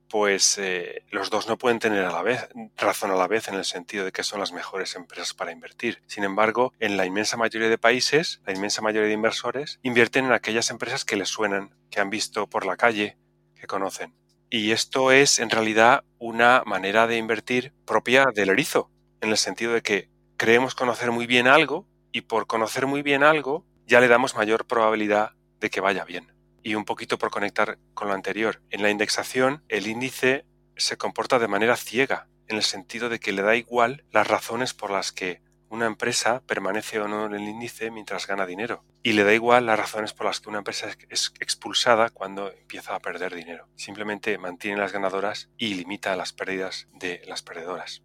pues 0.09 0.57
eh, 0.57 1.03
los 1.11 1.29
dos 1.29 1.47
no 1.47 1.57
pueden 1.57 1.79
tener 1.79 2.03
a 2.03 2.11
la 2.11 2.23
vez, 2.23 2.49
razón 2.75 3.11
a 3.11 3.15
la 3.15 3.27
vez 3.27 3.47
en 3.47 3.55
el 3.55 3.65
sentido 3.65 4.05
de 4.05 4.11
que 4.11 4.23
son 4.23 4.39
las 4.39 4.51
mejores 4.51 4.95
empresas 4.95 5.33
para 5.33 5.51
invertir. 5.51 6.01
Sin 6.07 6.23
embargo, 6.23 6.73
en 6.79 6.97
la 6.97 7.05
inmensa 7.05 7.37
mayoría 7.37 7.69
de 7.69 7.77
países, 7.77 8.41
la 8.45 8.53
inmensa 8.53 8.81
mayoría 8.81 9.07
de 9.07 9.13
inversores 9.13 9.79
invierten 9.83 10.25
en 10.25 10.31
aquellas 10.31 10.71
empresas 10.71 11.05
que 11.05 11.15
les 11.15 11.29
suenan, 11.29 11.75
que 11.91 11.99
han 11.99 12.09
visto 12.09 12.49
por 12.49 12.65
la 12.65 12.75
calle, 12.75 13.17
que 13.55 13.67
conocen. 13.67 14.15
Y 14.49 14.71
esto 14.71 15.11
es 15.11 15.37
en 15.37 15.51
realidad 15.51 16.03
una 16.17 16.63
manera 16.65 17.05
de 17.05 17.17
invertir 17.17 17.71
propia 17.85 18.25
del 18.33 18.49
erizo, 18.49 18.89
en 19.21 19.29
el 19.29 19.37
sentido 19.37 19.73
de 19.73 19.81
que 19.81 20.09
creemos 20.37 20.75
conocer 20.75 21.11
muy 21.11 21.27
bien 21.27 21.47
algo 21.47 21.87
y 22.11 22.21
por 22.21 22.47
conocer 22.47 22.87
muy 22.87 23.01
bien 23.01 23.23
algo 23.23 23.65
ya 23.85 23.99
le 23.99 24.07
damos 24.07 24.35
mayor 24.35 24.65
probabilidad 24.65 25.33
de 25.59 25.69
que 25.69 25.81
vaya 25.81 26.05
bien. 26.05 26.31
Y 26.63 26.75
un 26.75 26.85
poquito 26.85 27.17
por 27.17 27.31
conectar 27.31 27.77
con 27.93 28.07
lo 28.07 28.13
anterior, 28.13 28.61
en 28.69 28.81
la 28.81 28.89
indexación 28.89 29.63
el 29.67 29.87
índice 29.87 30.45
se 30.77 30.97
comporta 30.97 31.39
de 31.39 31.47
manera 31.47 31.75
ciega, 31.75 32.27
en 32.47 32.57
el 32.57 32.63
sentido 32.63 33.09
de 33.09 33.19
que 33.19 33.31
le 33.31 33.41
da 33.41 33.55
igual 33.55 34.05
las 34.11 34.27
razones 34.27 34.73
por 34.73 34.91
las 34.91 35.11
que 35.11 35.41
una 35.69 35.85
empresa 35.85 36.41
permanece 36.47 36.99
o 36.99 37.07
no 37.07 37.27
en 37.27 37.33
el 37.33 37.47
índice 37.47 37.91
mientras 37.91 38.25
gana 38.25 38.45
dinero. 38.45 38.83
Y 39.03 39.13
le 39.13 39.23
da 39.23 39.33
igual 39.33 39.67
las 39.67 39.77
razones 39.77 40.13
por 40.13 40.25
las 40.25 40.39
que 40.39 40.49
una 40.49 40.57
empresa 40.59 40.89
es 41.09 41.31
expulsada 41.39 42.09
cuando 42.09 42.51
empieza 42.51 42.95
a 42.95 42.99
perder 42.99 43.35
dinero. 43.35 43.67
Simplemente 43.75 44.37
mantiene 44.37 44.79
las 44.79 44.91
ganadoras 44.91 45.49
y 45.57 45.75
limita 45.75 46.15
las 46.15 46.33
pérdidas 46.33 46.87
de 46.93 47.21
las 47.27 47.43
perdedoras. 47.43 48.01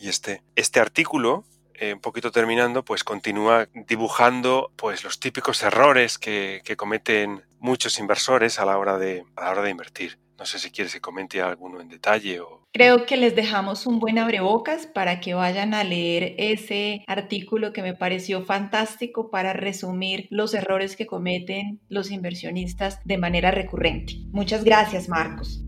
Y 0.00 0.08
este, 0.08 0.42
este 0.56 0.80
artículo, 0.80 1.44
eh, 1.74 1.94
un 1.94 2.00
poquito 2.00 2.30
terminando, 2.30 2.84
pues 2.84 3.04
continúa 3.04 3.68
dibujando 3.74 4.72
pues, 4.76 5.04
los 5.04 5.20
típicos 5.20 5.62
errores 5.62 6.18
que, 6.18 6.62
cometen 6.76 7.42
muchos 7.58 7.98
inversores 7.98 8.58
a 8.58 8.64
la, 8.64 8.78
hora 8.78 8.98
de, 8.98 9.24
a 9.36 9.44
la 9.44 9.50
hora 9.50 9.62
de 9.62 9.70
invertir. 9.70 10.18
No 10.38 10.46
sé 10.46 10.60
si 10.60 10.70
quieres 10.70 10.92
que 10.92 11.00
comente 11.00 11.42
alguno 11.42 11.80
en 11.80 11.88
detalle 11.88 12.40
o... 12.40 12.68
Creo 12.72 13.06
que 13.06 13.16
les 13.16 13.34
dejamos 13.34 13.86
un 13.86 13.98
buen 13.98 14.18
abrebocas 14.18 14.86
para 14.86 15.20
que 15.20 15.34
vayan 15.34 15.74
a 15.74 15.82
leer 15.82 16.34
ese 16.38 17.02
artículo 17.08 17.72
que 17.72 17.82
me 17.82 17.94
pareció 17.94 18.44
fantástico 18.44 19.30
para 19.30 19.52
resumir 19.52 20.28
los 20.30 20.54
errores 20.54 20.94
que 20.94 21.06
cometen 21.06 21.80
los 21.88 22.10
inversionistas 22.12 23.00
de 23.04 23.18
manera 23.18 23.50
recurrente. 23.50 24.14
Muchas 24.30 24.62
gracias, 24.62 25.08
Marcos. 25.08 25.64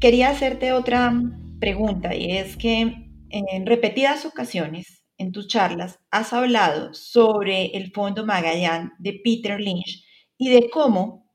Quería 0.00 0.30
hacerte 0.30 0.72
otra 0.72 1.12
pregunta 1.58 2.14
y 2.14 2.36
es 2.36 2.56
que 2.56 3.10
en 3.30 3.66
repetidas 3.66 4.24
ocasiones 4.24 5.02
en 5.18 5.32
tus 5.32 5.48
charlas 5.48 5.98
has 6.12 6.32
hablado 6.32 6.94
sobre 6.94 7.76
el 7.76 7.90
Fondo 7.90 8.24
Magallan 8.24 8.92
de 9.00 9.20
Peter 9.24 9.60
Lynch 9.60 10.04
y 10.38 10.50
de 10.50 10.70
cómo 10.70 11.34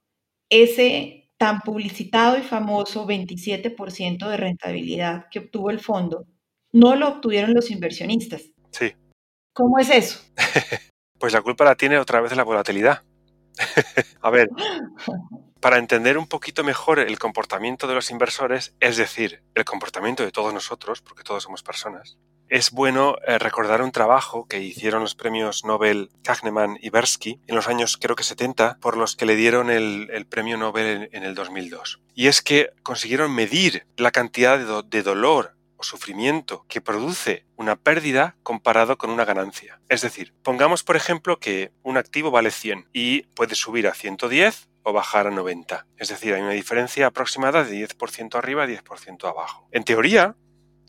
ese 0.50 1.30
tan 1.38 1.60
publicitado 1.60 2.38
y 2.38 2.42
famoso 2.42 3.06
27% 3.06 4.30
de 4.30 4.38
rentabilidad 4.38 5.26
que 5.30 5.40
obtuvo 5.40 5.70
el 5.70 5.82
fondo 5.82 6.26
no 6.72 6.96
lo 6.96 7.10
obtuvieron 7.10 7.54
los 7.54 7.70
inversionistas. 7.70 8.44
Sí. 8.72 8.94
¿Cómo 9.52 9.78
es 9.78 9.90
eso? 9.90 10.22
pues 11.20 11.34
la 11.34 11.42
culpa 11.42 11.66
la 11.66 11.76
tiene 11.76 11.98
otra 11.98 12.22
vez 12.22 12.34
la 12.34 12.44
volatilidad. 12.44 13.04
A 14.22 14.30
ver, 14.30 14.48
para 15.64 15.78
entender 15.78 16.18
un 16.18 16.28
poquito 16.28 16.62
mejor 16.66 17.00
el 17.00 17.18
comportamiento 17.18 17.88
de 17.88 17.94
los 17.94 18.12
inversores, 18.12 18.76
es 18.82 18.98
decir, 18.98 19.44
el 19.56 19.64
comportamiento 19.64 20.22
de 20.22 20.32
todos 20.34 20.54
nosotros, 20.54 21.02
porque 21.02 21.24
todos 21.24 21.44
somos 21.44 21.64
personas, 21.64 22.18
es 22.50 22.72
bueno 22.72 23.16
eh, 23.26 23.40
recordar 23.40 23.82
un 23.82 23.94
trabajo 23.94 24.46
que 24.46 24.60
hicieron 24.60 25.04
los 25.04 25.16
premios 25.16 25.64
Nobel 25.64 26.12
Kahneman 26.22 26.78
y 26.82 26.90
Bersky 26.90 27.40
en 27.48 27.56
los 27.56 27.70
años 27.70 27.96
creo 27.96 28.18
que 28.18 28.26
70, 28.26 28.80
por 28.82 28.98
los 28.98 29.16
que 29.16 29.26
le 29.26 29.38
dieron 29.38 29.70
el, 29.70 30.28
premio 30.30 30.58
Nobel 30.58 31.08
en, 31.14 31.24
el 31.24 31.34
2002. 31.34 32.02
Y 32.14 32.28
es 32.28 32.42
que 32.42 32.72
consiguieron 32.84 33.34
medir 33.34 33.88
la 33.96 34.12
cantidad 34.12 34.60
de, 34.60 34.84
de 34.86 35.02
dolor 35.02 35.56
o 35.78 35.84
sufrimiento 35.84 36.66
que 36.68 36.82
produce 36.82 37.46
una 37.56 37.78
pérdida 37.78 38.36
comparado 38.44 38.98
con 38.98 39.12
una 39.12 39.24
ganancia. 39.24 39.80
Es 39.88 40.02
decir, 40.02 40.34
pongamos 40.44 40.84
por 40.84 40.98
ejemplo 40.98 41.40
que 41.40 41.72
un 41.84 41.96
activo 41.96 42.32
vale 42.32 42.52
100 42.52 42.90
y 42.92 43.22
puede 43.28 43.56
subir 43.56 43.88
a 43.88 43.94
110 43.94 44.68
o 44.84 44.94
bajar 44.94 45.28
a 45.28 45.32
90. 45.32 45.88
Es 45.98 46.10
decir, 46.10 46.34
hay 46.34 46.42
una 46.42 46.52
diferencia 46.52 47.08
aproximada 47.08 47.64
de 47.64 47.88
10% 47.88 48.36
arriba 48.36 48.66
y 48.66 48.76
10% 48.78 49.28
abajo. 49.28 49.68
En 49.72 49.84
teoría, 49.84 50.36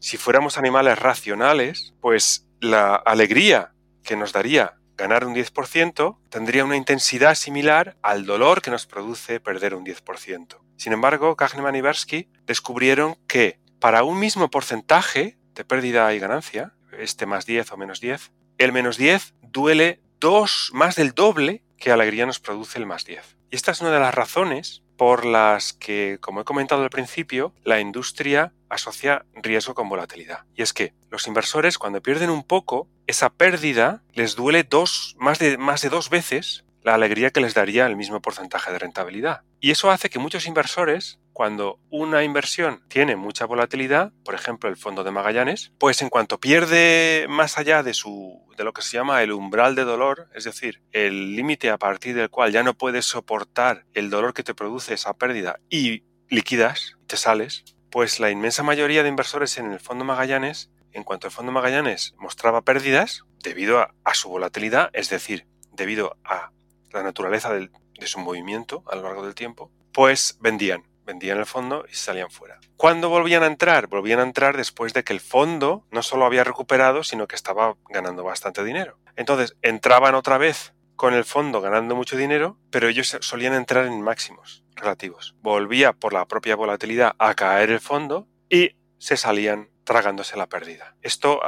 si 0.01 0.17
fuéramos 0.17 0.59
animales 0.59 0.99
racionales, 0.99 1.95
pues 2.01 2.47
la 2.61 2.95
alegría 2.95 3.73
que 4.03 4.17
nos 4.17 4.33
daría 4.33 4.75
ganar 4.97 5.27
un 5.27 5.35
10% 5.35 6.19
tendría 6.29 6.65
una 6.65 6.77
intensidad 6.77 7.35
similar 7.35 7.97
al 8.03 8.27
dolor 8.27 8.63
que 8.63 8.71
nos 8.71 8.87
produce 8.87 9.41
perder 9.41 9.75
un 9.75 9.85
10%. 9.85 10.59
Sin 10.77 10.93
embargo, 10.93 11.37
Kahneman 11.37 11.77
y 11.77 11.81
Bersky 11.81 12.29
descubrieron 12.47 13.17
que 13.27 13.61
para 13.81 14.05
un 14.05 14.19
mismo 14.19 14.51
porcentaje 14.51 15.39
de 15.55 15.65
pérdida 15.65 16.13
y 16.15 16.19
ganancia, 16.19 16.75
este 16.99 17.27
más 17.27 17.47
10 17.47 17.73
o 17.73 17.77
menos 17.77 18.01
10, 18.01 18.33
el 18.59 18.73
menos 18.73 18.97
10 18.97 19.35
duele 19.43 20.01
dos, 20.21 20.71
más 20.73 20.97
del 20.97 21.13
doble 21.13 21.63
que 21.79 21.91
alegría 21.91 22.27
nos 22.27 22.41
produce 22.41 22.79
el 22.79 22.87
más 22.87 23.05
10. 23.05 23.34
Y 23.51 23.57
esta 23.57 23.73
es 23.73 23.81
una 23.81 23.91
de 23.91 24.01
las 24.01 24.15
razones 24.15 24.83
por 24.97 25.25
las 25.25 25.73
que, 25.73 26.19
como 26.21 26.41
he 26.41 26.45
comentado 26.45 26.83
al 26.83 26.91
principio, 26.91 27.53
la 27.65 27.81
industria 27.81 28.53
asocia 28.69 29.25
riesgo 29.35 29.75
con 29.75 29.89
volatilidad. 29.89 30.45
Y 30.55 30.63
es 30.63 30.73
que 30.73 30.95
los 31.11 31.27
inversores 31.27 31.79
cuando 31.79 32.03
pierden 32.03 32.31
un 32.31 32.45
poco, 32.45 32.89
esa 33.07 33.31
pérdida 33.31 34.03
les 34.13 34.37
duele 34.37 34.65
dos, 34.65 35.17
más, 35.19 35.39
de, 35.39 35.59
más 35.59 35.83
de 35.83 35.89
dos 35.89 36.11
veces 36.11 36.65
la 36.83 36.95
alegría 36.95 37.31
que 37.31 37.41
les 37.41 37.55
daría 37.55 37.87
el 37.87 37.97
mismo 37.97 38.21
porcentaje 38.21 38.71
de 38.71 38.79
rentabilidad. 38.79 39.43
Y 39.61 39.71
eso 39.71 39.91
hace 39.91 40.11
que 40.11 40.19
muchos 40.19 40.47
inversores, 40.47 41.19
cuando 41.35 41.81
una 41.91 42.23
inversión 42.23 42.83
tiene 42.89 43.17
mucha 43.17 43.45
volatilidad, 43.45 44.13
por 44.25 44.35
ejemplo 44.35 44.71
el 44.71 44.77
fondo 44.77 45.03
de 45.05 45.11
Magallanes, 45.11 45.73
pues 45.79 46.01
en 46.01 46.09
cuanto 46.09 46.39
pierde 46.39 47.27
más 47.29 47.59
allá 47.59 47.83
de 47.83 47.93
su 47.93 48.41
de 48.57 48.63
lo 48.63 48.73
que 48.73 48.83
se 48.83 48.97
llama 48.97 49.21
el 49.21 49.33
umbral 49.33 49.75
de 49.75 49.83
dolor, 49.83 50.29
es 50.33 50.45
decir, 50.45 50.81
el 50.93 51.35
límite 51.35 51.71
a 51.71 51.77
partir 51.77 52.15
del 52.15 52.31
cual 52.31 52.53
ya 52.53 52.63
no 52.63 52.75
puedes 52.75 53.05
soportar 53.05 53.85
el 53.95 54.11
dolor 54.11 54.33
que 54.33 54.45
te 54.45 54.55
produce 54.55 54.95
esa 54.95 55.13
pérdida 55.15 55.59
y 55.69 56.05
liquidas, 56.31 56.97
te 57.09 57.17
sales, 57.17 57.65
pues 57.91 58.21
la 58.21 58.31
inmensa 58.31 58.63
mayoría 58.63 59.03
de 59.03 59.09
inversores 59.09 59.59
en 59.59 59.73
el 59.73 59.81
fondo 59.81 60.05
Magallanes, 60.05 60.71
en 60.93 61.03
cuanto 61.03 61.27
el 61.27 61.33
fondo 61.33 61.51
Magallanes 61.51 62.15
mostraba 62.17 62.63
pérdidas, 62.63 63.25
debido 63.43 63.81
a 63.81 64.15
su 64.15 64.29
volatilidad, 64.29 64.91
es 64.93 65.11
decir, 65.11 65.49
debido 65.73 66.17
a 66.23 66.53
la 66.93 67.03
naturaleza 67.03 67.53
de 67.53 67.71
su 68.07 68.21
movimiento 68.21 68.85
a 68.87 68.95
lo 68.95 69.03
largo 69.03 69.25
del 69.25 69.35
tiempo, 69.35 69.73
pues 69.93 70.39
vendían, 70.41 70.85
vendían 71.05 71.39
el 71.39 71.47
fondo 71.47 71.85
y 71.91 71.95
salían 71.95 72.31
fuera. 72.31 72.59
¿Cuándo 72.77 73.09
volvían 73.09 73.43
a 73.43 73.47
entrar? 73.47 73.87
Volvían 73.87 74.21
a 74.21 74.25
entrar 74.25 74.57
después 74.57 74.93
de 74.93 75.05
que 75.05 75.13
el 75.13 75.21
fondo 75.21 75.87
no 75.91 76.03
solo 76.03 76.27
había 76.27 76.45
recuperado, 76.45 77.05
sino 77.05 77.27
que 77.27 77.37
estaba 77.37 77.77
ganando 77.89 78.25
bastante 78.25 78.65
dinero. 78.65 78.99
Entonces, 79.17 79.57
entraban 79.63 80.15
otra 80.15 80.39
vez 80.39 80.75
con 80.97 81.15
el 81.15 81.25
fondo 81.25 81.61
ganando 81.61 81.95
mucho 81.97 82.17
dinero, 82.17 82.59
pero 82.71 82.89
ellos 82.89 83.17
solían 83.21 83.55
entrar 83.55 83.87
en 83.87 84.01
máximos 84.01 84.65
relativos. 84.75 85.35
Volvía 85.41 85.93
por 85.93 86.13
la 86.13 86.27
propia 86.27 86.57
volatilidad 86.57 87.15
a 87.19 87.35
caer 87.35 87.71
el 87.71 87.81
fondo 87.81 88.29
y 88.49 88.77
se 88.99 89.17
salían 89.17 89.71
tragándose 89.85 90.37
la 90.37 90.49
pérdida. 90.49 90.97
Esto, 91.03 91.41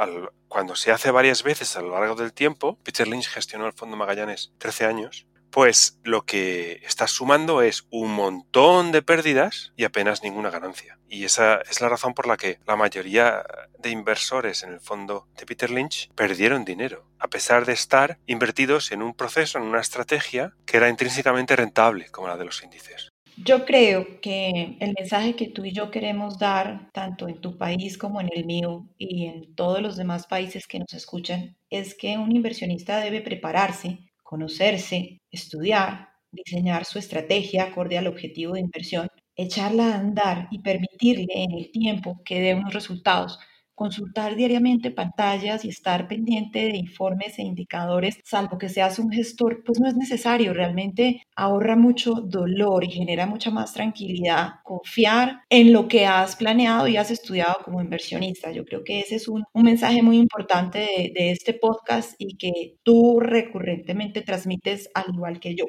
cuando 0.47 0.75
se 0.75 0.91
hace 0.91 1.11
varias 1.11 1.43
veces 1.43 1.75
a 1.75 1.81
lo 1.81 1.91
largo 1.91 2.15
del 2.15 2.33
tiempo, 2.33 2.77
Peter 2.83 3.07
Lynch 3.07 3.27
gestionó 3.27 3.65
el 3.65 3.73
Fondo 3.73 3.97
Magallanes 3.97 4.53
13 4.59 4.85
años, 4.85 5.27
pues 5.57 5.97
lo 6.03 6.23
que 6.23 6.73
estás 6.85 7.09
sumando 7.09 7.63
es 7.63 7.87
un 7.89 8.11
montón 8.11 8.91
de 8.91 9.01
pérdidas 9.01 9.73
y 9.75 9.85
apenas 9.85 10.21
ninguna 10.21 10.51
ganancia. 10.51 10.99
Y 11.09 11.23
esa 11.23 11.61
es 11.67 11.81
la 11.81 11.89
razón 11.89 12.13
por 12.13 12.27
la 12.27 12.37
que 12.37 12.59
la 12.67 12.75
mayoría 12.75 13.43
de 13.79 13.89
inversores 13.89 14.61
en 14.61 14.73
el 14.73 14.79
fondo 14.79 15.27
de 15.35 15.47
Peter 15.47 15.71
Lynch 15.71 16.11
perdieron 16.13 16.63
dinero, 16.63 17.07
a 17.17 17.27
pesar 17.27 17.65
de 17.65 17.73
estar 17.73 18.19
invertidos 18.27 18.91
en 18.91 19.01
un 19.01 19.15
proceso, 19.15 19.57
en 19.57 19.63
una 19.63 19.81
estrategia 19.81 20.53
que 20.67 20.77
era 20.77 20.89
intrínsecamente 20.89 21.55
rentable, 21.55 22.05
como 22.11 22.27
la 22.27 22.37
de 22.37 22.45
los 22.45 22.61
índices. 22.61 23.09
Yo 23.43 23.65
creo 23.65 24.21
que 24.21 24.77
el 24.79 24.93
mensaje 24.95 25.35
que 25.35 25.47
tú 25.47 25.65
y 25.65 25.71
yo 25.71 25.89
queremos 25.89 26.37
dar, 26.37 26.91
tanto 26.91 27.27
en 27.27 27.41
tu 27.41 27.57
país 27.57 27.97
como 27.97 28.21
en 28.21 28.29
el 28.31 28.45
mío 28.45 28.85
y 28.99 29.25
en 29.25 29.55
todos 29.55 29.81
los 29.81 29.97
demás 29.97 30.27
países 30.27 30.67
que 30.67 30.77
nos 30.77 30.93
escuchan, 30.93 31.55
es 31.71 31.95
que 31.95 32.19
un 32.19 32.31
inversionista 32.31 32.99
debe 32.99 33.21
prepararse 33.21 34.06
conocerse, 34.27 35.21
estudiar, 35.31 36.09
diseñar 36.31 36.83
su 36.83 36.99
estrategia 36.99 37.63
acorde 37.63 37.97
al 37.97 38.07
objetivo 38.07 38.53
de 38.53 38.59
inversión, 38.59 39.07
echarla 39.37 39.93
a 39.93 39.99
andar 39.99 40.49
y 40.51 40.59
permitirle 40.59 41.27
en 41.33 41.53
el 41.53 41.71
tiempo 41.71 42.21
que 42.25 42.41
dé 42.41 42.53
unos 42.53 42.73
resultados 42.73 43.39
consultar 43.77 44.35
diariamente 44.35 44.89
pantallas 44.89 45.63
y 45.63 45.69
estar 45.69 46.07
pendiente 46.07 46.65
de 46.65 46.77
informes 46.77 47.37
e 47.37 47.43
indicadores, 47.43 48.17
salvo 48.23 48.57
que 48.57 48.69
seas 48.69 48.97
un 48.97 49.11
gestor, 49.11 49.63
pues 49.63 49.79
no 49.79 49.87
es 49.87 49.95
necesario, 49.95 50.51
realmente 50.51 51.21
ahorra 51.35 51.75
mucho 51.75 52.15
dolor 52.15 52.83
y 52.83 52.89
genera 52.89 53.27
mucha 53.27 53.51
más 53.51 53.73
tranquilidad 53.73 54.55
confiar 54.63 55.41
en 55.51 55.73
lo 55.73 55.87
que 55.87 56.07
has 56.07 56.35
planeado 56.35 56.87
y 56.87 56.97
has 56.97 57.11
estudiado 57.11 57.57
como 57.63 57.79
inversionista. 57.79 58.51
Yo 58.51 58.65
creo 58.65 58.83
que 58.83 59.01
ese 59.01 59.15
es 59.17 59.27
un, 59.27 59.43
mensaje 59.53 60.01
muy 60.01 60.17
importante 60.17 60.79
de, 60.79 61.11
de 61.13 61.31
este 61.31 61.53
podcast 61.53 62.15
y 62.17 62.35
que 62.37 62.77
tú 62.81 63.19
recurrentemente 63.19 64.21
transmites 64.23 64.89
al 64.95 65.13
igual 65.13 65.39
que 65.39 65.55
yo. 65.55 65.65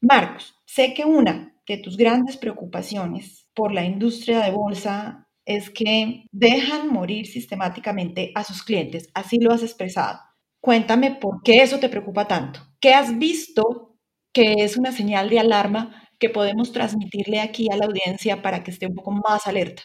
Marcos, 0.00 0.54
sé 0.64 0.94
que 0.94 1.04
una 1.04 1.60
de 1.70 1.78
tus 1.78 1.96
grandes 1.96 2.36
preocupaciones 2.36 3.46
por 3.54 3.72
la 3.72 3.84
industria 3.84 4.40
de 4.40 4.50
bolsa 4.50 5.28
es 5.56 5.70
que 5.70 6.26
dejan 6.30 6.88
morir 6.88 7.26
sistemáticamente 7.26 8.32
a 8.34 8.44
sus 8.44 8.62
clientes. 8.62 9.08
Así 9.14 9.38
lo 9.40 9.52
has 9.52 9.62
expresado. 9.62 10.20
Cuéntame 10.60 11.12
por 11.12 11.42
qué 11.42 11.62
eso 11.62 11.80
te 11.80 11.88
preocupa 11.88 12.28
tanto. 12.28 12.60
¿Qué 12.80 12.94
has 12.94 13.18
visto 13.18 13.96
que 14.32 14.54
es 14.58 14.76
una 14.76 14.92
señal 14.92 15.28
de 15.28 15.40
alarma 15.40 16.08
que 16.18 16.30
podemos 16.30 16.72
transmitirle 16.72 17.40
aquí 17.40 17.66
a 17.72 17.76
la 17.76 17.86
audiencia 17.86 18.42
para 18.42 18.62
que 18.62 18.70
esté 18.70 18.86
un 18.86 18.94
poco 18.94 19.10
más 19.10 19.46
alerta? 19.46 19.82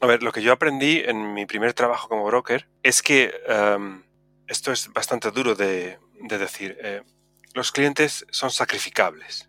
A 0.00 0.06
ver, 0.06 0.22
lo 0.22 0.32
que 0.32 0.42
yo 0.42 0.52
aprendí 0.52 1.02
en 1.04 1.32
mi 1.34 1.46
primer 1.46 1.72
trabajo 1.72 2.08
como 2.08 2.24
broker 2.24 2.68
es 2.82 3.02
que 3.02 3.32
em, 3.46 4.04
esto 4.46 4.72
es 4.72 4.92
bastante 4.92 5.30
duro 5.30 5.54
de, 5.54 5.98
decir. 6.28 6.76
Eh, 6.82 7.02
los 7.54 7.72
clientes 7.72 8.26
son 8.30 8.50
sacrificables 8.50 9.47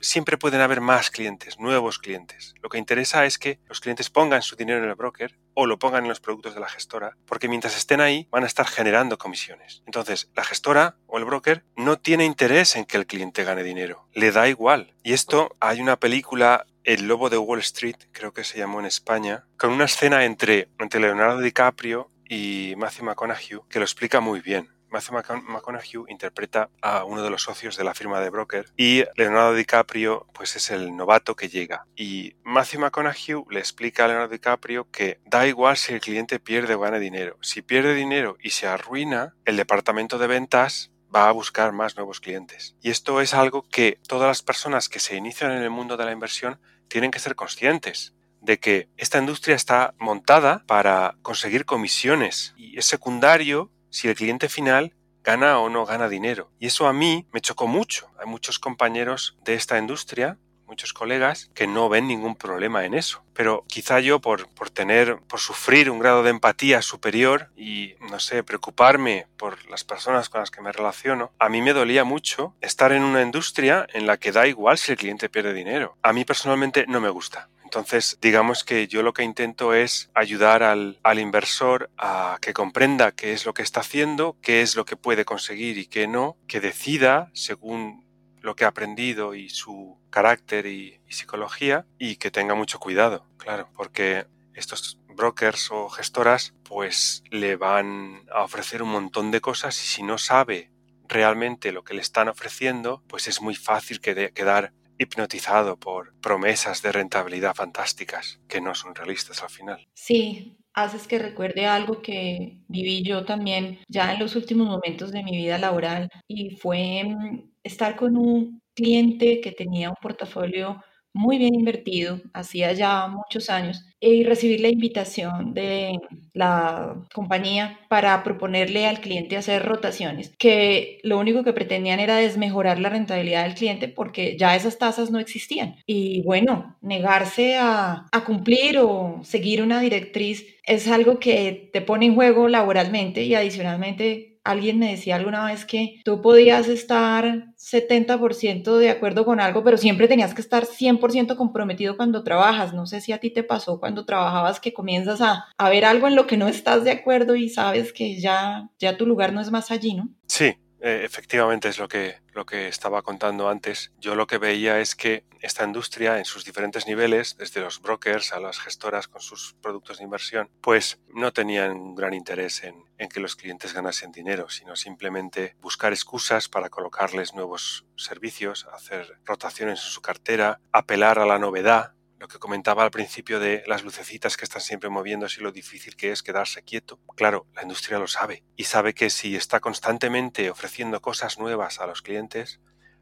siempre 0.00 0.38
pueden 0.38 0.60
haber 0.60 0.80
más 0.80 1.10
clientes, 1.10 1.58
nuevos 1.58 1.98
clientes. 1.98 2.54
Lo 2.62 2.68
que 2.68 2.78
interesa 2.78 3.26
es 3.26 3.38
que 3.38 3.58
los 3.68 3.80
clientes 3.80 4.10
pongan 4.10 4.42
su 4.42 4.56
dinero 4.56 4.82
en 4.82 4.88
el 4.88 4.94
broker 4.94 5.38
o 5.54 5.66
lo 5.66 5.78
pongan 5.78 6.04
en 6.04 6.08
los 6.08 6.20
productos 6.20 6.54
de 6.54 6.60
la 6.60 6.68
gestora, 6.68 7.16
porque 7.26 7.48
mientras 7.48 7.76
estén 7.76 8.00
ahí 8.00 8.28
van 8.30 8.44
a 8.44 8.46
estar 8.46 8.66
generando 8.66 9.18
comisiones. 9.18 9.82
Entonces, 9.86 10.30
la 10.34 10.44
gestora 10.44 10.96
o 11.06 11.18
el 11.18 11.24
broker 11.24 11.64
no 11.76 11.98
tiene 11.98 12.24
interés 12.24 12.76
en 12.76 12.84
que 12.84 12.96
el 12.96 13.06
cliente 13.06 13.44
gane 13.44 13.62
dinero, 13.62 14.08
le 14.12 14.32
da 14.32 14.48
igual. 14.48 14.94
Y 15.02 15.12
esto 15.12 15.56
hay 15.60 15.80
una 15.80 15.98
película 15.98 16.66
el 16.84 17.06
Lobo 17.06 17.30
de 17.30 17.38
Wall 17.38 17.60
Street, 17.60 17.96
creo 18.12 18.32
que 18.32 18.44
se 18.44 18.58
llamó 18.58 18.80
en 18.80 18.86
España, 18.86 19.44
con 19.56 19.70
una 19.70 19.84
escena 19.84 20.24
entre, 20.24 20.68
entre 20.78 21.00
Leonardo 21.00 21.40
DiCaprio 21.40 22.10
y 22.28 22.74
Matthew 22.76 23.04
McConaughey 23.04 23.60
que 23.68 23.78
lo 23.78 23.84
explica 23.84 24.20
muy 24.20 24.40
bien. 24.40 24.70
Matthew 24.92 25.42
McConaughey 25.48 26.04
interpreta 26.08 26.68
a 26.82 27.04
uno 27.04 27.22
de 27.22 27.30
los 27.30 27.42
socios 27.42 27.76
de 27.76 27.84
la 27.84 27.94
firma 27.94 28.20
de 28.20 28.30
broker 28.30 28.66
y 28.76 29.04
Leonardo 29.16 29.54
DiCaprio 29.54 30.26
pues 30.34 30.54
es 30.54 30.70
el 30.70 30.94
novato 30.94 31.34
que 31.34 31.48
llega. 31.48 31.86
Y 31.96 32.36
Matthew 32.44 32.80
McConaughey 32.80 33.44
le 33.50 33.60
explica 33.60 34.04
a 34.04 34.08
Leonardo 34.08 34.32
DiCaprio 34.32 34.90
que 34.90 35.18
da 35.24 35.46
igual 35.46 35.76
si 35.78 35.94
el 35.94 36.00
cliente 36.00 36.38
pierde 36.38 36.74
o 36.74 36.80
gana 36.80 36.98
dinero. 36.98 37.38
Si 37.40 37.62
pierde 37.62 37.94
dinero 37.94 38.36
y 38.42 38.50
se 38.50 38.66
arruina, 38.66 39.34
el 39.46 39.56
departamento 39.56 40.18
de 40.18 40.26
ventas 40.26 40.92
va 41.14 41.28
a 41.28 41.32
buscar 41.32 41.72
más 41.72 41.96
nuevos 41.96 42.20
clientes. 42.20 42.76
Y 42.82 42.90
esto 42.90 43.20
es 43.20 43.34
algo 43.34 43.62
que 43.68 43.98
todas 44.06 44.28
las 44.28 44.42
personas 44.42 44.88
que 44.88 45.00
se 45.00 45.16
inician 45.16 45.52
en 45.52 45.62
el 45.62 45.70
mundo 45.70 45.96
de 45.96 46.04
la 46.04 46.12
inversión 46.12 46.60
tienen 46.88 47.10
que 47.10 47.18
ser 47.18 47.34
conscientes 47.34 48.14
de 48.42 48.58
que 48.58 48.88
esta 48.96 49.18
industria 49.18 49.54
está 49.54 49.94
montada 49.98 50.64
para 50.66 51.16
conseguir 51.22 51.64
comisiones 51.64 52.54
y 52.56 52.76
es 52.76 52.86
secundario 52.86 53.70
si 53.92 54.08
el 54.08 54.16
cliente 54.16 54.48
final 54.48 54.94
gana 55.22 55.58
o 55.58 55.68
no 55.68 55.86
gana 55.86 56.08
dinero. 56.08 56.50
Y 56.58 56.66
eso 56.66 56.88
a 56.88 56.92
mí 56.92 57.26
me 57.32 57.40
chocó 57.40 57.68
mucho. 57.68 58.10
Hay 58.18 58.26
muchos 58.26 58.58
compañeros 58.58 59.36
de 59.44 59.54
esta 59.54 59.78
industria, 59.78 60.38
muchos 60.66 60.94
colegas 60.94 61.50
que 61.54 61.66
no 61.66 61.90
ven 61.90 62.08
ningún 62.08 62.34
problema 62.34 62.84
en 62.86 62.94
eso. 62.94 63.22
Pero 63.34 63.64
quizá 63.68 64.00
yo 64.00 64.20
por, 64.20 64.48
por 64.48 64.70
tener, 64.70 65.18
por 65.28 65.38
sufrir 65.38 65.90
un 65.90 65.98
grado 65.98 66.22
de 66.22 66.30
empatía 66.30 66.80
superior 66.80 67.50
y, 67.54 67.94
no 68.00 68.18
sé, 68.18 68.42
preocuparme 68.42 69.26
por 69.36 69.68
las 69.70 69.84
personas 69.84 70.30
con 70.30 70.40
las 70.40 70.50
que 70.50 70.62
me 70.62 70.72
relaciono, 70.72 71.30
a 71.38 71.50
mí 71.50 71.60
me 71.60 71.74
dolía 71.74 72.04
mucho 72.04 72.56
estar 72.62 72.92
en 72.92 73.02
una 73.02 73.22
industria 73.22 73.86
en 73.92 74.06
la 74.06 74.16
que 74.16 74.32
da 74.32 74.46
igual 74.46 74.78
si 74.78 74.92
el 74.92 74.98
cliente 74.98 75.28
pierde 75.28 75.52
dinero. 75.52 75.98
A 76.02 76.12
mí 76.12 76.24
personalmente 76.24 76.86
no 76.88 77.00
me 77.00 77.10
gusta. 77.10 77.48
Entonces, 77.72 78.18
digamos 78.20 78.64
que 78.64 78.86
yo 78.86 79.02
lo 79.02 79.14
que 79.14 79.22
intento 79.22 79.72
es 79.72 80.10
ayudar 80.12 80.62
al, 80.62 80.98
inversor 81.18 81.90
a 81.96 82.36
que 82.42 82.52
comprenda 82.52 83.12
qué 83.12 83.32
es 83.32 83.46
lo 83.46 83.54
que 83.54 83.62
está 83.62 83.80
haciendo, 83.80 84.36
qué 84.42 84.60
es 84.60 84.76
lo 84.76 84.84
que 84.84 84.98
puede 84.98 85.24
conseguir 85.24 85.78
y 85.78 85.86
qué 85.86 86.06
no, 86.06 86.36
que 86.46 86.60
decida 86.60 87.30
según 87.32 88.04
lo 88.42 88.56
que 88.56 88.66
ha 88.66 88.68
aprendido 88.68 89.34
y 89.34 89.48
su 89.48 89.98
carácter 90.10 90.66
y, 90.66 91.00
psicología 91.08 91.86
y 91.98 92.16
que 92.16 92.30
tenga 92.30 92.54
mucho 92.54 92.78
cuidado, 92.78 93.26
claro, 93.38 93.70
porque 93.74 94.26
estos 94.52 94.98
brokers 95.08 95.70
o 95.70 95.88
gestoras 95.88 96.52
pues 96.64 97.22
le 97.30 97.56
van 97.56 98.26
a 98.34 98.42
ofrecer 98.42 98.82
un 98.82 98.90
montón 98.90 99.30
de 99.30 99.40
cosas 99.40 99.82
y 99.82 99.86
si 99.86 100.02
no 100.02 100.18
sabe 100.18 100.70
realmente 101.08 101.72
lo 101.72 101.84
que 101.84 101.94
le 101.94 102.02
están 102.02 102.28
ofreciendo, 102.28 103.02
pues 103.08 103.28
es 103.28 103.40
muy 103.40 103.54
fácil 103.54 104.02
quedar 104.02 104.74
hipnotizado 105.02 105.76
por 105.76 106.14
promesas 106.20 106.82
de 106.82 106.92
rentabilidad 106.92 107.54
fantásticas 107.54 108.40
que 108.48 108.60
no 108.60 108.74
son 108.74 108.94
realistas 108.94 109.42
al 109.42 109.50
final. 109.50 109.86
Sí, 109.94 110.56
haces 110.74 111.06
que 111.06 111.18
recuerde 111.18 111.66
algo 111.66 112.02
que 112.02 112.58
viví 112.68 113.02
yo 113.02 113.24
también 113.24 113.80
ya 113.88 114.12
en 114.12 114.20
los 114.20 114.36
últimos 114.36 114.68
momentos 114.68 115.12
de 115.12 115.22
mi 115.22 115.32
vida 115.32 115.58
laboral 115.58 116.08
y 116.26 116.56
fue 116.56 117.04
mm, 117.04 117.50
estar 117.62 117.96
con 117.96 118.16
un 118.16 118.62
cliente 118.74 119.40
que 119.40 119.52
tenía 119.52 119.90
un 119.90 119.96
portafolio 120.00 120.82
muy 121.14 121.38
bien 121.38 121.54
invertido, 121.54 122.20
hacía 122.32 122.72
ya 122.72 123.06
muchos 123.08 123.50
años, 123.50 123.84
y 124.00 124.24
recibir 124.24 124.60
la 124.60 124.68
invitación 124.68 125.54
de 125.54 126.00
la 126.32 126.96
compañía 127.14 127.78
para 127.88 128.22
proponerle 128.24 128.86
al 128.86 129.00
cliente 129.00 129.36
hacer 129.36 129.64
rotaciones, 129.64 130.32
que 130.38 130.98
lo 131.04 131.18
único 131.18 131.44
que 131.44 131.52
pretendían 131.52 132.00
era 132.00 132.16
desmejorar 132.16 132.78
la 132.80 132.88
rentabilidad 132.88 133.44
del 133.44 133.54
cliente 133.54 133.88
porque 133.88 134.36
ya 134.38 134.56
esas 134.56 134.78
tasas 134.78 135.10
no 135.10 135.18
existían. 135.20 135.76
Y 135.86 136.22
bueno, 136.22 136.76
negarse 136.80 137.56
a, 137.56 138.06
a 138.10 138.24
cumplir 138.24 138.78
o 138.78 139.20
seguir 139.22 139.62
una 139.62 139.80
directriz 139.80 140.46
es 140.64 140.88
algo 140.88 141.18
que 141.18 141.70
te 141.72 141.80
pone 141.82 142.06
en 142.06 142.14
juego 142.14 142.48
laboralmente 142.48 143.22
y 143.24 143.34
adicionalmente 143.34 144.31
alguien 144.44 144.78
me 144.78 144.90
decía 144.90 145.16
alguna 145.16 145.44
vez 145.46 145.64
que 145.64 146.00
tú 146.04 146.20
podías 146.20 146.68
estar 146.68 147.46
70% 147.56 148.76
de 148.76 148.90
acuerdo 148.90 149.24
con 149.24 149.40
algo, 149.40 149.62
pero 149.62 149.78
siempre 149.78 150.08
tenías 150.08 150.34
que 150.34 150.40
estar 150.40 150.66
100% 150.66 151.36
comprometido 151.36 151.96
cuando 151.96 152.24
trabajas. 152.24 152.74
No 152.74 152.86
sé 152.86 153.00
si 153.00 153.12
a 153.12 153.18
ti 153.18 153.30
te 153.30 153.42
pasó 153.42 153.78
cuando 153.78 154.04
trabajabas 154.04 154.60
que 154.60 154.72
comienzas 154.72 155.20
a, 155.20 155.46
a, 155.56 155.70
ver 155.70 155.84
algo 155.84 156.08
en 156.08 156.16
lo 156.16 156.26
que 156.26 156.36
no 156.36 156.48
estás 156.48 156.84
de 156.84 156.90
acuerdo 156.90 157.36
y 157.36 157.48
sabes 157.48 157.92
que 157.92 158.20
ya, 158.20 158.70
ya 158.78 158.96
tu 158.96 159.06
lugar 159.06 159.32
no 159.32 159.40
es 159.40 159.50
más 159.50 159.70
allí, 159.70 159.94
¿no? 159.94 160.08
Sí, 160.26 160.54
eh, 160.84 161.04
efectivamente 161.04 161.68
es 161.68 161.78
lo 161.78 161.86
que, 161.86 162.16
lo 162.32 162.44
que 162.44 162.66
estaba 162.66 163.02
contando 163.02 163.48
antes. 163.48 163.92
Yo 163.98 164.16
lo 164.16 164.26
que 164.26 164.38
veía 164.38 164.80
es 164.80 164.96
que 164.96 165.24
esta 165.40 165.64
industria 165.64 166.18
en 166.18 166.24
sus 166.24 166.44
diferentes 166.44 166.88
niveles, 166.88 167.36
desde 167.38 167.60
los 167.60 167.80
brokers 167.80 168.32
a 168.32 168.40
las 168.40 168.58
gestoras 168.58 169.06
con 169.06 169.20
sus 169.20 169.54
productos 169.62 169.98
de 169.98 170.04
inversión, 170.04 170.50
pues 170.60 170.98
no 171.14 171.32
tenían 171.32 171.94
gran 171.94 172.14
interés 172.14 172.64
en, 172.64 172.84
en 172.98 173.08
que 173.08 173.20
los 173.20 173.36
clientes 173.36 173.74
ganasen 173.74 174.10
dinero, 174.10 174.50
sino 174.50 174.74
simplemente 174.74 175.54
buscar 175.60 175.92
excusas 175.92 176.48
para 176.48 176.68
colocarles 176.68 177.32
nuevos 177.32 177.86
servicios, 177.96 178.66
hacer 178.72 179.20
rotaciones 179.24 179.78
en 179.84 179.90
su 179.90 180.02
cartera, 180.02 180.60
apelar 180.72 181.20
a 181.20 181.26
la 181.26 181.38
novedad 181.38 181.94
lo 182.22 182.28
que 182.28 182.38
comentaba 182.38 182.84
al 182.84 182.92
principio 182.92 183.40
de 183.40 183.64
las 183.66 183.82
lucecitas 183.82 184.36
que 184.36 184.44
están 184.44 184.62
siempre 184.62 184.88
moviéndose 184.88 185.40
y 185.40 185.42
lo 185.42 185.50
difícil 185.50 185.96
que 185.96 186.12
es 186.12 186.22
quedarse 186.22 186.62
quieto. 186.62 187.00
Claro, 187.16 187.48
la 187.52 187.62
industria 187.62 187.98
lo 187.98 188.06
sabe 188.06 188.44
y 188.56 188.62
sabe 188.62 188.94
que 188.94 189.10
si 189.10 189.34
está 189.34 189.58
constantemente 189.58 190.48
ofreciendo 190.48 191.02
cosas 191.02 191.40
nuevas 191.40 191.80
a 191.80 191.86
los 191.88 192.00
clientes, 192.00 192.60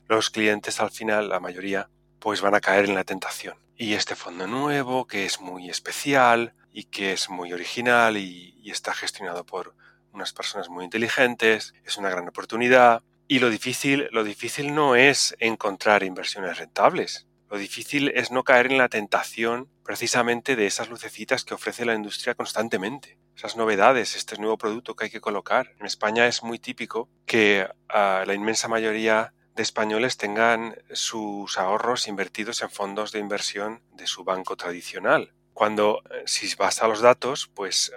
los 0.09 0.31
clientes 0.31 0.81
al 0.81 0.91
final, 0.91 1.29
la 1.29 1.39
mayoría, 1.39 1.91
pues 2.19 2.41
van 2.41 2.55
a 2.55 2.63
caer 2.63 2.87
en 2.87 2.95
la 2.95 3.05
tentación. 3.05 3.59
Y 3.77 3.93
este 3.93 4.17
fondo 4.17 4.47
nuevo, 4.47 5.07
que 5.07 5.27
es 5.27 5.39
muy 5.39 5.69
especial 5.69 6.55
y 6.73 6.85
que 6.85 7.13
es 7.13 7.29
muy 7.29 7.53
original 7.53 8.17
y, 8.17 8.59
y 8.63 8.71
está 8.71 8.95
gestionado 8.95 9.45
por 9.45 9.77
unas 10.15 10.33
personas 10.33 10.71
muy 10.71 10.87
inteligentes, 10.87 11.75
es 11.85 11.99
una 11.99 12.09
gran 12.09 12.27
oportunidad. 12.27 13.03
Y 13.29 13.41
lo 13.41 13.51
difícil, 13.51 14.09
lo 14.13 14.25
difícil 14.25 14.75
no 14.75 14.97
es 14.97 15.37
encontrar 15.41 16.05
inversiones 16.05 16.57
rentables, 16.57 17.27
lo 17.51 17.59
difícil 17.59 18.13
es 18.15 18.31
no 18.31 18.45
caer 18.45 18.67
en 18.67 18.79
la 18.79 18.89
tentación 18.89 19.69
precisamente 19.85 20.55
de 20.55 20.67
esas 20.67 20.89
lucecitas 20.89 21.45
que 21.45 21.55
ofrece 21.55 21.85
la 21.85 21.95
industria 21.95 22.37
constantemente. 22.37 23.19
Esas 23.35 23.57
novedades, 23.57 24.15
este 24.15 24.39
nuevo 24.39 24.57
producto 24.57 24.95
que 24.95 25.07
hay 25.07 25.11
que 25.11 25.21
colocar. 25.21 25.75
En 25.81 25.87
España 25.87 26.29
es 26.29 26.45
muy 26.45 26.61
típico 26.61 27.09
que 27.27 27.67
uh, 27.89 28.25
la 28.25 28.35
inmensa 28.35 28.69
mayoría 28.69 29.35
de 29.57 29.65
españoles 29.65 30.17
tengan 30.17 30.77
sus 30.93 31.59
ahorros 31.59 32.07
invertidos 32.07 32.63
en 32.63 32.71
fondos 32.71 33.11
de 33.11 33.19
inversión 33.19 33.83
de 33.95 34.07
su 34.07 34.23
banco 34.23 34.57
tradicional. 34.57 35.35
Cuando, 35.53 36.03
eh, 36.09 36.23
si 36.27 36.55
vas 36.55 36.81
a 36.83 36.89
los 36.89 37.01
datos, 37.01 37.51
pues 37.53 37.93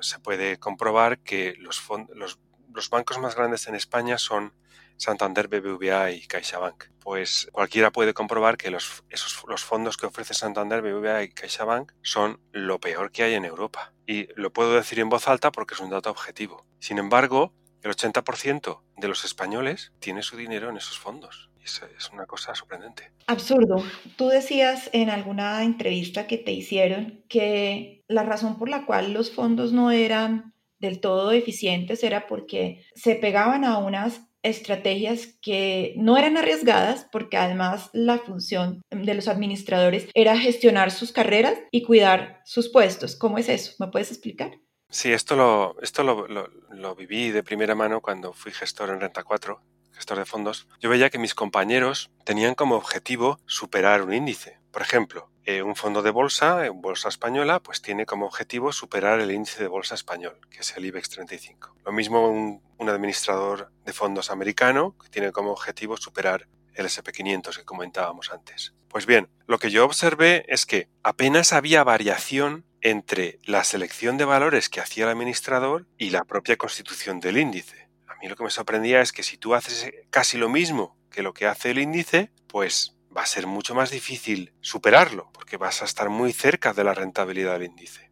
se 0.00 0.18
puede 0.18 0.58
comprobar 0.58 1.18
que 1.20 1.54
los, 1.58 1.82
los 2.14 2.90
bancos 2.90 3.18
más 3.18 3.34
grandes 3.34 3.66
en 3.68 3.74
España 3.74 4.18
son 4.18 4.52
Santander, 4.96 5.48
BBVA 5.48 6.12
y 6.12 6.26
CaixaBank. 6.26 6.84
Pues 7.00 7.48
cualquiera 7.52 7.90
puede 7.92 8.14
comprobar 8.14 8.56
que 8.56 8.70
los, 8.70 9.04
esos, 9.10 9.44
los 9.46 9.64
fondos 9.64 9.96
que 9.96 10.06
ofrece 10.06 10.34
Santander, 10.34 10.82
BBVA 10.82 11.22
y 11.24 11.28
CaixaBank 11.28 11.92
son 12.02 12.40
lo 12.52 12.80
peor 12.80 13.12
que 13.12 13.22
hay 13.22 13.34
en 13.34 13.44
Europa. 13.44 13.92
Y 14.06 14.28
lo 14.34 14.52
puedo 14.52 14.74
decir 14.74 15.00
en 15.00 15.08
voz 15.08 15.28
alta 15.28 15.52
porque 15.52 15.74
es 15.74 15.80
un 15.80 15.90
dato 15.90 16.10
objetivo. 16.10 16.66
Sin 16.78 16.98
embargo, 16.98 17.52
el 17.82 17.90
80% 17.90 18.82
de 18.96 19.08
los 19.08 19.24
españoles 19.24 19.92
tiene 20.00 20.22
su 20.22 20.36
dinero 20.36 20.70
en 20.70 20.76
esos 20.76 20.98
fondos. 20.98 21.50
Es 21.66 22.10
una 22.12 22.26
cosa 22.26 22.54
sorprendente. 22.54 23.10
Absurdo. 23.26 23.82
Tú 24.14 24.28
decías 24.28 24.88
en 24.92 25.10
alguna 25.10 25.64
entrevista 25.64 26.28
que 26.28 26.38
te 26.38 26.52
hicieron 26.52 27.24
que 27.28 28.04
la 28.06 28.22
razón 28.22 28.56
por 28.56 28.68
la 28.68 28.86
cual 28.86 29.12
los 29.12 29.32
fondos 29.32 29.72
no 29.72 29.90
eran 29.90 30.54
del 30.78 31.00
todo 31.00 31.32
eficientes 31.32 32.04
era 32.04 32.28
porque 32.28 32.84
se 32.94 33.16
pegaban 33.16 33.64
a 33.64 33.78
unas 33.78 34.20
estrategias 34.46 35.38
que 35.42 35.94
no 35.96 36.16
eran 36.16 36.36
arriesgadas 36.36 37.06
porque 37.12 37.36
además 37.36 37.90
la 37.92 38.18
función 38.18 38.82
de 38.90 39.14
los 39.14 39.28
administradores 39.28 40.08
era 40.14 40.38
gestionar 40.38 40.90
sus 40.90 41.12
carreras 41.12 41.58
y 41.70 41.82
cuidar 41.82 42.40
sus 42.44 42.70
puestos. 42.70 43.16
¿Cómo 43.16 43.38
es 43.38 43.48
eso? 43.48 43.72
¿Me 43.78 43.88
puedes 43.88 44.10
explicar? 44.10 44.52
Sí, 44.88 45.12
esto 45.12 45.34
lo, 45.36 45.76
esto 45.82 46.04
lo, 46.04 46.26
lo, 46.28 46.94
viví 46.94 47.30
de 47.30 47.42
primera 47.42 47.74
mano 47.74 48.00
cuando 48.00 48.32
fui 48.32 48.52
gestor 48.52 48.90
en 48.90 49.00
Renta 49.00 49.24
4, 49.24 49.60
gestor 49.92 50.18
de 50.18 50.24
fondos. 50.24 50.68
Yo 50.80 50.90
veía 50.90 51.10
que 51.10 51.18
mis 51.18 51.34
compañeros 51.34 52.10
tenían 52.24 52.54
como 52.54 52.76
objetivo 52.76 53.40
superar 53.46 54.02
un 54.02 54.14
índice. 54.14 54.58
Por 54.76 54.82
ejemplo, 54.82 55.30
eh, 55.46 55.62
un 55.62 55.74
fondo 55.74 56.02
de 56.02 56.10
bolsa, 56.10 56.66
en 56.66 56.82
bolsa 56.82 57.08
española, 57.08 57.60
pues 57.60 57.80
tiene 57.80 58.04
como 58.04 58.26
objetivo 58.26 58.72
superar 58.72 59.20
el 59.20 59.30
índice 59.30 59.62
de 59.62 59.68
bolsa 59.68 59.94
español, 59.94 60.38
que 60.50 60.58
es 60.58 60.76
el 60.76 60.84
IBEX 60.84 61.08
35. 61.08 61.76
Lo 61.82 61.92
mismo 61.92 62.28
un, 62.28 62.62
un 62.76 62.88
administrador 62.90 63.72
de 63.86 63.94
fondos 63.94 64.30
americano, 64.30 64.94
que 65.02 65.08
tiene 65.08 65.32
como 65.32 65.50
objetivo 65.50 65.96
superar 65.96 66.46
el 66.74 66.84
SP500 66.84 67.56
que 67.56 67.64
comentábamos 67.64 68.30
antes. 68.30 68.74
Pues 68.88 69.06
bien, 69.06 69.30
lo 69.46 69.58
que 69.58 69.70
yo 69.70 69.82
observé 69.82 70.44
es 70.46 70.66
que 70.66 70.90
apenas 71.02 71.54
había 71.54 71.82
variación 71.82 72.66
entre 72.82 73.38
la 73.44 73.64
selección 73.64 74.18
de 74.18 74.26
valores 74.26 74.68
que 74.68 74.82
hacía 74.82 75.04
el 75.04 75.10
administrador 75.12 75.86
y 75.96 76.10
la 76.10 76.24
propia 76.24 76.58
constitución 76.58 77.18
del 77.20 77.38
índice. 77.38 77.88
A 78.06 78.16
mí 78.16 78.28
lo 78.28 78.36
que 78.36 78.44
me 78.44 78.50
sorprendía 78.50 79.00
es 79.00 79.12
que 79.12 79.22
si 79.22 79.38
tú 79.38 79.54
haces 79.54 79.90
casi 80.10 80.36
lo 80.36 80.50
mismo 80.50 80.98
que 81.10 81.22
lo 81.22 81.32
que 81.32 81.46
hace 81.46 81.70
el 81.70 81.78
índice, 81.78 82.30
pues 82.46 82.95
va 83.16 83.22
a 83.22 83.26
ser 83.26 83.46
mucho 83.46 83.74
más 83.74 83.90
difícil 83.90 84.52
superarlo, 84.60 85.30
porque 85.32 85.56
vas 85.56 85.82
a 85.82 85.84
estar 85.86 86.08
muy 86.10 86.32
cerca 86.32 86.72
de 86.72 86.84
la 86.84 86.94
rentabilidad 86.94 87.54
del 87.54 87.70
índice. 87.70 88.10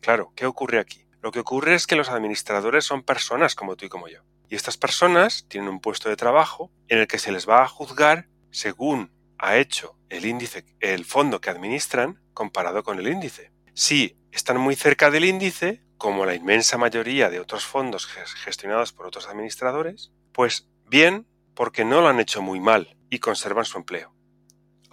Claro, 0.00 0.32
¿qué 0.34 0.46
ocurre 0.46 0.78
aquí? 0.78 1.06
Lo 1.20 1.32
que 1.32 1.40
ocurre 1.40 1.74
es 1.74 1.86
que 1.86 1.96
los 1.96 2.08
administradores 2.08 2.84
son 2.84 3.02
personas 3.02 3.54
como 3.54 3.76
tú 3.76 3.86
y 3.86 3.88
como 3.88 4.08
yo. 4.08 4.22
Y 4.48 4.54
estas 4.54 4.76
personas 4.76 5.46
tienen 5.48 5.68
un 5.68 5.80
puesto 5.80 6.08
de 6.08 6.16
trabajo 6.16 6.70
en 6.88 6.98
el 6.98 7.08
que 7.08 7.18
se 7.18 7.32
les 7.32 7.48
va 7.48 7.62
a 7.62 7.68
juzgar 7.68 8.28
según 8.50 9.12
ha 9.38 9.56
hecho 9.56 9.98
el 10.08 10.24
índice, 10.24 10.64
el 10.80 11.04
fondo 11.04 11.40
que 11.40 11.50
administran 11.50 12.22
comparado 12.32 12.82
con 12.82 12.98
el 12.98 13.08
índice. 13.08 13.52
Si 13.74 14.16
están 14.30 14.58
muy 14.58 14.76
cerca 14.76 15.10
del 15.10 15.24
índice, 15.24 15.82
como 15.98 16.24
la 16.24 16.34
inmensa 16.34 16.78
mayoría 16.78 17.28
de 17.28 17.40
otros 17.40 17.66
fondos 17.66 18.06
gestionados 18.06 18.92
por 18.92 19.06
otros 19.06 19.26
administradores, 19.26 20.12
pues 20.32 20.68
bien, 20.86 21.26
porque 21.54 21.84
no 21.84 22.00
lo 22.00 22.08
han 22.08 22.20
hecho 22.20 22.40
muy 22.40 22.60
mal 22.60 22.96
y 23.10 23.18
conservan 23.18 23.64
su 23.64 23.78
empleo. 23.78 24.15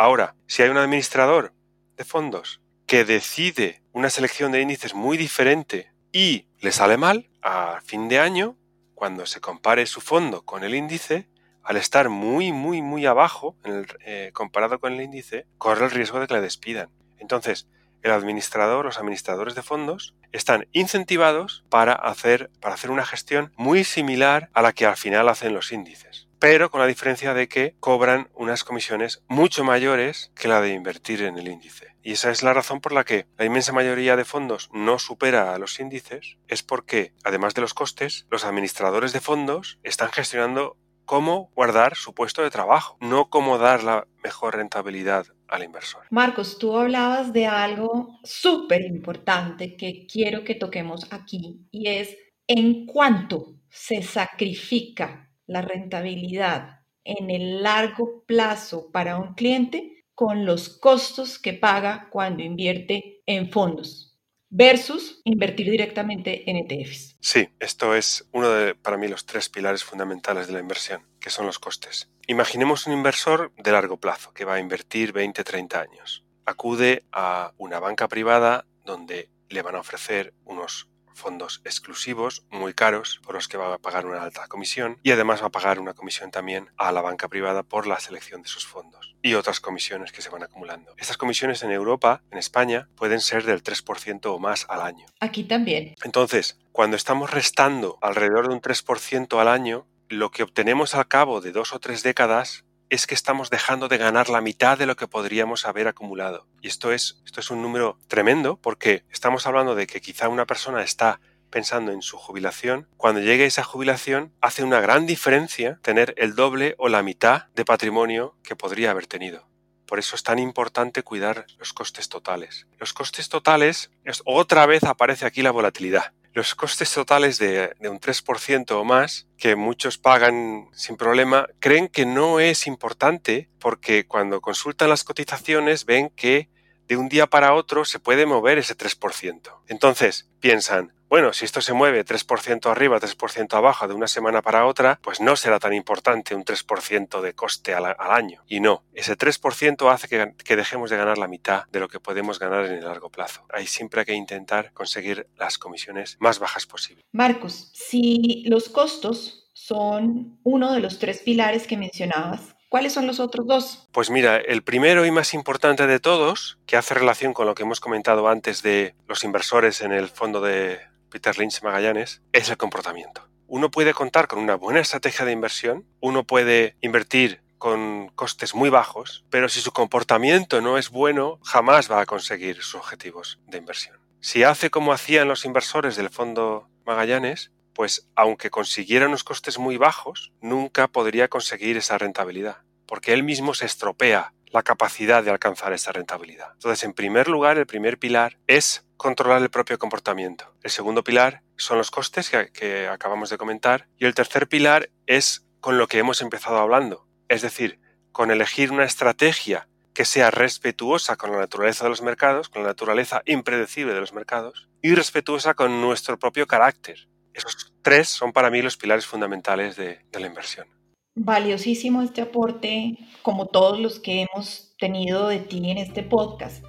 Ahora, 0.04 0.36
si 0.48 0.62
hay 0.62 0.68
un 0.70 0.76
administrador 0.76 1.54
de 1.96 2.04
fondos 2.04 2.60
que 2.86 3.06
decide 3.06 3.82
una 3.94 4.10
selección 4.10 4.52
de 4.52 4.60
índices 4.60 4.94
muy 4.94 5.16
diferente 5.16 5.94
y 6.12 6.50
le 6.60 6.74
sale 6.74 6.98
mal, 6.98 7.30
a 7.42 7.80
fin 7.86 8.10
de 8.10 8.20
año, 8.20 8.58
cuando 8.96 9.26
se 9.26 9.40
compare 9.40 9.86
su 9.86 10.02
fondo 10.02 10.44
con 10.44 10.66
el 10.66 10.76
índice, 10.76 11.30
al 11.64 11.78
estar 11.78 12.10
muy, 12.10 12.52
muy, 12.52 12.82
muy 12.82 13.06
abajo 13.06 13.56
eh, 13.64 14.32
comparado 14.34 14.78
con 14.78 14.92
el 14.92 15.00
índice, 15.00 15.46
corre 15.58 15.86
el 15.86 15.92
riesgo 15.92 16.20
de 16.20 16.28
que 16.28 16.34
la 16.34 16.42
despidan. 16.42 16.90
Entonces, 17.18 17.70
el 18.02 18.12
administrador, 18.12 18.84
los 18.84 19.00
administradores 19.00 19.56
de 19.56 19.62
fondos, 19.62 20.16
están 20.34 20.68
incentivados 20.74 21.64
para 21.70 21.94
hacer, 21.94 22.52
para 22.60 22.76
hacer 22.76 22.92
una 22.92 23.06
gestión 23.06 23.54
muy 23.56 23.86
similar 23.86 24.50
a 24.52 24.64
la 24.64 24.74
que 24.74 24.86
al 24.86 24.98
final 24.98 25.30
hacen 25.30 25.54
los 25.54 25.72
índices 25.72 26.28
pero 26.44 26.70
con 26.70 26.82
la 26.82 26.88
diferencia 26.88 27.34
de 27.34 27.48
que 27.48 27.78
cobran 27.80 28.28
unas 28.34 28.66
comisiones 28.66 29.24
mucho 29.30 29.64
mayores 29.64 30.34
que 30.36 30.50
la 30.50 30.60
de 30.60 30.74
invertir 30.74 31.22
en 31.22 31.38
el 31.38 31.48
índice. 31.48 31.96
Y 32.04 32.12
esa 32.12 32.32
es 32.32 32.44
la 32.44 32.54
razón 32.54 32.82
por 32.82 32.92
la 32.92 33.06
que 33.06 33.28
la 33.38 33.46
inmensa 33.46 33.72
mayoría 33.72 34.18
de 34.18 34.26
fondos 34.26 34.70
no 34.74 35.00
supera 35.00 35.56
a 35.56 35.58
los 35.58 35.80
índices, 35.80 36.36
es 36.50 36.62
porque, 36.62 37.14
además 37.24 37.54
de 37.54 37.62
los 37.62 37.74
costes, 37.74 38.28
los 38.30 38.44
administradores 38.44 39.14
de 39.14 39.22
fondos 39.22 39.80
están 39.84 40.12
gestionando 40.12 40.76
cómo 41.06 41.50
guardar 41.56 41.96
su 41.96 42.14
puesto 42.14 42.42
de 42.42 42.52
trabajo, 42.52 42.98
no 43.00 43.30
cómo 43.30 43.58
dar 43.58 43.82
la 43.86 44.06
mejor 44.22 44.58
rentabilidad 44.58 45.28
al 45.48 45.64
inversor. 45.64 46.08
Marcos, 46.10 46.60
tú 46.60 46.78
hablabas 46.78 47.32
de 47.32 47.46
algo 47.46 48.20
súper 48.26 48.82
importante 48.82 49.78
que 49.78 50.06
quiero 50.12 50.44
que 50.44 50.56
toquemos 50.56 51.08
aquí 51.10 51.62
y 51.72 51.88
es 51.88 52.18
en 52.48 52.86
cuánto 52.86 53.54
se 53.70 54.04
sacrifica 54.04 55.23
la 55.48 55.62
rentabilidad 55.62 56.82
en 57.04 57.30
el 57.30 57.64
largo 57.64 58.24
plazo 58.26 58.92
para 58.92 59.18
un 59.18 59.34
cliente 59.34 60.04
con 60.16 60.46
los 60.46 60.70
costos 60.70 61.40
que 61.40 61.54
paga 61.54 62.08
cuando 62.12 62.44
invierte 62.44 63.22
en 63.26 63.52
fondos 63.52 64.14
versus 64.56 65.20
invertir 65.24 65.72
directamente 65.72 66.50
en 66.50 66.58
ETFs. 66.58 67.18
Sí, 67.20 67.50
esto 67.60 67.96
es 67.96 68.30
uno 68.32 68.50
de, 68.50 68.76
para 68.76 68.98
mí, 68.98 69.08
los 69.08 69.26
tres 69.26 69.50
pilares 69.50 69.84
fundamentales 69.84 70.46
de 70.46 70.54
la 70.54 70.60
inversión, 70.60 71.08
que 71.20 71.32
son 71.32 71.48
los 71.48 71.58
costes. 71.58 72.12
Imaginemos 72.28 72.86
un 72.86 72.94
inversor 72.94 73.52
de 73.58 73.72
largo 73.72 73.98
plazo 73.98 74.32
que 74.32 74.46
va 74.46 74.56
a 74.56 74.60
invertir 74.60 75.12
20, 75.12 75.44
30 75.44 75.82
años. 75.82 76.24
Acude 76.46 77.04
a 77.12 77.54
una 77.58 77.80
banca 77.80 78.08
privada 78.08 78.68
donde 78.86 79.30
le 79.50 79.62
van 79.64 79.76
a 79.76 79.80
ofrecer 79.80 80.36
unos 80.46 80.88
fondos 81.14 81.62
exclusivos 81.64 82.46
muy 82.50 82.74
caros 82.74 83.20
por 83.24 83.36
los 83.36 83.48
que 83.48 83.58
va 83.58 83.74
a 83.74 83.78
pagar 83.78 84.06
una 84.06 84.24
alta 84.24 84.48
comisión 84.48 85.00
y 85.04 85.12
además 85.12 85.42
va 85.42 85.48
a 85.48 85.52
pagar 85.52 85.80
una 85.80 85.94
comisión 85.94 86.32
también 86.32 86.70
a 86.78 86.92
la 86.92 87.02
banca 87.02 87.28
privada 87.28 87.64
por 87.64 87.88
la 87.88 88.00
selección 88.00 88.42
de 88.42 88.50
sus 88.50 88.66
fondos 88.66 89.16
y 89.22 89.36
otras 89.36 89.60
comisiones 89.60 90.12
que 90.12 90.22
se 90.22 90.30
van 90.30 90.44
acumulando. 90.44 90.94
Estas 90.98 91.18
comisiones 91.18 91.64
en 91.64 91.72
Europa, 91.72 92.22
en 92.32 92.38
España, 92.38 92.90
pueden 92.96 93.22
ser 93.22 93.44
del 93.44 93.64
3% 93.64 94.26
o 94.26 94.40
más 94.40 94.66
al 94.70 94.82
año. 94.82 95.06
Aquí 95.20 95.44
también. 95.44 95.96
Entonces, 96.04 96.60
cuando 96.72 96.98
estamos 96.98 97.32
restando 97.32 97.98
alrededor 98.02 98.48
de 98.48 98.56
un 98.56 98.62
3% 98.62 99.40
al 99.40 99.48
año, 99.48 99.88
lo 100.10 100.32
que 100.32 100.44
obtenemos 100.44 100.96
al 100.96 101.08
cabo 101.08 101.42
de 101.42 101.52
dos 101.52 101.74
o 101.74 101.80
tres 101.80 102.04
décadas 102.04 102.66
es 102.94 103.08
que 103.08 103.16
estamos 103.16 103.50
dejando 103.50 103.88
de 103.88 103.98
ganar 103.98 104.30
la 104.30 104.40
mitad 104.40 104.78
de 104.78 104.86
lo 104.86 104.96
que 104.96 105.08
podríamos 105.08 105.66
haber 105.66 105.88
acumulado. 105.88 106.46
Y 106.62 106.68
esto 106.68 106.92
es, 106.92 107.20
esto 107.26 107.40
es 107.40 107.50
un 107.50 107.64
número 107.64 107.98
tremendo 108.08 108.58
porque 108.58 109.04
estamos 109.10 109.48
hablando 109.48 109.74
de 109.74 109.88
que 109.88 110.00
quizá 110.00 110.30
una 110.30 110.46
persona 110.46 110.84
está 110.84 111.20
pensando 111.50 111.92
en 111.92 112.04
su 112.04 112.18
jubilación, 112.18 112.88
cuando 112.98 113.20
llegue 113.20 113.48
esa 113.48 113.64
jubilación 113.64 114.32
hace 114.42 114.64
una 114.64 114.80
gran 114.80 115.08
diferencia 115.08 115.80
tener 115.82 116.14
el 116.18 116.36
doble 116.36 116.76
o 116.78 116.88
la 116.88 117.02
mitad 117.02 117.48
de 117.56 117.66
patrimonio 117.66 118.36
que 118.44 118.56
podría 118.56 118.92
haber 118.92 119.08
tenido. 119.08 119.48
Por 119.88 119.98
eso 119.98 120.16
es 120.16 120.22
tan 120.22 120.38
importante 120.38 121.02
cuidar 121.02 121.48
los 121.58 121.74
costes 121.74 122.10
totales. 122.10 122.68
Los 122.78 122.94
costes 122.94 123.28
totales, 123.28 123.90
es, 124.04 124.22
otra 124.24 124.68
vez 124.68 124.84
aparece 124.84 125.26
aquí 125.26 125.42
la 125.42 125.52
volatilidad 125.52 126.14
los 126.34 126.56
costes 126.56 126.92
totales 126.92 127.38
de, 127.38 127.76
un 127.82 128.00
3% 128.00 128.72
o 128.72 128.84
más, 128.84 129.28
que 129.38 129.56
muchos 129.56 129.98
pagan 129.98 130.68
sin 130.74 130.98
problema, 130.98 131.48
creen 131.60 131.88
que 131.88 132.06
no 132.06 132.40
es 132.40 132.66
importante 132.66 133.50
porque 133.60 134.08
cuando 134.08 134.42
consultan 134.42 134.90
las 134.90 135.04
cotizaciones 135.04 135.86
ven 135.86 136.10
que 136.10 136.50
de 136.88 136.98
un 136.98 137.08
día 137.08 137.28
para 137.28 137.54
otro 137.54 137.86
se 137.86 138.00
puede 138.00 138.26
mover 138.26 138.58
ese 138.58 138.76
3%. 138.76 139.62
Entonces 139.68 140.30
piensan, 140.40 140.94
bueno, 141.14 141.32
si 141.32 141.46
esto 141.46 141.62
se 141.62 141.74
mueve 141.74 142.04
3% 142.04 142.72
arriba, 142.72 143.00
3% 143.00 143.54
abajo 143.54 143.88
de 143.88 143.94
una 143.94 144.08
semana 144.08 144.42
para 144.42 144.66
otra, 144.66 144.98
pues 145.04 145.22
no 145.22 145.36
será 145.36 145.60
tan 145.60 145.72
importante 145.72 146.34
un 146.34 146.44
3% 146.44 147.22
de 147.22 147.34
coste 147.34 147.76
al, 147.76 147.96
año. 148.00 148.42
Y 148.48 148.62
no, 148.62 148.82
ese 148.96 149.16
3% 149.16 149.94
hace 149.94 150.08
que, 150.08 150.34
que, 150.44 150.56
dejemos 150.56 150.90
de 150.90 150.98
ganar 150.98 151.20
la 151.20 151.28
mitad 151.28 151.66
de 151.72 151.80
lo 151.80 151.88
que 151.88 152.00
podemos 152.00 152.40
ganar 152.40 152.66
en 152.66 152.78
el 152.78 152.86
largo 152.86 153.12
plazo. 153.12 153.46
Ahí 153.54 153.68
siempre 153.68 154.00
hay 154.00 154.06
que 154.08 154.16
intentar 154.16 154.74
conseguir 154.74 155.28
las 155.38 155.60
comisiones 155.60 156.18
más 156.20 156.40
bajas 156.40 156.66
posible. 156.66 157.04
Marcos, 157.12 157.70
si 157.76 158.46
los 158.48 158.70
costos 158.70 159.52
son 159.54 160.40
uno 160.42 160.74
de 160.74 160.80
los 160.80 160.98
tres 160.98 161.20
pilares 161.20 161.68
que 161.68 161.78
mencionabas, 161.78 162.56
¿Cuáles 162.74 162.94
son 162.94 163.06
los 163.06 163.20
otros 163.20 163.46
dos? 163.46 163.88
Pues 163.92 164.10
mira, 164.10 164.38
el 164.38 164.64
primero 164.64 165.06
y 165.06 165.12
más 165.12 165.36
importante 165.36 165.86
de 165.86 166.00
todos, 166.00 166.58
que 166.66 166.76
hace 166.76 166.96
relación 166.96 167.32
con 167.32 167.46
lo 167.46 167.54
que 167.54 167.62
hemos 167.62 167.80
comentado 167.80 168.28
antes 168.28 168.64
de 168.64 168.96
los 169.08 169.24
inversores 169.24 169.82
en 169.82 169.92
el 169.92 170.10
fondo 170.10 170.42
de 170.42 170.80
Peter 171.14 171.38
Lynch 171.38 171.62
Magallanes, 171.62 172.24
es 172.32 172.50
el 172.50 172.58
comportamiento. 172.58 173.30
Uno 173.46 173.70
puede 173.70 173.94
contar 173.94 174.28
con 174.28 174.40
una 174.40 174.56
buena 174.56 174.80
estrategia 174.80 175.26
de 175.26 175.32
inversión, 175.32 175.86
uno 176.00 176.24
puede 176.24 176.76
invertir 176.82 177.44
con 177.60 178.10
costes 178.16 178.56
muy 178.56 178.72
bajos, 178.72 179.24
pero 179.30 179.48
si 179.48 179.62
su 179.62 179.72
comportamiento 179.72 180.60
no 180.60 180.80
es 180.80 180.90
bueno, 180.90 181.40
jamás 181.44 181.92
va 181.92 182.02
a 182.02 182.08
conseguir 182.08 182.56
sus 182.56 182.74
objetivos 182.74 183.40
de 183.46 183.60
inversión. 183.60 184.00
Si 184.22 184.44
hace 184.44 184.72
como 184.72 184.92
hacían 184.92 185.28
los 185.28 185.46
inversores 185.46 185.96
del 185.96 186.10
fondo 186.10 186.68
Magallanes, 186.84 187.52
pues 187.76 188.10
aunque 188.16 188.50
consiguiera 188.50 189.08
unos 189.08 189.24
costes 189.24 189.60
muy 189.60 189.78
bajos, 189.78 190.34
nunca 190.42 190.88
podría 190.88 191.28
conseguir 191.28 191.78
esa 191.78 192.00
rentabilidad, 192.00 192.64
porque 192.88 193.14
él 193.14 193.22
mismo 193.22 193.54
se 193.54 193.68
estropea 193.68 194.34
la 194.48 194.64
capacidad 194.64 195.24
de 195.24 195.30
alcanzar 195.30 195.74
esa 195.74 195.92
rentabilidad. 195.92 196.54
Entonces, 196.54 196.84
en 196.84 196.94
primer 196.94 197.28
lugar, 197.28 197.60
el 197.60 197.68
primer 197.68 198.00
pilar 198.00 198.40
es 198.48 198.86
controlar 199.04 199.42
el 199.42 199.50
propio 199.50 199.78
comportamiento. 199.78 200.46
El 200.64 200.72
segundo 200.72 201.04
pilar 201.04 201.44
son 201.58 201.78
los 201.78 201.92
costes 201.92 202.32
que, 202.32 202.88
acabamos 202.88 203.30
de 203.30 203.38
comentar. 203.38 203.88
Y 204.00 204.06
el 204.06 204.16
tercer 204.16 204.48
pilar 204.48 204.90
es 205.08 205.46
con 205.60 205.78
lo 205.78 205.88
que 205.88 206.00
hemos 206.00 206.22
empezado 206.22 206.58
hablando, 206.58 207.06
es 207.28 207.42
decir, 207.42 207.80
con 208.14 208.32
elegir 208.32 208.72
una 208.72 208.86
estrategia 208.86 209.68
que 209.94 210.06
sea 210.06 210.32
respetuosa 210.32 211.18
con 211.18 211.34
la 211.34 211.38
naturaleza 211.38 211.84
de 211.84 211.90
los 211.90 212.02
mercados, 212.02 212.48
con 212.48 212.64
la 212.64 212.70
naturaleza 212.70 213.22
impredecible 213.26 213.94
de 213.94 214.00
los 214.00 214.14
mercados, 214.14 214.70
y 214.82 214.96
respetuosa 214.96 215.54
con 215.54 215.82
nuestro 215.82 216.18
propio 216.18 216.48
carácter, 216.48 217.08
esos 217.34 217.74
tres 217.82 218.08
son 218.08 218.32
para 218.32 218.50
mí 218.50 218.62
los 218.62 218.78
pilares 218.78 219.06
fundamentales 219.06 219.76
de, 219.76 220.00
la 220.14 220.28
inversión. 220.28 220.68
Valiosísimo 221.16 222.02
este 222.02 222.22
aporte, 222.22 222.98
como 223.22 223.48
todos 223.48 223.80
los 223.80 224.00
que 224.00 224.26
hemos 224.26 224.74
tenido 224.80 225.28
de 225.28 225.40
ti 225.40 225.70
en 225.70 225.78
este 225.78 226.04
podcast. 226.04 226.64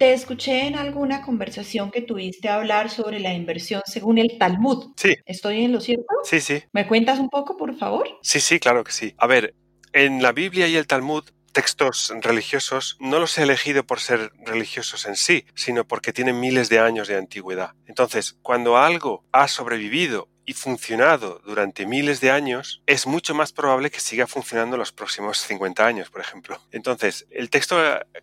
Te 0.00 0.14
escuché 0.14 0.66
en 0.66 0.76
alguna 0.76 1.20
conversación 1.20 1.90
que 1.90 2.00
tuviste 2.00 2.48
hablar 2.48 2.88
sobre 2.88 3.20
la 3.20 3.34
inversión 3.34 3.82
según 3.84 4.16
el 4.16 4.38
Talmud. 4.38 4.94
Sí. 4.96 5.14
¿Estoy 5.26 5.62
en 5.62 5.72
lo 5.72 5.80
cierto? 5.82 6.06
Sí, 6.24 6.40
sí. 6.40 6.62
¿Me 6.72 6.88
cuentas 6.88 7.18
un 7.18 7.28
poco, 7.28 7.58
por 7.58 7.76
favor? 7.76 8.08
Sí, 8.22 8.40
sí, 8.40 8.58
claro 8.58 8.82
que 8.82 8.92
sí. 8.92 9.14
A 9.18 9.26
ver, 9.26 9.54
en 9.92 10.22
la 10.22 10.32
Biblia 10.32 10.68
y 10.68 10.76
el 10.76 10.86
Talmud 10.86 11.24
textos 11.52 12.14
religiosos 12.22 12.96
no 12.98 13.18
los 13.18 13.36
he 13.36 13.42
elegido 13.42 13.84
por 13.84 14.00
ser 14.00 14.32
religiosos 14.46 15.04
en 15.04 15.16
sí, 15.16 15.44
sino 15.54 15.86
porque 15.86 16.14
tienen 16.14 16.40
miles 16.40 16.70
de 16.70 16.78
años 16.78 17.06
de 17.06 17.16
antigüedad. 17.16 17.74
Entonces, 17.84 18.38
cuando 18.40 18.78
algo 18.78 19.26
ha 19.32 19.48
sobrevivido 19.48 20.30
y 20.44 20.54
funcionado 20.54 21.40
durante 21.44 21.86
miles 21.86 22.20
de 22.20 22.30
años, 22.30 22.82
es 22.86 23.06
mucho 23.06 23.34
más 23.34 23.52
probable 23.52 23.90
que 23.90 24.00
siga 24.00 24.26
funcionando 24.26 24.76
los 24.76 24.92
próximos 24.92 25.38
50 25.38 25.86
años, 25.86 26.10
por 26.10 26.20
ejemplo. 26.20 26.60
Entonces, 26.72 27.26
el 27.30 27.50
texto 27.50 27.76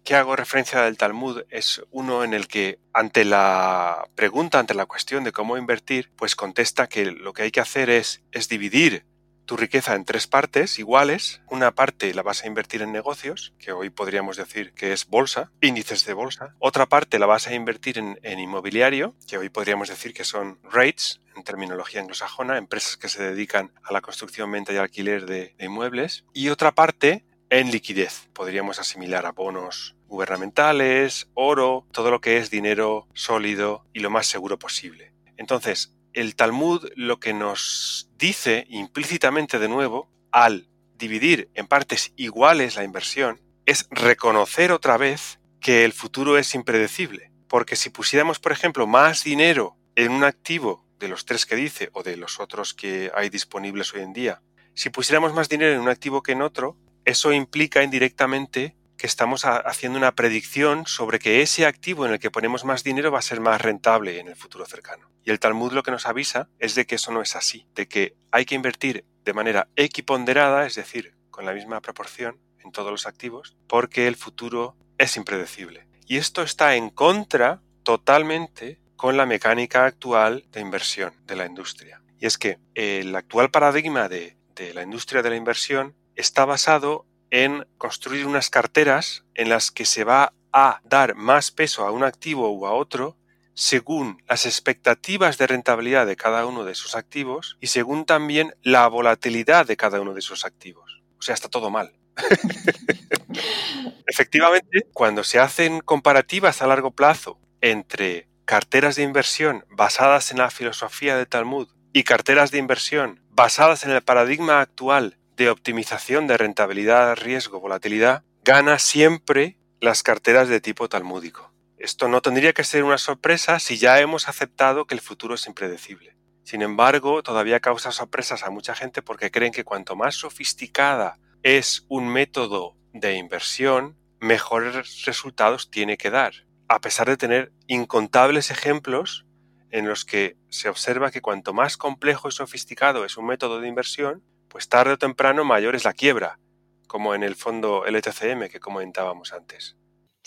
que 0.04 0.16
hago 0.16 0.36
referencia 0.36 0.82
del 0.82 0.98
Talmud 0.98 1.44
es 1.50 1.82
uno 1.92 2.24
en 2.24 2.34
el 2.34 2.48
que, 2.48 2.80
ante 2.94 3.26
la 3.26 4.08
pregunta, 4.16 4.60
ante 4.60 4.74
la 4.74 4.86
cuestión 4.86 5.24
de 5.24 5.32
cómo 5.32 5.58
invertir, 5.58 6.12
pues 6.16 6.36
contesta 6.36 6.88
que 6.88 7.12
lo 7.12 7.34
que 7.34 7.44
hay 7.44 7.52
que 7.52 7.62
hacer 7.62 7.90
es, 7.90 8.22
es 8.32 8.50
dividir 8.50 9.06
tu 9.48 9.58
riqueza 9.58 9.96
en 9.96 10.06
tres 10.06 10.28
partes 10.28 10.78
iguales. 10.78 11.42
Una 11.50 11.72
parte 11.72 12.14
la 12.14 12.22
vas 12.22 12.44
a 12.44 12.48
invertir 12.48 12.84
en 12.84 12.92
negocios, 12.92 13.54
que 13.58 13.72
hoy 13.72 13.90
podríamos 13.90 14.38
decir 14.38 14.74
que 14.74 14.92
es 14.94 15.08
bolsa, 15.08 15.52
índices 15.62 16.06
de 16.06 16.14
bolsa. 16.14 16.54
Otra 16.60 16.86
parte 16.86 17.18
la 17.18 17.26
vas 17.26 17.48
a 17.48 17.56
invertir 17.56 17.98
en, 17.98 18.40
inmobiliario, 18.40 19.16
que 19.28 19.38
hoy 19.38 19.50
podríamos 19.50 19.88
decir 19.88 20.14
que 20.14 20.26
son 20.26 20.60
rates, 20.64 21.22
en 21.36 21.44
terminología 21.44 22.02
anglosajona, 22.02 22.58
empresas 22.58 22.98
que 22.98 23.10
se 23.10 23.24
dedican 23.24 23.72
a 23.84 23.94
la 23.94 24.02
construcción, 24.02 24.52
venta 24.52 24.74
y 24.74 24.78
alquiler 24.78 25.26
de, 25.26 25.56
de 25.58 25.66
inmuebles. 25.66 26.26
Y 26.34 26.50
otra 26.50 26.74
parte 26.74 27.26
en 27.50 27.72
liquidez. 27.72 28.28
Podríamos 28.34 28.80
asimilar 28.80 29.26
a 29.26 29.32
bonos 29.32 29.96
gubernamentales, 30.08 31.30
oro, 31.34 31.86
todo 31.92 32.12
lo 32.12 32.22
que 32.22 32.38
es 32.38 32.50
dinero 32.50 33.08
sólido 33.14 33.86
y 33.94 34.02
lo 34.02 34.10
más 34.10 34.28
seguro 34.28 34.60
posible. 34.60 35.14
Entonces, 35.38 35.94
el 36.18 36.36
Talmud 36.36 36.90
lo 36.96 37.20
que 37.20 37.32
nos 37.32 38.10
dice 38.18 38.66
implícitamente 38.70 39.60
de 39.60 39.70
nuevo, 39.70 40.10
al 40.32 40.68
dividir 40.96 41.52
en 41.54 41.68
partes 41.68 42.12
iguales 42.16 42.76
la 42.76 42.84
inversión, 42.84 43.40
es 43.68 43.88
reconocer 43.92 44.72
otra 44.72 44.98
vez 44.98 45.40
que 45.60 45.86
el 45.86 45.94
futuro 45.94 46.40
es 46.40 46.56
impredecible. 46.56 47.32
Porque 47.48 47.76
si 47.76 47.92
pusiéramos, 47.92 48.40
por 48.40 48.52
ejemplo, 48.52 48.88
más 48.88 49.24
dinero 49.24 49.78
en 49.96 50.12
un 50.12 50.24
activo 50.24 50.88
de 50.98 51.08
los 51.08 51.26
tres 51.26 51.46
que 51.46 51.56
dice 51.56 51.92
o 51.94 52.02
de 52.02 52.18
los 52.18 52.40
otros 52.40 52.74
que 52.74 53.12
hay 53.14 53.30
disponibles 53.30 53.94
hoy 53.94 54.02
en 54.02 54.14
día, 54.14 54.42
si 54.74 54.90
pusiéramos 54.90 55.36
más 55.36 55.50
dinero 55.50 55.76
en 55.76 55.82
un 55.82 55.90
activo 55.90 56.24
que 56.24 56.32
en 56.32 56.42
otro, 56.42 56.78
eso 57.06 57.32
implica 57.32 57.84
indirectamente 57.84 58.76
que 58.98 59.08
estamos 59.08 59.46
haciendo 59.46 59.98
una 59.98 60.14
predicción 60.14 60.86
sobre 60.88 61.20
que 61.20 61.42
ese 61.42 61.66
activo 61.66 62.06
en 62.06 62.14
el 62.14 62.20
que 62.20 62.32
ponemos 62.32 62.66
más 62.66 62.84
dinero 62.84 63.12
va 63.12 63.20
a 63.20 63.24
ser 63.24 63.40
más 63.40 63.62
rentable 63.62 64.20
en 64.20 64.28
el 64.28 64.36
futuro 64.36 64.66
cercano. 64.66 65.12
Y 65.24 65.30
el 65.30 65.40
Talmud 65.40 65.72
lo 65.72 65.84
que 65.84 65.92
nos 65.92 66.08
avisa 66.08 66.50
es 66.60 66.76
de 66.76 66.86
que 66.86 66.96
eso 66.96 67.12
no 67.12 67.22
es 67.22 67.36
así, 67.36 67.68
de 67.76 67.88
que 67.88 68.16
hay 68.32 68.46
que 68.46 68.56
invertir 68.56 69.06
de 69.24 69.34
manera 69.34 69.68
equiponderada, 69.76 70.66
es 70.66 70.76
decir, 70.76 71.16
con 71.30 71.46
la 71.46 71.54
misma 71.54 71.82
proporción 71.82 72.40
en 72.64 72.72
todos 72.72 72.92
los 72.92 73.06
activos, 73.06 73.56
porque 73.68 74.08
el 74.08 74.16
futuro 74.16 74.76
es 74.98 75.16
impredecible. 75.16 75.88
Y 76.08 76.18
esto 76.18 76.42
está 76.42 76.76
en 76.76 76.90
contra 76.90 77.62
totalmente 77.84 78.80
con 78.96 79.16
la 79.16 79.26
mecánica 79.26 79.86
actual 79.86 80.46
de 80.52 80.62
inversión 80.62 81.14
de 81.26 81.36
la 81.36 81.46
industria. 81.46 82.02
Y 82.20 82.26
es 82.26 82.38
que 82.38 82.58
el 82.74 83.16
actual 83.16 83.52
paradigma 83.52 84.10
de, 84.10 84.38
de 84.56 84.74
la 84.74 84.82
industria 84.82 85.22
de 85.22 85.30
la 85.30 85.36
inversión 85.36 85.96
está 86.16 86.46
basado 86.46 87.06
en 87.32 87.68
construir 87.78 88.26
unas 88.26 88.50
carteras 88.50 89.26
en 89.36 89.50
las 89.50 89.72
que 89.72 89.86
se 89.86 90.04
va 90.04 90.34
a 90.54 90.82
dar 90.84 91.16
más 91.16 91.52
peso 91.52 91.86
a 91.86 91.92
un 91.92 92.04
activo 92.04 92.52
u 92.52 92.66
a 92.66 92.74
otro 92.74 93.18
según 93.54 94.22
las 94.28 94.46
expectativas 94.46 95.38
de 95.38 95.48
rentabilidad 95.48 96.06
de 96.06 96.16
cada 96.16 96.46
uno 96.46 96.64
de 96.64 96.74
esos 96.74 96.96
activos 96.96 97.58
y 97.60 97.68
según 97.68 98.06
también 98.06 98.56
la 98.62 98.88
volatilidad 98.88 99.66
de 99.66 99.78
cada 99.78 100.00
uno 100.00 100.14
de 100.14 100.20
esos 100.20 100.46
activos. 100.46 101.02
O 101.18 101.24
sea, 101.24 101.34
está 101.34 101.50
todo 101.50 101.72
mal. 101.72 101.94
Efectivamente, 104.08 104.88
cuando 104.94 105.24
se 105.24 105.40
hacen 105.40 105.82
comparativas 105.82 106.62
a 106.62 106.68
largo 106.68 106.92
plazo 106.92 107.40
entre 107.62 108.28
carteras 108.46 108.96
de 108.96 109.04
inversión 109.04 109.66
basadas 109.70 110.32
en 110.32 110.38
la 110.38 110.52
filosofía 110.52 111.18
de 111.18 111.26
Talmud 111.26 111.68
y 111.94 112.04
carteras 112.04 112.52
de 112.52 112.60
inversión 112.60 113.24
basadas 113.30 113.84
en 113.86 113.92
el 113.92 114.02
paradigma 114.02 114.62
actual 114.62 115.18
de 115.38 115.50
optimización 115.50 116.28
de 116.28 116.36
rentabilidad, 116.36 117.16
riesgo, 117.16 117.62
volatilidad, 117.62 118.24
gana 118.44 118.80
siempre 118.80 119.58
las 119.80 120.04
carteras 120.04 120.50
de 120.50 120.60
tipo 120.60 120.90
talmúdico. 120.90 121.54
Esto 121.78 122.08
no 122.08 122.22
tendría 122.22 122.54
que 122.54 122.64
ser 122.64 122.84
una 122.84 122.98
sorpresa 122.98 123.60
si 123.60 123.78
ya 123.78 124.00
hemos 124.00 124.28
aceptado 124.28 124.86
que 124.86 124.96
el 124.96 125.02
futuro 125.02 125.36
es 125.36 125.46
impredecible. 125.46 126.18
Sin 126.44 126.64
embargo, 126.64 127.22
todavía 127.22 127.60
causa 127.60 127.92
sorpresas 127.92 128.44
a 128.44 128.50
mucha 128.50 128.74
gente 128.74 129.04
porque 129.04 129.30
creen 129.30 129.54
que 129.54 129.64
cuanto 129.64 129.96
más 129.96 130.16
sofisticada 130.16 131.20
es 131.44 131.86
un 131.88 132.08
método 132.08 132.76
de 132.94 133.14
inversión, 133.16 133.96
mejores 134.20 135.06
resultados 135.06 135.70
tiene 135.70 135.98
que 135.98 136.10
dar, 136.10 136.34
a 136.68 136.82
pesar 136.82 137.08
de 137.08 137.18
tener 137.18 137.52
incontables 137.68 138.50
ejemplos 138.50 139.28
en 139.70 139.88
los 139.88 140.04
que 140.04 140.36
se 140.50 140.70
observa 140.70 141.12
que 141.12 141.22
cuanto 141.22 141.54
más 141.54 141.78
complejo 141.78 142.28
y 142.28 142.32
sofisticado 142.32 143.06
es 143.06 143.18
un 143.18 143.28
método 143.28 143.60
de 143.60 143.68
inversión, 143.68 144.24
pues 144.50 144.70
tarde 144.70 144.94
o 144.94 144.98
temprano 144.98 145.44
mayor 145.44 145.76
es 145.76 145.86
la 145.86 145.94
quiebra, 145.94 146.40
como 146.88 147.16
en 147.16 147.24
el 147.24 147.36
fondo 147.36 147.86
LTCM 147.86 148.50
que 148.50 148.60
comentábamos 148.60 149.34
antes. 149.34 149.78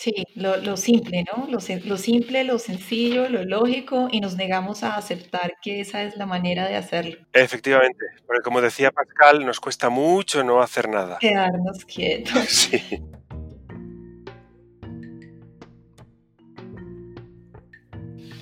Sí, 0.01 0.15
lo, 0.35 0.79
simple, 0.79 1.25
¿no? 1.31 1.45
Lo, 1.45 1.59
lo, 1.85 1.97
simple, 1.99 2.45
lo 2.45 2.59
sencillo, 2.59 3.29
lo 3.29 3.45
lógico, 3.45 4.09
y 4.11 4.23
nos 4.23 4.35
negamos 4.35 4.83
a 4.83 4.97
aceptar 4.97 5.57
que 5.61 5.81
esa 5.81 6.03
es 6.05 6.17
la 6.17 6.25
manera 6.25 6.67
de 6.67 6.77
hacerlo. 6.77 7.19
Efectivamente, 7.35 8.07
porque 8.27 8.41
como 8.43 8.63
decía 8.63 8.91
Pascal, 8.93 9.45
nos 9.45 9.61
cuesta 9.61 9.91
mucho 9.91 10.43
no 10.43 10.63
hacer 10.63 10.89
nada. 10.89 11.19
Quedarnos 11.21 11.85
quietos. 11.85 12.33
Sí. 12.49 12.81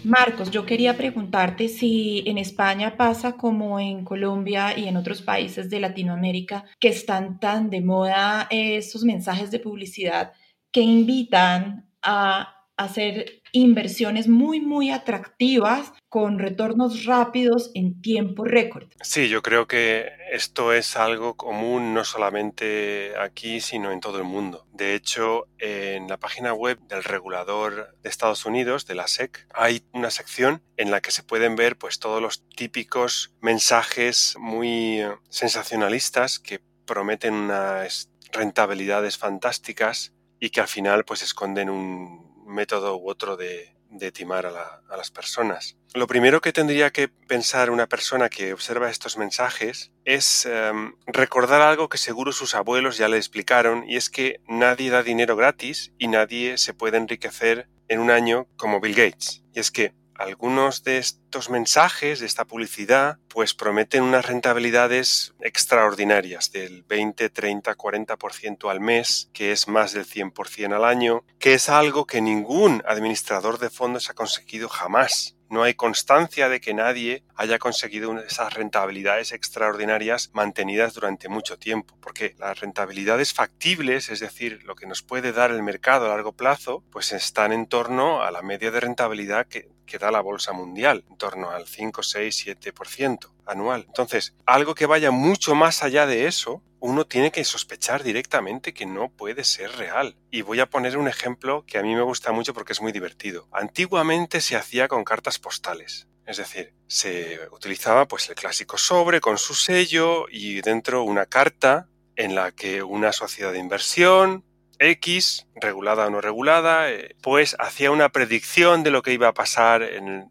Marcos, 0.09 0.51
yo 0.51 0.65
quería 0.65 0.97
preguntarte 0.97 1.69
si 1.69 2.25
en 2.27 2.39
España 2.39 2.97
pasa 2.97 3.33
como 3.33 3.79
en 3.79 4.07
Colombia 4.07 4.77
y 4.77 4.89
en 4.89 4.97
otros 4.97 5.21
países 5.21 5.69
de 5.69 5.81
Latinoamérica 5.81 6.65
que 6.81 6.89
están 6.89 7.39
tan 7.39 7.69
de 7.69 7.83
moda 7.83 8.47
estos 8.51 9.05
mensajes 9.05 9.51
de 9.51 9.59
publicidad 9.59 10.33
que 10.73 10.81
invitan 10.81 11.91
a 12.01 12.58
hacer 12.79 13.43
inversiones 13.53 14.29
muy, 14.29 14.61
muy 14.61 14.91
atractivas 14.91 15.93
con 16.09 16.39
retornos 16.39 17.05
rápidos 17.05 17.71
en 17.75 18.01
tiempo 18.01 18.45
récord. 18.45 18.89
Sí, 19.03 19.29
yo 19.29 19.43
creo 19.43 19.67
que 19.67 20.11
esto 20.33 20.73
es 20.73 20.97
algo 20.97 21.37
común 21.37 21.93
no 21.93 22.05
solamente 22.05 23.13
aquí, 23.19 23.61
sino 23.61 23.91
en 23.91 24.01
todo 24.01 24.19
el 24.19 24.25
mundo. 24.25 24.67
De 24.73 24.95
hecho, 24.95 25.49
en 25.59 26.09
la 26.09 26.19
página 26.19 26.55
web 26.55 26.79
del 26.89 27.05
regulador 27.05 27.97
de 28.03 28.09
Estados 28.09 28.47
Unidos, 28.47 28.87
de 28.87 28.95
la 28.95 29.09
SEC, 29.09 29.47
hay 29.53 29.83
una 29.93 30.11
sección 30.11 30.63
en 30.77 30.91
la 30.91 31.01
que 31.01 31.11
se 31.11 31.23
pueden 31.23 31.57
ver 31.57 31.77
pues 31.77 31.99
todos 31.99 32.23
los 32.23 32.49
típicos 32.49 33.35
mensajes 33.41 34.37
muy 34.39 35.03
sensacionalistas 35.29 36.39
que 36.39 36.61
prometen 36.87 37.35
unas 37.35 38.11
rentabilidades 38.33 39.19
fantásticas 39.19 40.13
y 40.41 40.51
que 40.51 40.61
al 40.61 40.69
final 40.69 41.05
pues 41.05 41.23
esconden 41.23 41.71
un 41.71 42.28
método 42.49 42.97
u 42.97 43.09
otro 43.09 43.37
de, 43.37 43.75
timar 44.13 44.47
a, 44.47 44.97
las 44.97 45.11
personas. 45.11 45.77
Lo 45.95 46.07
primero 46.07 46.41
que 46.41 46.53
tendría 46.53 46.91
que 46.91 47.09
pensar 47.09 47.71
una 47.71 47.87
persona 47.87 48.29
que 48.29 48.53
observa 48.53 48.91
estos 48.91 49.17
mensajes 49.17 49.93
es 50.05 50.47
em, 50.47 50.95
recordar 51.07 51.63
algo 51.63 51.89
que 51.89 51.99
seguro 51.99 52.33
sus 52.33 52.55
abuelos 52.55 52.99
ya 52.99 53.09
le 53.09 53.17
explicaron 53.17 53.85
y 53.89 53.97
es 53.97 54.11
que 54.11 54.41
nadie 54.47 54.91
da 54.91 55.03
dinero 55.03 55.37
gratis 55.37 55.93
y 55.99 56.09
nadie 56.09 56.59
se 56.59 56.75
puede 56.75 56.99
enriquecer 56.99 57.69
en 57.89 58.01
un 58.01 58.11
año 58.11 58.47
como 58.57 58.81
Bill 58.81 58.95
Gates. 58.95 59.43
Y 59.55 59.61
es 59.61 59.71
que 59.71 59.95
algunos 60.19 60.83
de 60.83 60.99
estos 60.99 61.49
mensajes, 61.49 62.21
de 62.21 62.27
esta 62.27 62.45
publicidad, 62.45 63.19
pues 63.29 63.55
prometen 63.55 64.03
unas 64.03 64.27
rentabilidades 64.27 65.35
extraordinarias 65.41 66.51
del 66.51 66.83
20, 66.83 67.31
30, 67.31 67.77
40% 67.77 68.71
al 68.71 68.81
mes, 68.81 69.31
que 69.33 69.53
es 69.53 69.69
más 69.69 69.93
del 69.93 70.05
100% 70.05 70.75
al 70.75 70.85
año, 70.85 71.25
que 71.39 71.55
es 71.55 71.69
algo 71.69 72.07
que 72.07 72.21
ningún 72.21 72.83
administrador 72.87 73.59
de 73.59 73.71
fondos 73.71 74.11
ha 74.11 74.15
conseguido 74.15 74.69
jamás. 74.69 75.37
No 75.51 75.63
hay 75.63 75.73
constancia 75.73 76.51
de 76.51 76.61
que 76.61 76.75
nadie 76.75 77.25
haya 77.35 77.59
conseguido 77.59 78.19
esas 78.21 78.53
rentabilidades 78.53 79.33
extraordinarias 79.33 80.31
mantenidas 80.35 80.93
durante 80.93 81.31
mucho 81.31 81.59
tiempo, 81.59 81.97
porque 82.03 82.35
las 82.39 82.61
rentabilidades 82.61 83.33
factibles, 83.33 84.11
es 84.11 84.21
decir, 84.21 84.63
lo 84.65 84.75
que 84.75 84.87
nos 84.87 85.03
puede 85.03 85.33
dar 85.33 85.51
el 85.51 85.63
mercado 85.63 86.05
a 86.05 86.09
largo 86.09 86.33
plazo, 86.33 86.85
pues 86.91 87.13
están 87.13 87.53
en 87.53 87.67
torno 87.67 88.23
a 88.23 88.31
la 88.31 88.43
media 88.43 88.71
de 88.71 88.81
rentabilidad 88.81 89.47
que, 89.47 89.71
que 89.89 89.99
da 89.99 90.13
la 90.13 90.21
bolsa 90.21 90.53
mundial, 90.53 91.05
en 91.11 91.17
torno 91.17 91.51
al 91.51 91.67
5, 91.67 92.03
6, 92.05 92.47
7% 92.47 93.33
anual. 93.47 93.85
Entonces, 93.89 94.35
algo 94.47 94.77
que 94.77 94.87
vaya 94.87 95.11
mucho 95.11 95.57
más 95.57 95.83
allá 95.83 96.07
de 96.07 96.29
eso, 96.29 96.63
uno 96.81 97.07
tiene 97.07 97.33
que 97.33 97.45
sospechar 97.45 98.05
directamente 98.05 98.73
que 98.73 98.87
no 98.87 99.09
puede 99.11 99.43
ser 99.43 99.73
real. 99.73 100.17
Y 100.31 100.43
voy 100.43 100.61
a 100.61 100.71
poner 100.71 100.97
un 100.97 101.09
ejemplo 101.09 101.65
que 101.67 101.79
a 101.79 101.83
mí 101.83 101.95
me 101.95 102.03
gusta 102.03 102.31
mucho 102.31 102.55
porque 102.55 102.73
es 102.73 102.81
muy 102.81 102.93
divertido. 102.93 103.49
Antiguamente 103.51 104.41
se 104.41 104.55
hacía 104.55 104.87
con 104.87 105.03
cartas 105.03 105.39
postales. 105.41 106.07
Es 106.27 106.37
decir, 106.37 106.75
se 106.87 107.41
utilizaba 107.51 108.07
pues 108.07 108.29
el 108.29 108.35
clásico 108.35 108.77
sobre 108.77 109.21
con 109.21 109.39
su 109.39 109.55
sello 109.55 110.27
y 110.31 110.61
dentro 110.61 111.03
una 111.03 111.27
carta 111.27 111.89
en 112.17 112.35
la 112.35 112.53
que 112.53 112.83
una 112.83 113.13
sociedad 113.13 113.53
de 113.53 113.59
inversión 113.59 114.45
X, 114.79 115.47
regulada 115.55 116.07
o 116.07 116.11
no 116.11 116.21
regulada, 116.21 116.91
eh, 116.91 117.17
pues 117.23 117.57
hacía 117.59 117.91
una 117.91 118.11
predicción 118.11 118.83
de 118.83 118.91
lo 118.91 119.03
que 119.03 119.13
iba 119.13 119.29
a 119.29 119.35
pasar 119.35 119.83
en, 119.83 120.31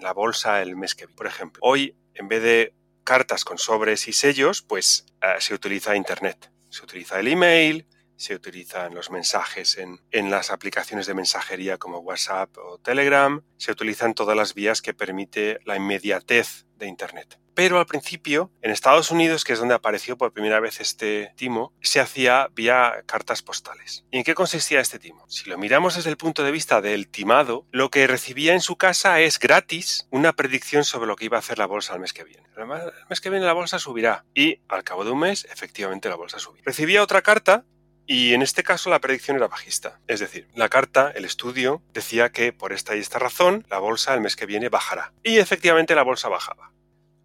la 0.00 0.12
bolsa 0.12 0.62
el 0.62 0.74
mes 0.74 0.94
que 0.94 1.06
viene. 1.06 1.16
Por 1.16 1.26
ejemplo, 1.26 1.60
hoy 1.62 1.94
en 2.14 2.26
vez 2.26 2.42
de 2.42 2.74
cartas 3.04 3.44
con 3.44 3.58
sobres 3.58 4.08
y 4.08 4.12
sellos, 4.12 4.62
pues 4.62 5.06
eh, 5.20 5.34
se 5.38 5.54
utiliza 5.54 5.94
Internet. 5.94 6.50
Se 6.70 6.82
utiliza 6.82 7.20
el 7.20 7.28
email, 7.28 7.86
se 8.22 8.34
utilizan 8.34 8.94
los 8.94 9.10
mensajes 9.10 9.76
en, 9.78 10.00
en, 10.10 10.30
las 10.30 10.50
aplicaciones 10.50 11.06
de 11.06 11.14
mensajería 11.14 11.78
como 11.78 11.98
WhatsApp 11.98 12.56
o 12.58 12.78
Telegram, 12.78 13.42
se 13.56 13.72
utilizan 13.72 14.14
todas 14.14 14.36
las 14.36 14.54
vías 14.54 14.80
que 14.80 14.94
permite 14.94 15.58
la 15.64 15.76
inmediatez 15.76 16.66
de 16.76 16.86
Internet. 16.86 17.38
Pero 17.54 17.78
al 17.78 17.86
principio, 17.86 18.50
en 18.62 18.70
Estados 18.70 19.10
Unidos, 19.10 19.44
que 19.44 19.52
es 19.52 19.58
donde 19.58 19.74
apareció 19.74 20.16
por 20.16 20.32
primera 20.32 20.58
vez 20.58 20.80
este 20.80 21.32
timo, 21.36 21.74
se 21.82 22.00
hacía 22.00 22.48
vía 22.54 23.02
cartas 23.06 23.42
postales. 23.42 24.04
¿Y 24.10 24.18
en 24.18 24.24
qué 24.24 24.34
consistía 24.34 24.80
este 24.80 24.98
timo? 24.98 25.28
Si 25.28 25.50
lo 25.50 25.58
miramos 25.58 25.96
desde 25.96 26.08
el 26.08 26.16
punto 26.16 26.44
de 26.44 26.50
vista 26.50 26.80
del 26.80 27.08
timado, 27.08 27.66
lo 27.70 27.90
que 27.90 28.06
recibía 28.06 28.54
en 28.54 28.62
su 28.62 28.76
casa 28.76 29.20
es 29.20 29.38
gratis 29.38 30.08
una 30.10 30.32
predicción 30.32 30.84
sobre 30.84 31.06
lo 31.06 31.16
que 31.16 31.26
iba 31.26 31.36
a 31.36 31.40
hacer 31.40 31.58
la 31.58 31.66
bolsa 31.66 31.94
el 31.94 32.00
mes 32.00 32.14
que 32.14 32.24
viene. 32.24 32.42
El 32.56 32.66
mes 33.10 33.20
que 33.20 33.30
viene 33.30 33.44
la 33.44 33.52
bolsa 33.52 33.78
subirá 33.78 34.24
y 34.34 34.60
al 34.68 34.84
cabo 34.84 35.04
de 35.04 35.10
un 35.10 35.20
mes, 35.20 35.46
efectivamente, 35.50 36.08
la 36.08 36.16
bolsa 36.16 36.38
subirá. 36.38 36.62
Recibía 36.64 37.02
otra 37.02 37.22
carta 37.22 37.64
y 38.06 38.34
en 38.34 38.42
este 38.42 38.62
caso 38.62 38.90
la 38.90 39.00
predicción 39.00 39.36
era 39.36 39.48
bajista. 39.48 40.00
Es 40.06 40.20
decir, 40.20 40.48
la 40.54 40.68
carta, 40.68 41.12
el 41.14 41.24
estudio, 41.24 41.82
decía 41.92 42.30
que 42.32 42.52
por 42.52 42.72
esta 42.72 42.96
y 42.96 43.00
esta 43.00 43.18
razón 43.18 43.66
la 43.70 43.78
bolsa 43.78 44.14
el 44.14 44.20
mes 44.20 44.36
que 44.36 44.46
viene 44.46 44.68
bajará. 44.68 45.12
Y 45.22 45.38
efectivamente 45.38 45.94
la 45.94 46.02
bolsa 46.02 46.28
bajaba. 46.28 46.72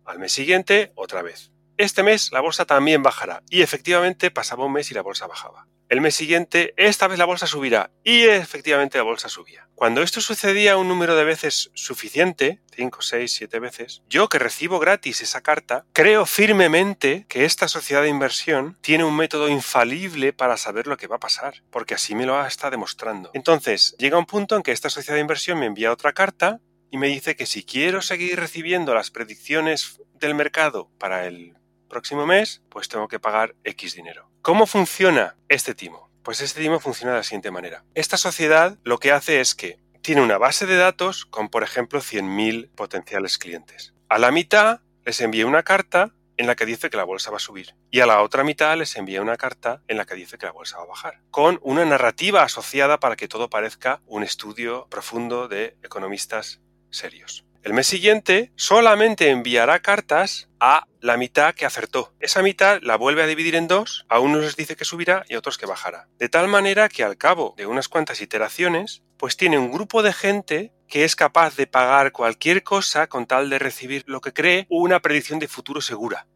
Al 0.06 0.20
mes 0.20 0.32
siguiente, 0.32 0.92
otra 0.96 1.22
vez. 1.22 1.52
Este 1.78 2.04
mes 2.04 2.32
la 2.32 2.42
bolsa 2.42 2.66
también 2.66 3.04
bajará. 3.04 3.44
Y 3.50 3.62
efectivamente 3.62 4.32
pasaba 4.32 4.66
un 4.66 4.74
mes 4.74 4.90
y 4.92 4.94
la 4.94 5.02
bolsa 5.02 5.28
bajaba. 5.28 5.68
El 5.90 6.02
mes 6.02 6.16
siguiente, 6.16 6.74
esta 6.76 7.08
vez 7.08 7.18
la 7.18 7.24
bolsa 7.24 7.48
subirá. 7.48 7.92
Y 8.04 8.24
efectivamente 8.24 8.98
la 8.98 9.06
bolsa 9.06 9.30
subía. 9.30 9.70
Cuando 9.74 10.02
esto 10.02 10.20
sucedía 10.20 10.76
un 10.76 10.90
número 10.90 11.16
de 11.16 11.24
veces 11.24 11.72
suficiente, 11.76 12.60
5, 12.76 13.02
6, 13.02 13.34
7 13.34 13.60
veces, 13.60 14.04
yo 14.10 14.28
que 14.28 14.38
recibo 14.38 14.80
gratis 14.80 15.22
esa 15.22 15.42
carta, 15.42 15.86
creo 15.94 16.26
firmemente 16.26 17.26
que 17.30 17.46
esta 17.46 17.70
sociedad 17.70 18.02
de 18.02 18.10
inversión 18.10 18.78
tiene 18.82 19.06
un 19.06 19.16
método 19.16 19.48
infalible 19.48 20.34
para 20.34 20.58
saber 20.58 20.88
lo 20.88 20.98
que 20.98 21.08
va 21.08 21.16
a 21.16 21.22
pasar, 21.22 21.64
porque 21.72 21.94
así 21.94 22.16
me 22.16 22.26
lo 22.26 22.46
está 22.46 22.70
demostrando. 22.70 23.32
Entonces, 23.34 23.96
llega 23.98 24.18
un 24.18 24.26
punto 24.26 24.58
en 24.58 24.64
que 24.64 24.74
esta 24.74 24.90
sociedad 24.90 25.16
de 25.16 25.22
inversión 25.22 25.58
me 25.58 25.68
envía 25.68 25.94
otra 25.94 26.12
carta 26.12 26.60
y 26.92 26.98
me 26.98 27.08
dice 27.08 27.38
que 27.38 27.46
si 27.46 27.64
quiero 27.64 28.02
seguir 28.02 28.38
recibiendo 28.38 28.94
las 28.94 29.10
predicciones 29.10 30.02
del 30.16 30.36
mercado 30.36 30.90
para 30.98 31.28
el 31.28 31.56
próximo 31.88 32.26
mes, 32.26 32.62
pues 32.70 32.90
tengo 32.90 33.08
que 33.08 33.20
pagar 33.20 33.56
X 33.64 33.96
dinero. 33.96 34.30
¿Cómo 34.48 34.66
funciona 34.66 35.36
este 35.50 35.76
timo? 35.76 36.10
Pues 36.24 36.40
este 36.40 36.62
timo 36.62 36.80
funciona 36.80 37.12
de 37.12 37.18
la 37.18 37.24
siguiente 37.24 37.52
manera. 37.52 37.84
Esta 37.96 38.16
sociedad 38.16 38.78
lo 38.86 38.98
que 38.98 39.12
hace 39.12 39.42
es 39.42 39.56
que 39.56 39.78
tiene 40.02 40.22
una 40.22 40.38
base 40.38 40.66
de 40.66 40.78
datos 40.78 41.26
con, 41.26 41.50
por 41.50 41.64
ejemplo, 41.64 42.00
100.000 42.00 42.70
potenciales 42.74 43.38
clientes. 43.38 43.94
A 44.08 44.18
la 44.18 44.32
mitad 44.32 44.80
les 45.04 45.20
envía 45.20 45.46
una 45.46 45.64
carta 45.64 46.14
en 46.38 46.48
la 46.48 46.56
que 46.56 46.66
dice 46.66 46.90
que 46.90 46.96
la 46.96 47.04
bolsa 47.04 47.30
va 47.30 47.36
a 47.36 47.42
subir. 47.42 47.76
Y 47.92 48.00
a 48.00 48.06
la 48.06 48.22
otra 48.22 48.46
mitad 48.46 48.78
les 48.78 48.96
envía 48.96 49.22
una 49.22 49.36
carta 49.36 49.82
en 49.90 49.98
la 49.98 50.06
que 50.06 50.16
dice 50.16 50.38
que 50.38 50.46
la 50.46 50.54
bolsa 50.54 50.78
va 50.78 50.84
a 50.84 50.88
bajar. 50.88 51.20
Con 51.30 51.60
una 51.62 51.84
narrativa 51.84 52.44
asociada 52.44 53.02
para 53.02 53.18
que 53.18 53.28
todo 53.28 53.50
parezca 53.50 54.00
un 54.06 54.24
estudio 54.24 54.88
profundo 54.90 55.50
de 55.50 55.76
economistas 55.84 56.62
serios. 56.90 57.44
El 57.64 57.74
mes 57.74 57.88
siguiente 57.88 58.54
solamente 58.56 59.30
enviará 59.30 59.82
cartas 59.82 60.47
a 60.60 60.86
la 61.02 61.18
mitad 61.18 61.54
que 61.54 61.66
acertó. 61.66 62.14
Esa 62.20 62.42
mitad 62.42 62.80
la 62.82 62.98
vuelve 62.98 63.24
a 63.24 63.28
dividir 63.28 63.56
en 63.56 63.68
dos, 63.68 64.06
a 64.10 64.20
unos 64.20 64.44
les 64.44 64.56
dice 64.56 64.76
que 64.76 64.86
subirá 64.86 65.24
y 65.30 65.36
a 65.36 65.40
otros 65.40 65.58
que 65.58 65.66
bajará. 65.66 66.08
De 66.18 66.30
tal 66.30 66.48
manera 66.48 66.90
que 66.90 67.04
al 67.04 67.18
cabo 67.18 67.54
de 67.58 67.66
unas 67.66 67.88
cuantas 67.88 68.22
iteraciones, 68.22 69.04
pues 69.18 69.38
tiene 69.38 69.58
un 69.58 69.72
grupo 69.72 70.04
de 70.04 70.14
gente 70.14 70.74
que 70.88 71.04
es 71.04 71.16
capaz 71.16 71.56
de 71.56 71.68
pagar 71.68 72.12
cualquier 72.12 72.64
cosa 72.64 73.08
con 73.08 73.26
tal 73.26 73.50
de 73.50 73.60
recibir 73.60 74.04
lo 74.08 74.22
que 74.22 74.34
cree 74.34 74.66
una 74.70 75.02
predicción 75.02 75.40
de 75.40 75.48
futuro 75.48 75.82
segura. 75.82 76.28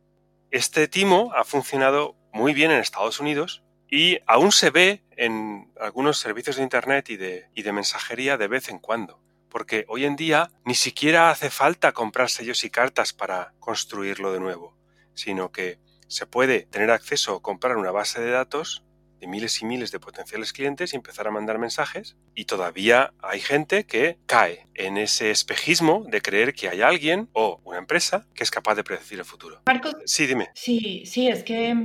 Este 0.52 0.88
timo 0.88 1.32
ha 1.36 1.44
funcionado 1.44 2.16
muy 2.34 2.54
bien 2.54 2.72
en 2.72 2.80
Estados 2.80 3.20
Unidos 3.20 3.64
y 3.90 4.20
aún 4.28 4.52
se 4.52 4.70
ve 4.70 5.04
en 5.16 5.72
algunos 5.80 6.18
servicios 6.18 6.58
de 6.58 6.64
Internet 6.64 7.10
y 7.10 7.18
de, 7.18 7.50
y 7.56 7.64
de 7.64 7.72
mensajería 7.72 8.38
de 8.38 8.48
vez 8.48 8.70
en 8.70 8.80
cuando 8.80 9.22
porque 9.52 9.86
hoy 9.88 10.06
en 10.06 10.16
día 10.16 10.50
ni 10.66 10.74
siquiera 10.74 11.30
hace 11.30 11.52
falta 11.52 11.92
comprar 11.92 12.30
sellos 12.30 12.64
y 12.64 12.72
cartas 12.72 13.14
para 13.14 13.54
construirlo 13.60 14.34
de 14.34 14.40
nuevo, 14.40 14.76
sino 15.14 15.52
que 15.52 15.78
se 16.08 16.26
puede 16.26 16.62
tener 16.62 16.90
acceso 16.90 17.36
o 17.36 17.42
comprar 17.42 17.78
una 17.78 17.92
base 17.92 18.20
de 18.22 18.32
datos 18.32 18.84
de 19.20 19.28
miles 19.28 19.62
y 19.62 19.66
miles 19.66 19.92
de 19.92 20.00
potenciales 20.00 20.52
clientes 20.52 20.94
y 20.94 20.96
empezar 20.96 21.28
a 21.28 21.32
mandar 21.32 21.60
mensajes. 21.60 22.18
Y 22.34 22.46
todavía 22.46 23.14
hay 23.22 23.40
gente 23.40 23.86
que 23.86 24.18
cae 24.26 24.68
en 24.74 24.98
ese 24.98 25.30
espejismo 25.30 26.04
de 26.08 26.22
creer 26.22 26.56
que 26.56 26.70
hay 26.70 26.82
alguien 26.82 27.30
o 27.34 27.62
una 27.64 27.78
empresa 27.78 28.28
que 28.34 28.44
es 28.44 28.50
capaz 28.50 28.74
de 28.74 28.84
predecir 28.84 29.20
el 29.20 29.26
futuro. 29.26 29.62
Marcos. 29.68 29.94
Sí, 30.06 30.26
dime. 30.26 30.50
Sí, 30.56 31.04
sí, 31.06 31.28
es 31.28 31.44
que 31.44 31.76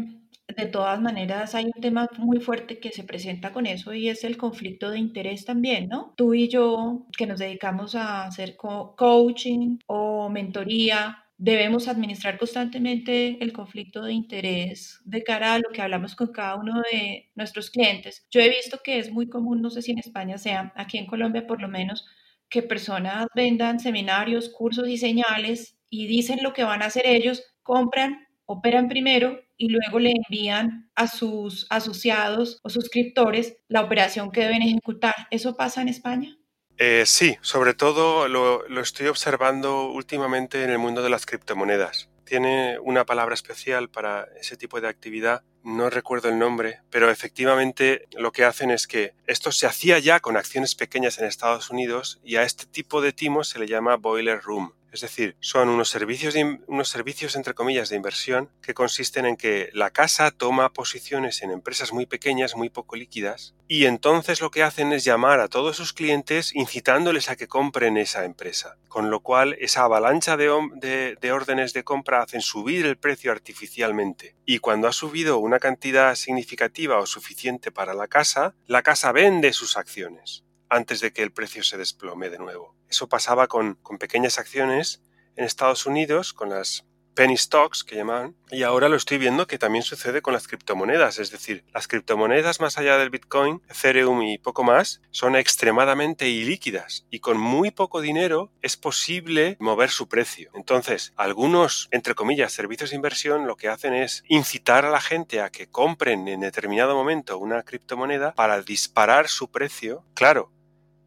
de 0.49 0.67
todas 0.67 1.01
maneras 1.01 1.55
hay 1.55 1.67
un 1.67 1.81
tema 1.81 2.09
muy 2.19 2.41
fuerte 2.41 2.79
que 2.79 2.93
se 2.93 3.05
presenta 3.05 3.53
con 3.53 3.67
eso 3.67 3.93
y 3.95 4.09
es 4.09 4.25
el 4.25 4.37
conflicto 4.37 4.91
de 4.91 4.99
interés 4.99 5.45
también, 5.45 5.89
¿no? 5.89 6.15
Tú 6.17 6.35
y 6.35 6.49
yo 6.49 7.07
que 7.17 7.27
nos 7.27 7.39
dedicamos 7.41 7.95
a 7.95 8.25
hacer 8.27 8.57
coaching 8.57 9.79
o 9.87 10.29
mentoría, 10.29 11.25
debemos 11.37 11.89
administrar 11.89 12.39
constantemente 12.39 13.43
el 13.43 13.53
conflicto 13.53 14.03
de 14.03 14.13
interés 14.13 15.01
de 15.05 15.23
cara 15.23 15.55
a 15.55 15.59
lo 15.59 15.71
que 15.73 15.83
hablamos 15.83 16.15
con 16.15 16.29
cada 16.33 16.55
uno 16.57 16.81
de 16.93 17.31
nuestros 17.35 17.71
clientes. 17.71 18.27
Yo 18.31 18.41
he 18.41 18.49
visto 18.49 18.81
que 18.83 18.99
es 18.99 19.11
muy 19.11 19.29
común, 19.29 19.61
no 19.61 19.71
sé 19.71 19.83
si 19.83 19.93
en 19.93 19.99
España 19.99 20.39
sea, 20.39 20.73
aquí 20.77 20.97
en 20.99 21.07
Colombia 21.07 21.47
por 21.47 21.61
lo 21.61 21.69
menos, 21.69 22.07
que 22.49 22.63
personas 22.63 23.27
vendan 23.35 23.81
seminarios, 23.81 24.49
cursos 24.49 24.89
y 24.89 24.97
señales 24.97 25.77
y 25.91 26.07
dicen 26.07 26.39
lo 26.43 26.53
que 26.53 26.65
van 26.65 26.83
a 26.83 26.87
hacer 26.87 27.07
ellos, 27.07 27.43
compran 27.63 28.27
operan 28.47 28.89
primero 28.89 29.41
y 29.57 29.69
luego 29.69 29.99
le 29.99 30.13
envían 30.13 30.91
a 30.95 31.07
sus 31.07 31.67
asociados 31.71 32.61
o 32.63 32.71
suscriptores 32.71 33.57
la 33.69 33.83
operación 33.83 34.31
que 34.31 34.43
deben 34.43 34.63
ejecutar. 34.63 35.15
¿Eso 35.31 35.57
pasa 35.57 35.83
en 35.83 35.89
España? 35.89 36.37
Eh, 36.79 37.05
sí, 37.07 37.37
sobre 37.41 37.73
todo 37.73 38.29
lo, 38.29 38.69
lo, 38.69 38.81
estoy 38.83 39.07
observando 39.07 39.91
últimamente 39.91 40.63
en 40.63 40.71
el 40.71 40.79
mundo 40.79 41.03
de 41.03 41.09
las 41.09 41.25
criptomonedas. 41.25 42.11
Tiene 42.25 42.79
una 42.81 43.07
palabra 43.07 43.35
especial 43.35 43.89
para 43.89 44.27
ese 44.39 44.57
tipo 44.57 44.81
de 44.81 44.89
actividad, 44.89 45.43
no 45.63 45.91
recuerdo 45.91 46.29
el 46.29 46.39
nombre, 46.39 46.81
pero 46.91 47.11
efectivamente 47.11 48.07
lo 48.17 48.31
que 48.31 48.45
hacen 48.45 48.71
es 48.71 48.87
que 48.87 49.15
esto 49.27 49.53
se 49.53 49.67
hacía 49.67 49.99
ya 50.01 50.21
con 50.21 50.37
acciones 50.37 50.75
pequeñas 50.75 51.19
en 51.19 51.25
Estados 51.25 51.71
Unidos 51.71 52.21
y 52.23 52.37
a 52.37 52.43
este 52.43 52.67
tipo 52.67 53.01
de 53.01 53.13
timos 53.13 53.49
se 53.49 53.59
le 53.59 53.69
llama 53.69 53.97
boiler 53.97 54.41
room. 54.43 54.75
Es 54.97 55.03
decir, 55.03 55.37
son 55.41 55.69
unos 55.69 55.91
servicios, 55.91 56.35
unos 56.67 56.89
servicios, 56.89 57.37
entre 57.37 57.53
comillas, 57.53 57.91
de 57.91 57.97
inversión 57.97 58.49
que 58.63 58.73
consisten 58.73 59.27
en 59.27 59.37
que 59.37 59.69
la 59.75 59.91
casa 59.91 60.31
toma 60.31 60.73
posiciones 60.73 61.43
en 61.43 61.51
empresas 61.51 61.93
muy 61.93 62.07
pequeñas, 62.07 62.57
muy 62.57 62.71
poco 62.71 62.97
líquidas, 62.97 63.55
y 63.69 63.85
entonces 63.85 64.41
lo 64.41 64.51
que 64.51 64.63
hacen 64.63 64.95
es 64.95 65.05
llamar 65.05 65.41
a 65.41 65.49
todos 65.49 65.77
sus 65.77 65.93
clientes 65.93 66.55
incitándoles 66.55 67.29
a 67.29 67.37
que 67.37 67.47
compren 67.47 67.99
esa 67.99 68.25
empresa. 68.25 68.79
Con 68.89 69.11
lo 69.11 69.21
cual, 69.21 69.55
esa 69.61 69.85
avalancha 69.85 70.39
de, 70.39 71.19
de 71.21 71.33
órdenes 71.33 71.75
de 71.75 71.85
compra 71.85 72.23
hacen 72.23 72.41
subir 72.41 72.87
el 72.87 72.97
precio 72.97 73.33
artificialmente. 73.33 74.35
Y 74.47 74.61
cuando 74.61 74.89
ha 74.89 74.93
subido 74.93 75.37
una 75.37 75.59
cantidad 75.59 76.15
significativa 76.15 76.97
o 77.01 77.05
suficiente 77.05 77.71
para 77.71 77.93
la 77.93 78.09
casa, 78.09 78.55
la 78.67 78.83
casa 78.83 79.13
vende 79.13 79.53
sus 79.53 79.77
acciones 79.77 80.46
antes 80.69 81.01
de 81.01 81.13
que 81.13 81.23
el 81.23 81.33
precio 81.33 81.63
se 81.63 81.77
desplome 81.77 82.31
de 82.31 82.39
nuevo. 82.39 82.75
Eso 82.89 83.09
pasaba 83.09 83.47
con, 83.47 83.77
pequeñas 83.99 84.39
acciones 84.39 85.03
en 85.37 85.45
Estados 85.45 85.87
Unidos, 85.87 86.33
con 86.33 86.51
las 86.51 86.85
penny 87.17 87.37
stocks 87.37 87.83
que 87.83 87.97
llamaban, 87.97 88.37
y 88.51 88.63
ahora 88.63 88.91
lo 88.91 88.95
estoy 88.95 89.17
viendo 89.17 89.47
que 89.47 89.59
también 89.59 89.83
sucede 89.83 90.21
con 90.21 90.35
las 90.35 90.47
criptomonedas, 90.47 91.19
es 91.19 91.31
decir, 91.31 91.65
las 91.73 91.89
criptomonedas 91.89 92.61
más 92.61 92.77
allá 92.77 92.99
del 92.99 93.09
Bitcoin, 93.09 93.63
Ethereum 93.71 94.23
y 94.23 94.37
poco 94.37 94.63
más, 94.63 95.01
son 95.11 95.35
extremadamente 95.35 96.29
ilíquidas 96.29 97.07
y 97.11 97.21
con 97.21 97.39
muy 97.39 97.71
poco 97.71 98.03
dinero 98.03 98.53
es 98.61 98.77
posible 98.77 99.57
mover 99.59 99.89
su 99.89 100.09
precio. 100.09 100.51
Entonces, 100.55 101.15
algunos, 101.17 101.89
entre 101.91 102.15
comillas, 102.15 102.53
servicios 102.53 102.91
de 102.91 102.97
inversión 102.97 103.47
lo 103.47 103.57
que 103.57 103.69
hacen 103.69 103.95
es 103.95 104.23
incitar 104.29 104.85
a 104.85 104.91
la 104.91 105.01
gente 105.01 105.41
a 105.41 105.49
que 105.49 105.69
compren 105.69 106.29
en 106.29 106.41
determinado 106.41 106.95
momento 106.95 107.39
una 107.39 107.63
criptomoneda 107.63 108.35
para 108.35 108.61
disparar 108.61 109.29
su 109.29 109.51
precio. 109.51 110.05
Claro, 110.13 110.53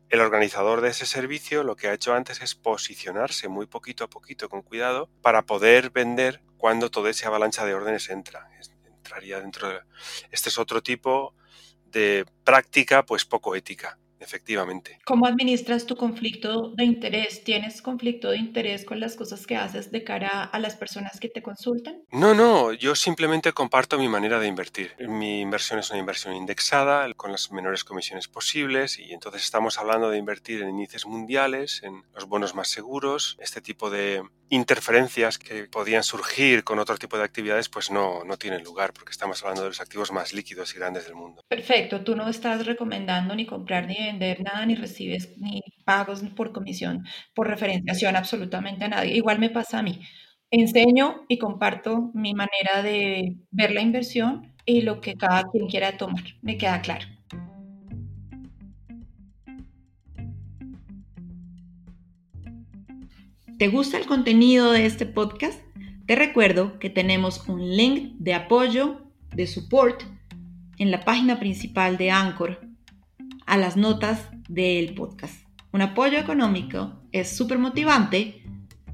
el 0.10 0.22
organizador 0.22 0.82
de 0.82 0.90
ese 0.90 1.06
servicio 1.06 1.64
lo 1.64 1.76
que 1.76 1.88
ha 1.88 1.94
hecho 1.94 2.14
antes 2.14 2.42
es 2.42 2.56
posicionarse 2.56 3.48
muy 3.48 3.68
poquito 3.68 4.04
a 4.04 4.10
poquito 4.10 4.50
con 4.50 4.62
cuidado 4.62 5.10
para 5.22 5.44
poder 5.44 5.92
vender 5.92 6.42
cuando 6.58 6.90
toda 6.90 7.10
esa 7.10 7.28
avalancha 7.28 7.66
de 7.66 7.76
órdenes 7.76 8.10
entra. 8.10 8.50
Entraría 8.86 9.40
dentro 9.40 9.70
de... 9.70 9.80
Este 10.32 10.50
es 10.50 10.58
otro 10.58 10.82
tipo 10.82 11.34
de 11.86 12.26
práctica 12.44 13.06
pues 13.06 13.26
poco 13.26 13.56
ética 13.56 13.98
efectivamente. 14.20 15.00
¿Cómo 15.06 15.26
administras 15.26 15.86
tu 15.86 15.96
conflicto 15.96 16.72
de 16.76 16.86
interés? 16.86 17.44
¿Tienes 17.44 17.82
conflicto 17.82 18.30
de 18.30 18.38
interés 18.38 18.86
con 18.86 19.00
las 19.00 19.16
cosas 19.16 19.46
que 19.48 19.56
haces 19.56 19.92
de 19.92 20.04
cara 20.04 20.44
a 20.44 20.60
las 20.60 20.76
personas 20.76 21.20
que 21.20 21.30
te 21.30 21.42
consultan? 21.42 22.04
No, 22.12 22.34
no, 22.34 22.74
yo 22.74 22.96
simplemente 22.96 23.54
comparto 23.54 23.98
mi 23.98 24.08
manera 24.08 24.40
de 24.40 24.48
invertir. 24.48 24.96
Mi 25.00 25.42
inversión 25.42 25.80
es 25.80 25.90
una 25.90 26.00
inversión 26.00 26.36
indexada, 26.36 27.12
con 27.14 27.32
las 27.32 27.52
menores 27.52 27.84
comisiones 27.84 28.28
posibles, 28.28 29.00
y 29.00 29.12
entonces 29.14 29.44
estamos 29.44 29.78
hablando 29.78 30.10
de 30.10 30.18
invertir 30.18 30.62
en 30.62 30.70
índices 30.70 31.06
mundiales, 31.06 31.82
en 31.84 32.04
los 32.14 32.26
bonos 32.28 32.56
más 32.56 32.70
seguros, 32.70 33.38
este 33.40 33.62
tipo 33.62 33.90
de 33.90 34.24
interferencias 34.50 35.38
que 35.38 35.66
podían 35.66 36.04
surgir 36.04 36.64
con 36.64 36.80
otro 36.80 36.98
tipo 36.98 37.18
de 37.18 37.24
actividades, 37.24 37.70
pues 37.70 37.92
no, 37.92 38.24
no 38.24 38.38
tienen 38.38 38.64
lugar, 38.64 38.94
porque 38.94 39.12
estamos 39.12 39.42
hablando 39.44 39.64
de 39.64 39.70
los 39.70 39.82
activos 39.82 40.12
más 40.12 40.34
líquidos 40.34 40.74
y 40.74 40.80
grandes 40.80 41.06
del 41.06 41.16
mundo. 41.16 41.44
Perfecto, 41.48 42.02
tú 42.02 42.16
no 42.16 42.28
estás 42.28 42.66
recomendando 42.66 43.36
ni 43.36 43.46
comprar 43.46 43.86
ni 43.86 43.96
vender 44.12 44.42
nada, 44.44 44.66
ni 44.66 44.76
recibes 44.76 45.38
ni 45.38 45.62
pagos 45.86 46.22
por 46.36 46.52
comisión, 46.52 47.06
por 47.34 47.48
referenciación 47.48 48.16
absolutamente 48.16 48.86
a 48.86 48.90
nadie. 48.90 49.16
Igual 49.16 49.40
me 49.40 49.50
pasa 49.50 49.80
a 49.80 49.84
mí. 49.84 50.00
Enseño 50.52 51.26
y 51.28 51.38
comparto 51.38 52.12
mi 52.14 52.34
manera 52.34 52.82
de 52.82 53.38
ver 53.52 53.72
la 53.72 53.82
inversión 53.82 54.54
y 54.66 54.82
lo 54.82 55.00
que 55.00 55.16
cada 55.16 55.44
quien 55.52 55.68
quiera 55.68 55.98
tomar. 55.98 56.24
Me 56.42 56.58
queda 56.58 56.82
claro. 56.82 57.06
¿Te 63.60 63.68
gusta 63.68 63.98
el 63.98 64.06
contenido 64.06 64.72
de 64.72 64.86
este 64.86 65.06
podcast? 65.06 65.62
Te 66.08 66.16
recuerdo 66.16 66.80
que 66.80 66.90
tenemos 66.90 67.48
un 67.50 67.76
link 67.76 68.14
de 68.18 68.34
apoyo, 68.34 69.12
de 69.36 69.46
support, 69.46 70.02
en 70.78 70.92
la 70.92 71.02
página 71.02 71.40
principal 71.40 71.98
de 71.98 72.10
Anchor 72.10 72.69
a 73.50 73.58
las 73.58 73.76
notas 73.78 74.30
del 74.48 74.94
podcast. 74.94 75.34
Un 75.74 75.82
apoyo 75.82 76.20
económico 76.20 76.94
es 77.12 77.36
súper 77.36 77.58
motivante 77.58 78.44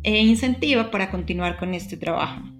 e 0.01 0.21
incentiva 0.21 0.91
para 0.91 1.11
continuar 1.11 1.57
con 1.57 1.73
este 1.73 1.97
trabajo. 1.97 2.54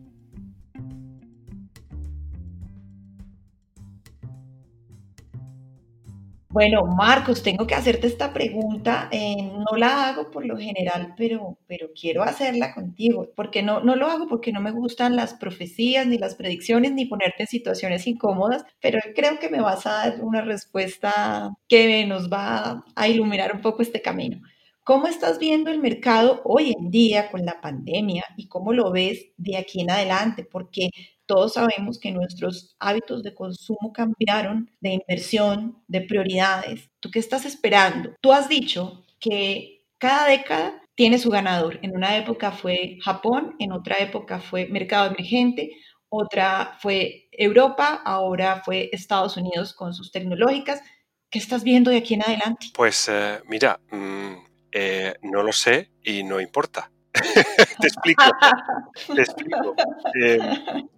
Bueno, 6.56 6.86
Marcos, 6.86 7.43
tengo 7.43 7.68
que 7.68 7.76
hacerte 7.76 8.08
esta 8.08 8.32
pregunta. 8.32 9.10
Eh, 9.12 9.36
no 9.51 9.76
la 9.78 10.08
hago 10.08 10.32
por 10.32 10.45
lo 10.45 10.58
general, 10.58 11.14
pero, 11.18 11.58
pero 11.68 11.89
quiero 11.93 12.24
hacerla 12.24 12.74
contigo. 12.74 13.28
Porque 13.36 13.62
no, 13.62 13.82
no 13.82 13.97
lo 13.97 14.08
hago 14.08 14.28
porque 14.30 14.53
no 14.53 14.62
me 14.62 14.72
gustan 14.72 15.18
las 15.18 15.34
profecías, 15.34 16.08
ni 16.08 16.18
las 16.18 16.36
predicciones, 16.36 16.93
ni 16.93 17.08
ponerte 17.08 17.43
en 17.43 17.47
situaciones 17.47 18.08
incómodas, 18.08 18.64
pero 18.80 18.99
creo 19.16 19.38
que 19.38 19.49
me 19.49 19.60
vas 19.60 19.86
a 19.86 19.91
dar 19.91 20.22
una 20.22 20.41
respuesta 20.43 21.51
que 21.68 22.06
nos 22.06 22.32
va 22.32 22.86
a 22.95 23.08
iluminar 23.10 23.53
un 23.53 23.60
poco 23.62 23.82
este 23.82 24.01
camino. 24.01 24.39
¿Cómo 24.86 25.08
estás 25.08 25.39
viendo 25.39 25.72
el 25.72 25.80
mercado 25.80 26.41
hoy 26.45 26.74
en 26.78 26.89
día 26.89 27.32
con 27.32 27.43
la 27.43 27.60
pandemia 27.60 28.24
y 28.38 28.47
cómo 28.47 28.72
lo 28.72 28.91
ves 28.91 29.26
de 29.36 29.58
aquí 29.58 29.82
en 29.82 29.89
adelante? 29.91 30.45
Porque 30.49 30.89
todos 31.26 31.53
sabemos 31.53 31.99
que 31.99 32.11
nuestros 32.11 32.76
hábitos 32.80 33.23
de 33.23 33.34
consumo 33.34 33.93
cambiaron, 33.93 34.69
de 34.80 34.93
inversión, 34.93 35.84
de 35.88 36.01
prioridades. 36.01 36.89
¿Tú 36.99 37.09
qué 37.11 37.19
estás 37.19 37.45
esperando? 37.45 38.13
Tú 38.21 38.32
has 38.32 38.49
dicho 38.49 39.05
que 39.19 39.86
cada 39.97 40.28
década 40.28 40.82
tiene 40.95 41.17
su 41.17 41.30
ganador. 41.30 41.80
En 41.82 41.95
una 41.95 42.17
época 42.17 42.51
fue 42.51 42.97
Japón, 43.01 43.55
en 43.59 43.71
otra 43.71 43.97
época 43.97 44.39
fue 44.39 44.67
mercado 44.67 45.11
emergente, 45.11 45.71
otra 46.09 46.78
fue 46.80 47.28
Europa, 47.32 48.01
ahora 48.05 48.61
fue 48.63 48.89
Estados 48.93 49.36
Unidos 49.38 49.73
con 49.73 49.93
sus 49.93 50.11
tecnológicas. 50.11 50.82
¿Qué 51.30 51.39
estás 51.39 51.63
viendo 51.63 51.91
de 51.91 51.97
aquí 51.97 52.13
en 52.13 52.23
adelante? 52.23 52.67
Pues 52.73 53.09
eh, 53.09 53.41
mira, 53.47 53.80
mm, 53.91 54.36
eh, 54.71 55.15
no 55.23 55.43
lo 55.43 55.51
sé 55.51 55.91
y 56.03 56.23
no 56.23 56.39
importa. 56.39 56.89
te 57.82 57.88
explico. 57.88 58.23
te 59.13 59.21
explico. 59.21 59.76
Eh, 60.21 60.39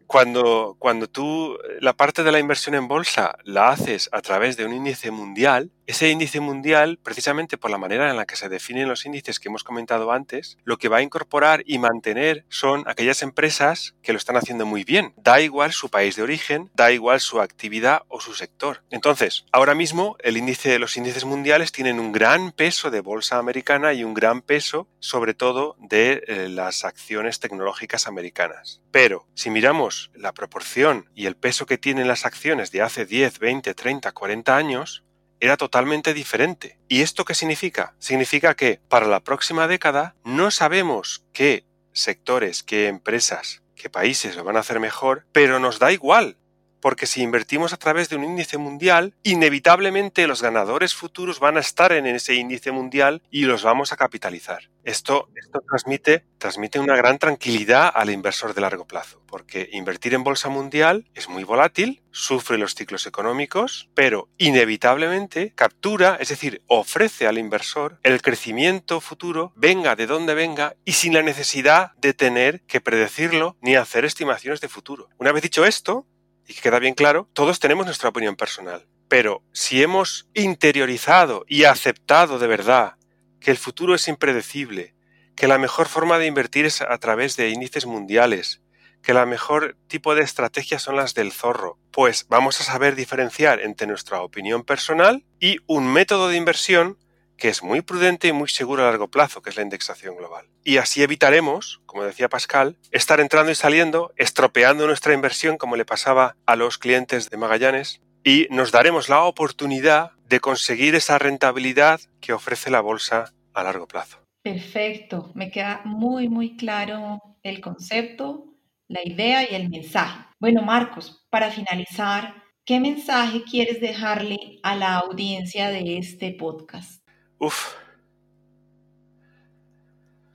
cuando, 0.08 0.76
cuando 0.80 1.08
tú 1.08 1.58
la 1.80 1.94
parte 1.94 2.24
de 2.24 2.32
la 2.32 2.40
inversión 2.40 2.76
en 2.76 2.88
bolsa 2.88 3.38
la 3.44 3.70
haces 3.70 4.10
a 4.12 4.22
través 4.22 4.58
de 4.58 4.66
un 4.66 4.74
índice 4.74 5.12
mundial, 5.12 5.72
ese 5.86 6.10
índice 6.10 6.42
mundial, 6.42 7.00
precisamente 7.02 7.58
por 7.58 7.72
la 7.72 7.78
manera 7.78 8.10
en 8.10 8.18
la 8.18 8.26
que 8.26 8.36
se 8.36 8.50
definen 8.50 8.90
los 8.90 9.06
índices 9.06 9.40
que 9.40 9.48
hemos 9.48 9.64
comentado 9.64 10.12
antes, 10.12 10.58
lo 10.66 10.78
que 10.78 10.90
va 10.90 10.98
a 10.98 11.02
incorporar 11.02 11.64
y 11.66 11.80
mantener 11.80 12.46
son 12.50 12.84
aquellas 12.88 13.22
empresas 13.22 13.96
que 14.02 14.12
lo 14.12 14.18
están 14.18 14.36
haciendo 14.36 14.66
muy 14.66 14.84
bien. 14.84 15.14
Da 15.16 15.40
igual 15.40 15.72
su 15.72 15.90
país 15.90 16.18
de 16.18 16.24
origen, 16.24 16.70
da 16.74 16.92
igual 16.92 17.22
su 17.22 17.40
actividad 17.40 18.02
o 18.10 18.20
su 18.20 18.34
sector. 18.34 18.84
Entonces, 18.90 19.46
ahora 19.54 19.76
mismo 19.76 20.18
el 20.20 20.36
índice, 20.36 20.78
los 20.78 20.98
índices 20.98 21.24
mundiales 21.24 21.72
tienen 21.72 22.02
un 22.02 22.12
gran 22.12 22.52
peso 22.52 22.92
de 22.92 23.00
bolsa 23.00 23.38
americana 23.38 23.94
y 23.94 24.04
un 24.04 24.14
gran 24.14 24.42
peso, 24.42 24.90
sobre 25.00 25.34
todo, 25.34 25.78
de 25.80 26.24
eh, 26.28 26.50
las 26.50 26.84
acciones 26.84 27.40
tecnológicas 27.40 28.08
americanas. 28.08 28.82
Pero 28.92 29.26
si 29.36 29.50
miramos 29.50 29.97
la 30.14 30.34
proporción 30.34 31.10
y 31.16 31.26
el 31.26 31.36
peso 31.36 31.66
que 31.66 31.78
tienen 31.78 32.08
las 32.08 32.26
acciones 32.26 32.72
de 32.72 32.82
hace 32.82 33.06
10, 33.06 33.40
20, 33.40 33.74
30, 33.74 34.12
40 34.12 34.56
años, 34.56 35.04
era 35.40 35.58
totalmente 35.58 36.14
diferente. 36.14 36.80
¿Y 36.88 37.02
esto 37.02 37.26
qué 37.26 37.34
significa? 37.34 37.96
Significa 38.00 38.56
que 38.56 38.80
para 38.90 39.08
la 39.08 39.20
próxima 39.20 39.68
década 39.68 40.16
no 40.24 40.52
sabemos 40.52 41.26
qué 41.34 41.66
sectores, 41.94 42.64
qué 42.64 42.88
empresas, 42.88 43.62
qué 43.76 43.90
países 43.90 44.36
lo 44.36 44.44
van 44.44 44.58
a 44.58 44.62
hacer 44.62 44.80
mejor, 44.80 45.26
pero 45.32 45.60
nos 45.60 45.80
da 45.80 45.92
igual, 45.92 46.38
porque 46.80 47.08
si 47.08 47.22
invertimos 47.22 47.74
a 47.74 47.78
través 47.78 48.10
de 48.10 48.16
un 48.16 48.24
índice 48.24 48.58
mundial, 48.58 49.14
inevitablemente 49.24 50.28
los 50.28 50.42
ganadores 50.42 50.94
futuros 50.94 51.40
van 51.40 51.58
a 51.58 51.62
estar 51.62 51.92
en 51.92 52.06
ese 52.08 52.36
índice 52.36 52.72
mundial 52.72 53.22
y 53.30 53.44
los 53.44 53.64
vamos 53.64 53.94
a 53.94 53.98
capitalizar. 53.98 54.70
Esto, 54.84 55.30
transmite, 55.68 56.24
transmite 56.38 56.80
una 56.80 56.96
gran 56.96 57.20
tranquilidad 57.20 57.92
al 57.94 58.10
inversor 58.10 58.54
de 58.54 58.62
largo 58.62 58.88
plazo, 58.88 59.22
porque 59.28 59.68
invertir 59.74 60.14
en 60.14 60.24
bolsa 60.24 60.48
mundial 60.48 61.10
es 61.14 61.28
muy 61.28 61.44
volátil, 61.44 62.02
sufre 62.12 62.58
los 62.58 62.74
ciclos 62.74 63.06
económicos, 63.06 63.90
pero 63.94 64.30
inevitablemente 64.38 65.52
captura, 65.56 66.18
es 66.22 66.30
decir, 66.30 66.62
ofrece 66.68 67.28
al 67.28 67.38
inversor 67.38 68.00
el 68.04 68.22
crecimiento 68.22 69.02
futuro, 69.02 69.52
venga 69.58 69.98
de 69.98 70.08
donde 70.08 70.34
venga 70.34 70.76
y 70.86 70.94
sin 70.94 71.14
la 71.14 71.22
necesidad 71.22 71.92
de 71.98 72.14
tener 72.14 72.62
que 72.62 72.80
predecirlo 72.80 73.58
ni 73.62 73.76
hacer 73.76 74.06
estimaciones 74.06 74.62
de 74.62 74.70
futuro. 74.70 75.10
Una 75.18 75.34
vez 75.34 75.44
dicho 75.44 75.66
esto, 75.66 76.08
y 76.48 76.54
que 76.54 76.62
queda 76.62 76.80
bien 76.80 76.94
claro, 76.94 77.30
todos 77.34 77.60
tenemos 77.60 77.86
nuestra 77.86 78.10
opinión 78.10 78.36
personal. 78.36 78.88
Pero 79.08 79.44
si 79.52 79.84
hemos 79.84 80.30
interiorizado 80.34 81.46
y 81.48 81.66
aceptado 81.66 82.40
de 82.40 82.48
verdad 82.48 82.96
que 83.40 83.52
el 83.52 83.58
futuro 83.58 83.96
es 83.96 84.08
impredecible, 84.08 84.96
que 85.36 85.48
la 85.48 85.58
mejor 85.58 85.88
forma 85.88 86.18
de 86.18 86.26
invertir 86.26 86.66
es 86.66 86.82
a 86.82 86.98
través 86.98 87.36
de 87.36 87.50
índices 87.50 87.86
mundiales, 87.86 88.62
que 89.02 89.14
la 89.14 89.26
mejor 89.26 89.78
tipo 89.88 90.16
de 90.16 90.24
estrategias 90.24 90.82
son 90.82 90.96
las 90.96 91.14
del 91.14 91.32
zorro, 91.32 91.78
pues 91.92 92.26
vamos 92.28 92.60
a 92.60 92.64
saber 92.64 92.96
diferenciar 92.96 93.62
entre 93.62 93.88
nuestra 93.88 94.22
opinión 94.22 94.64
personal 94.64 95.24
y 95.40 95.58
un 95.68 95.92
método 95.92 96.28
de 96.28 96.38
inversión 96.38 96.98
que 97.38 97.50
es 97.50 97.64
muy 97.64 97.82
prudente 97.82 98.28
y 98.28 98.34
muy 98.34 98.50
seguro 98.50 98.84
a 98.84 98.88
largo 98.92 99.10
plazo, 99.10 99.42
que 99.42 99.50
es 99.50 99.56
la 99.56 99.64
indexación 99.64 100.16
global. 100.16 100.48
Y 100.64 100.78
así 100.78 101.04
evitaremos, 101.04 101.82
como 101.86 102.04
decía 102.04 102.30
Pascal, 102.30 102.78
estar 102.92 103.20
entrando 103.20 103.52
y 103.52 103.56
saliendo, 103.56 104.12
estropeando 104.18 104.88
nuestra 104.88 105.14
inversión 105.14 105.58
como 105.58 105.76
le 105.76 105.86
pasaba 105.86 106.36
a 106.46 106.56
los 106.56 106.78
clientes 106.78 107.30
de 107.30 107.38
Magallanes, 107.38 108.02
y 108.24 108.48
nos 108.50 108.72
daremos 108.72 109.08
la 109.08 109.24
oportunidad 109.24 110.12
de 110.28 110.42
conseguir 110.42 110.96
esa 110.96 111.18
rentabilidad 111.18 112.02
que 112.20 112.34
ofrece 112.34 112.70
la 112.70 112.82
bolsa 112.82 113.34
a 113.54 113.64
largo 113.64 113.88
plazo. 113.88 114.20
Perfecto, 114.44 115.32
me 115.34 115.50
queda 115.50 115.82
muy, 115.86 116.28
muy 116.28 116.58
claro 116.58 117.22
el 117.44 117.62
concepto, 117.62 118.56
la 118.88 119.02
idea 119.06 119.50
y 119.50 119.56
el 119.56 119.70
mensaje. 119.70 120.26
Bueno, 120.40 120.62
Marcos, 120.62 121.26
para 121.30 121.52
finalizar, 121.52 122.44
¿qué 122.66 122.80
mensaje 122.80 123.44
quieres 123.44 123.80
dejarle 123.80 124.60
a 124.64 124.76
la 124.76 124.98
audiencia 124.98 125.70
de 125.70 125.98
este 125.98 126.32
podcast? 126.34 127.07
Uf. 127.40 127.76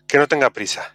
Que 0.06 0.18
no 0.18 0.28
tenga 0.28 0.50
prisa. 0.50 0.94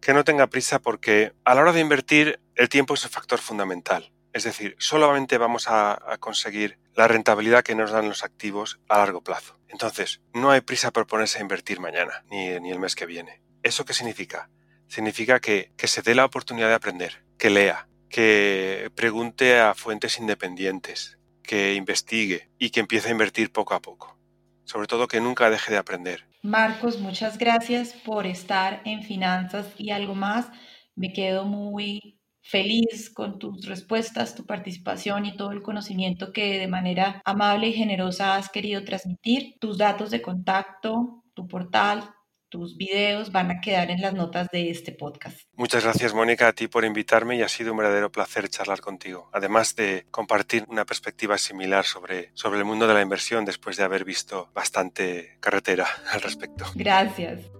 Que 0.00 0.14
no 0.14 0.24
tenga 0.24 0.46
prisa 0.46 0.78
porque 0.78 1.34
a 1.44 1.54
la 1.54 1.62
hora 1.62 1.72
de 1.72 1.80
invertir 1.80 2.40
el 2.54 2.68
tiempo 2.68 2.94
es 2.94 3.04
el 3.04 3.10
factor 3.10 3.38
fundamental. 3.38 4.12
Es 4.32 4.44
decir, 4.44 4.76
solamente 4.78 5.36
vamos 5.36 5.66
a, 5.68 6.16
conseguir 6.20 6.78
la 6.94 7.08
rentabilidad 7.08 7.64
que 7.64 7.74
nos 7.74 7.90
dan 7.90 8.08
los 8.08 8.24
activos 8.24 8.78
a 8.88 8.98
largo 8.98 9.22
plazo. 9.22 9.58
Entonces, 9.68 10.20
no 10.32 10.50
hay 10.50 10.60
prisa 10.60 10.92
por 10.92 11.06
ponerse 11.06 11.38
a 11.38 11.42
invertir 11.42 11.80
mañana, 11.80 12.24
ni, 12.30 12.58
ni 12.60 12.70
el 12.70 12.78
mes 12.78 12.94
que 12.94 13.06
viene. 13.06 13.42
¿Eso 13.62 13.84
qué 13.84 13.94
significa? 13.94 14.50
Significa 14.86 15.40
que, 15.40 15.72
que 15.76 15.88
se 15.88 16.02
dé 16.02 16.14
la 16.14 16.24
oportunidad 16.24 16.68
de 16.68 16.74
aprender, 16.74 17.24
que 17.36 17.50
lea, 17.50 17.88
que 18.08 18.90
pregunte 18.94 19.58
a 19.58 19.74
fuentes 19.74 20.18
independientes, 20.18 21.17
que 21.48 21.74
investigue 21.74 22.50
y 22.58 22.70
que 22.70 22.80
empiece 22.80 23.08
a 23.08 23.12
invertir 23.12 23.50
poco 23.50 23.74
a 23.74 23.80
poco. 23.80 24.16
Sobre 24.64 24.86
todo 24.86 25.08
que 25.08 25.20
nunca 25.20 25.48
deje 25.48 25.72
de 25.72 25.78
aprender. 25.78 26.28
Marcos, 26.42 27.00
muchas 27.00 27.38
gracias 27.38 27.94
por 28.04 28.26
estar 28.26 28.82
en 28.84 29.02
Finanzas 29.02 29.66
y 29.78 29.90
algo 29.90 30.14
más. 30.14 30.46
Me 30.94 31.12
quedo 31.12 31.46
muy 31.46 32.20
feliz 32.42 33.10
con 33.10 33.38
tus 33.38 33.66
respuestas, 33.66 34.34
tu 34.34 34.44
participación 34.44 35.24
y 35.24 35.36
todo 35.36 35.52
el 35.52 35.62
conocimiento 35.62 36.32
que 36.32 36.58
de 36.58 36.68
manera 36.68 37.22
amable 37.24 37.68
y 37.68 37.72
generosa 37.72 38.36
has 38.36 38.50
querido 38.50 38.84
transmitir. 38.84 39.54
Tus 39.58 39.78
datos 39.78 40.10
de 40.10 40.20
contacto, 40.20 41.24
tu 41.34 41.48
portal, 41.48 42.10
tus 42.48 42.76
videos 42.76 43.30
van 43.30 43.50
a 43.50 43.60
quedar 43.60 43.90
en 43.90 44.00
las 44.00 44.14
notas 44.14 44.48
de 44.50 44.70
este 44.70 44.92
podcast. 44.92 45.40
Muchas 45.54 45.84
gracias, 45.84 46.14
Mónica, 46.14 46.48
a 46.48 46.52
ti 46.52 46.68
por 46.68 46.84
invitarme 46.84 47.36
y 47.36 47.42
ha 47.42 47.48
sido 47.48 47.72
un 47.72 47.78
verdadero 47.78 48.10
placer 48.10 48.48
charlar 48.48 48.80
contigo. 48.80 49.28
Además 49.32 49.76
de 49.76 50.06
compartir 50.10 50.64
una 50.68 50.84
perspectiva 50.84 51.36
similar 51.38 51.84
sobre, 51.84 52.30
sobre 52.34 52.58
el 52.58 52.64
mundo 52.64 52.86
de 52.86 52.94
la 52.94 53.02
inversión 53.02 53.44
después 53.44 53.76
de 53.76 53.84
haber 53.84 54.04
visto 54.04 54.50
bastante 54.54 55.36
carretera 55.40 55.86
al 56.12 56.20
respecto. 56.22 56.64
Gracias. 56.74 57.50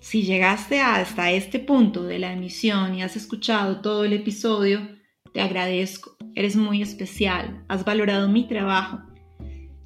Si 0.00 0.22
llegaste 0.22 0.80
hasta 0.80 1.32
este 1.32 1.58
punto 1.58 2.04
de 2.04 2.20
la 2.20 2.32
emisión 2.32 2.94
y 2.94 3.02
has 3.02 3.16
escuchado 3.16 3.80
todo 3.80 4.04
el 4.04 4.12
episodio, 4.12 4.88
te 5.32 5.40
agradezco. 5.40 6.16
Eres 6.36 6.54
muy 6.54 6.80
especial. 6.80 7.64
Has 7.66 7.84
valorado 7.84 8.28
mi 8.28 8.46
trabajo 8.46 9.00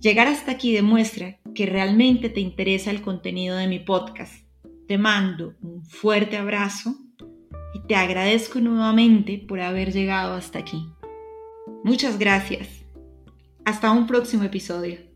Llegar 0.00 0.28
hasta 0.28 0.52
aquí 0.52 0.72
demuestra 0.72 1.38
que 1.54 1.66
realmente 1.66 2.30
te 2.30 2.40
interesa 2.40 2.90
el 2.90 3.02
contenido 3.02 3.56
de 3.56 3.66
mi 3.66 3.80
podcast. 3.80 4.32
Te 4.88 4.96
mando 4.96 5.54
un 5.60 5.84
fuerte 5.84 6.38
abrazo 6.38 6.96
y 7.74 7.80
te 7.86 7.96
agradezco 7.96 8.60
nuevamente 8.60 9.44
por 9.46 9.60
haber 9.60 9.92
llegado 9.92 10.34
hasta 10.34 10.58
aquí. 10.58 10.88
Muchas 11.84 12.18
gracias. 12.18 12.66
Hasta 13.66 13.90
un 13.90 14.06
próximo 14.06 14.44
episodio. 14.44 15.09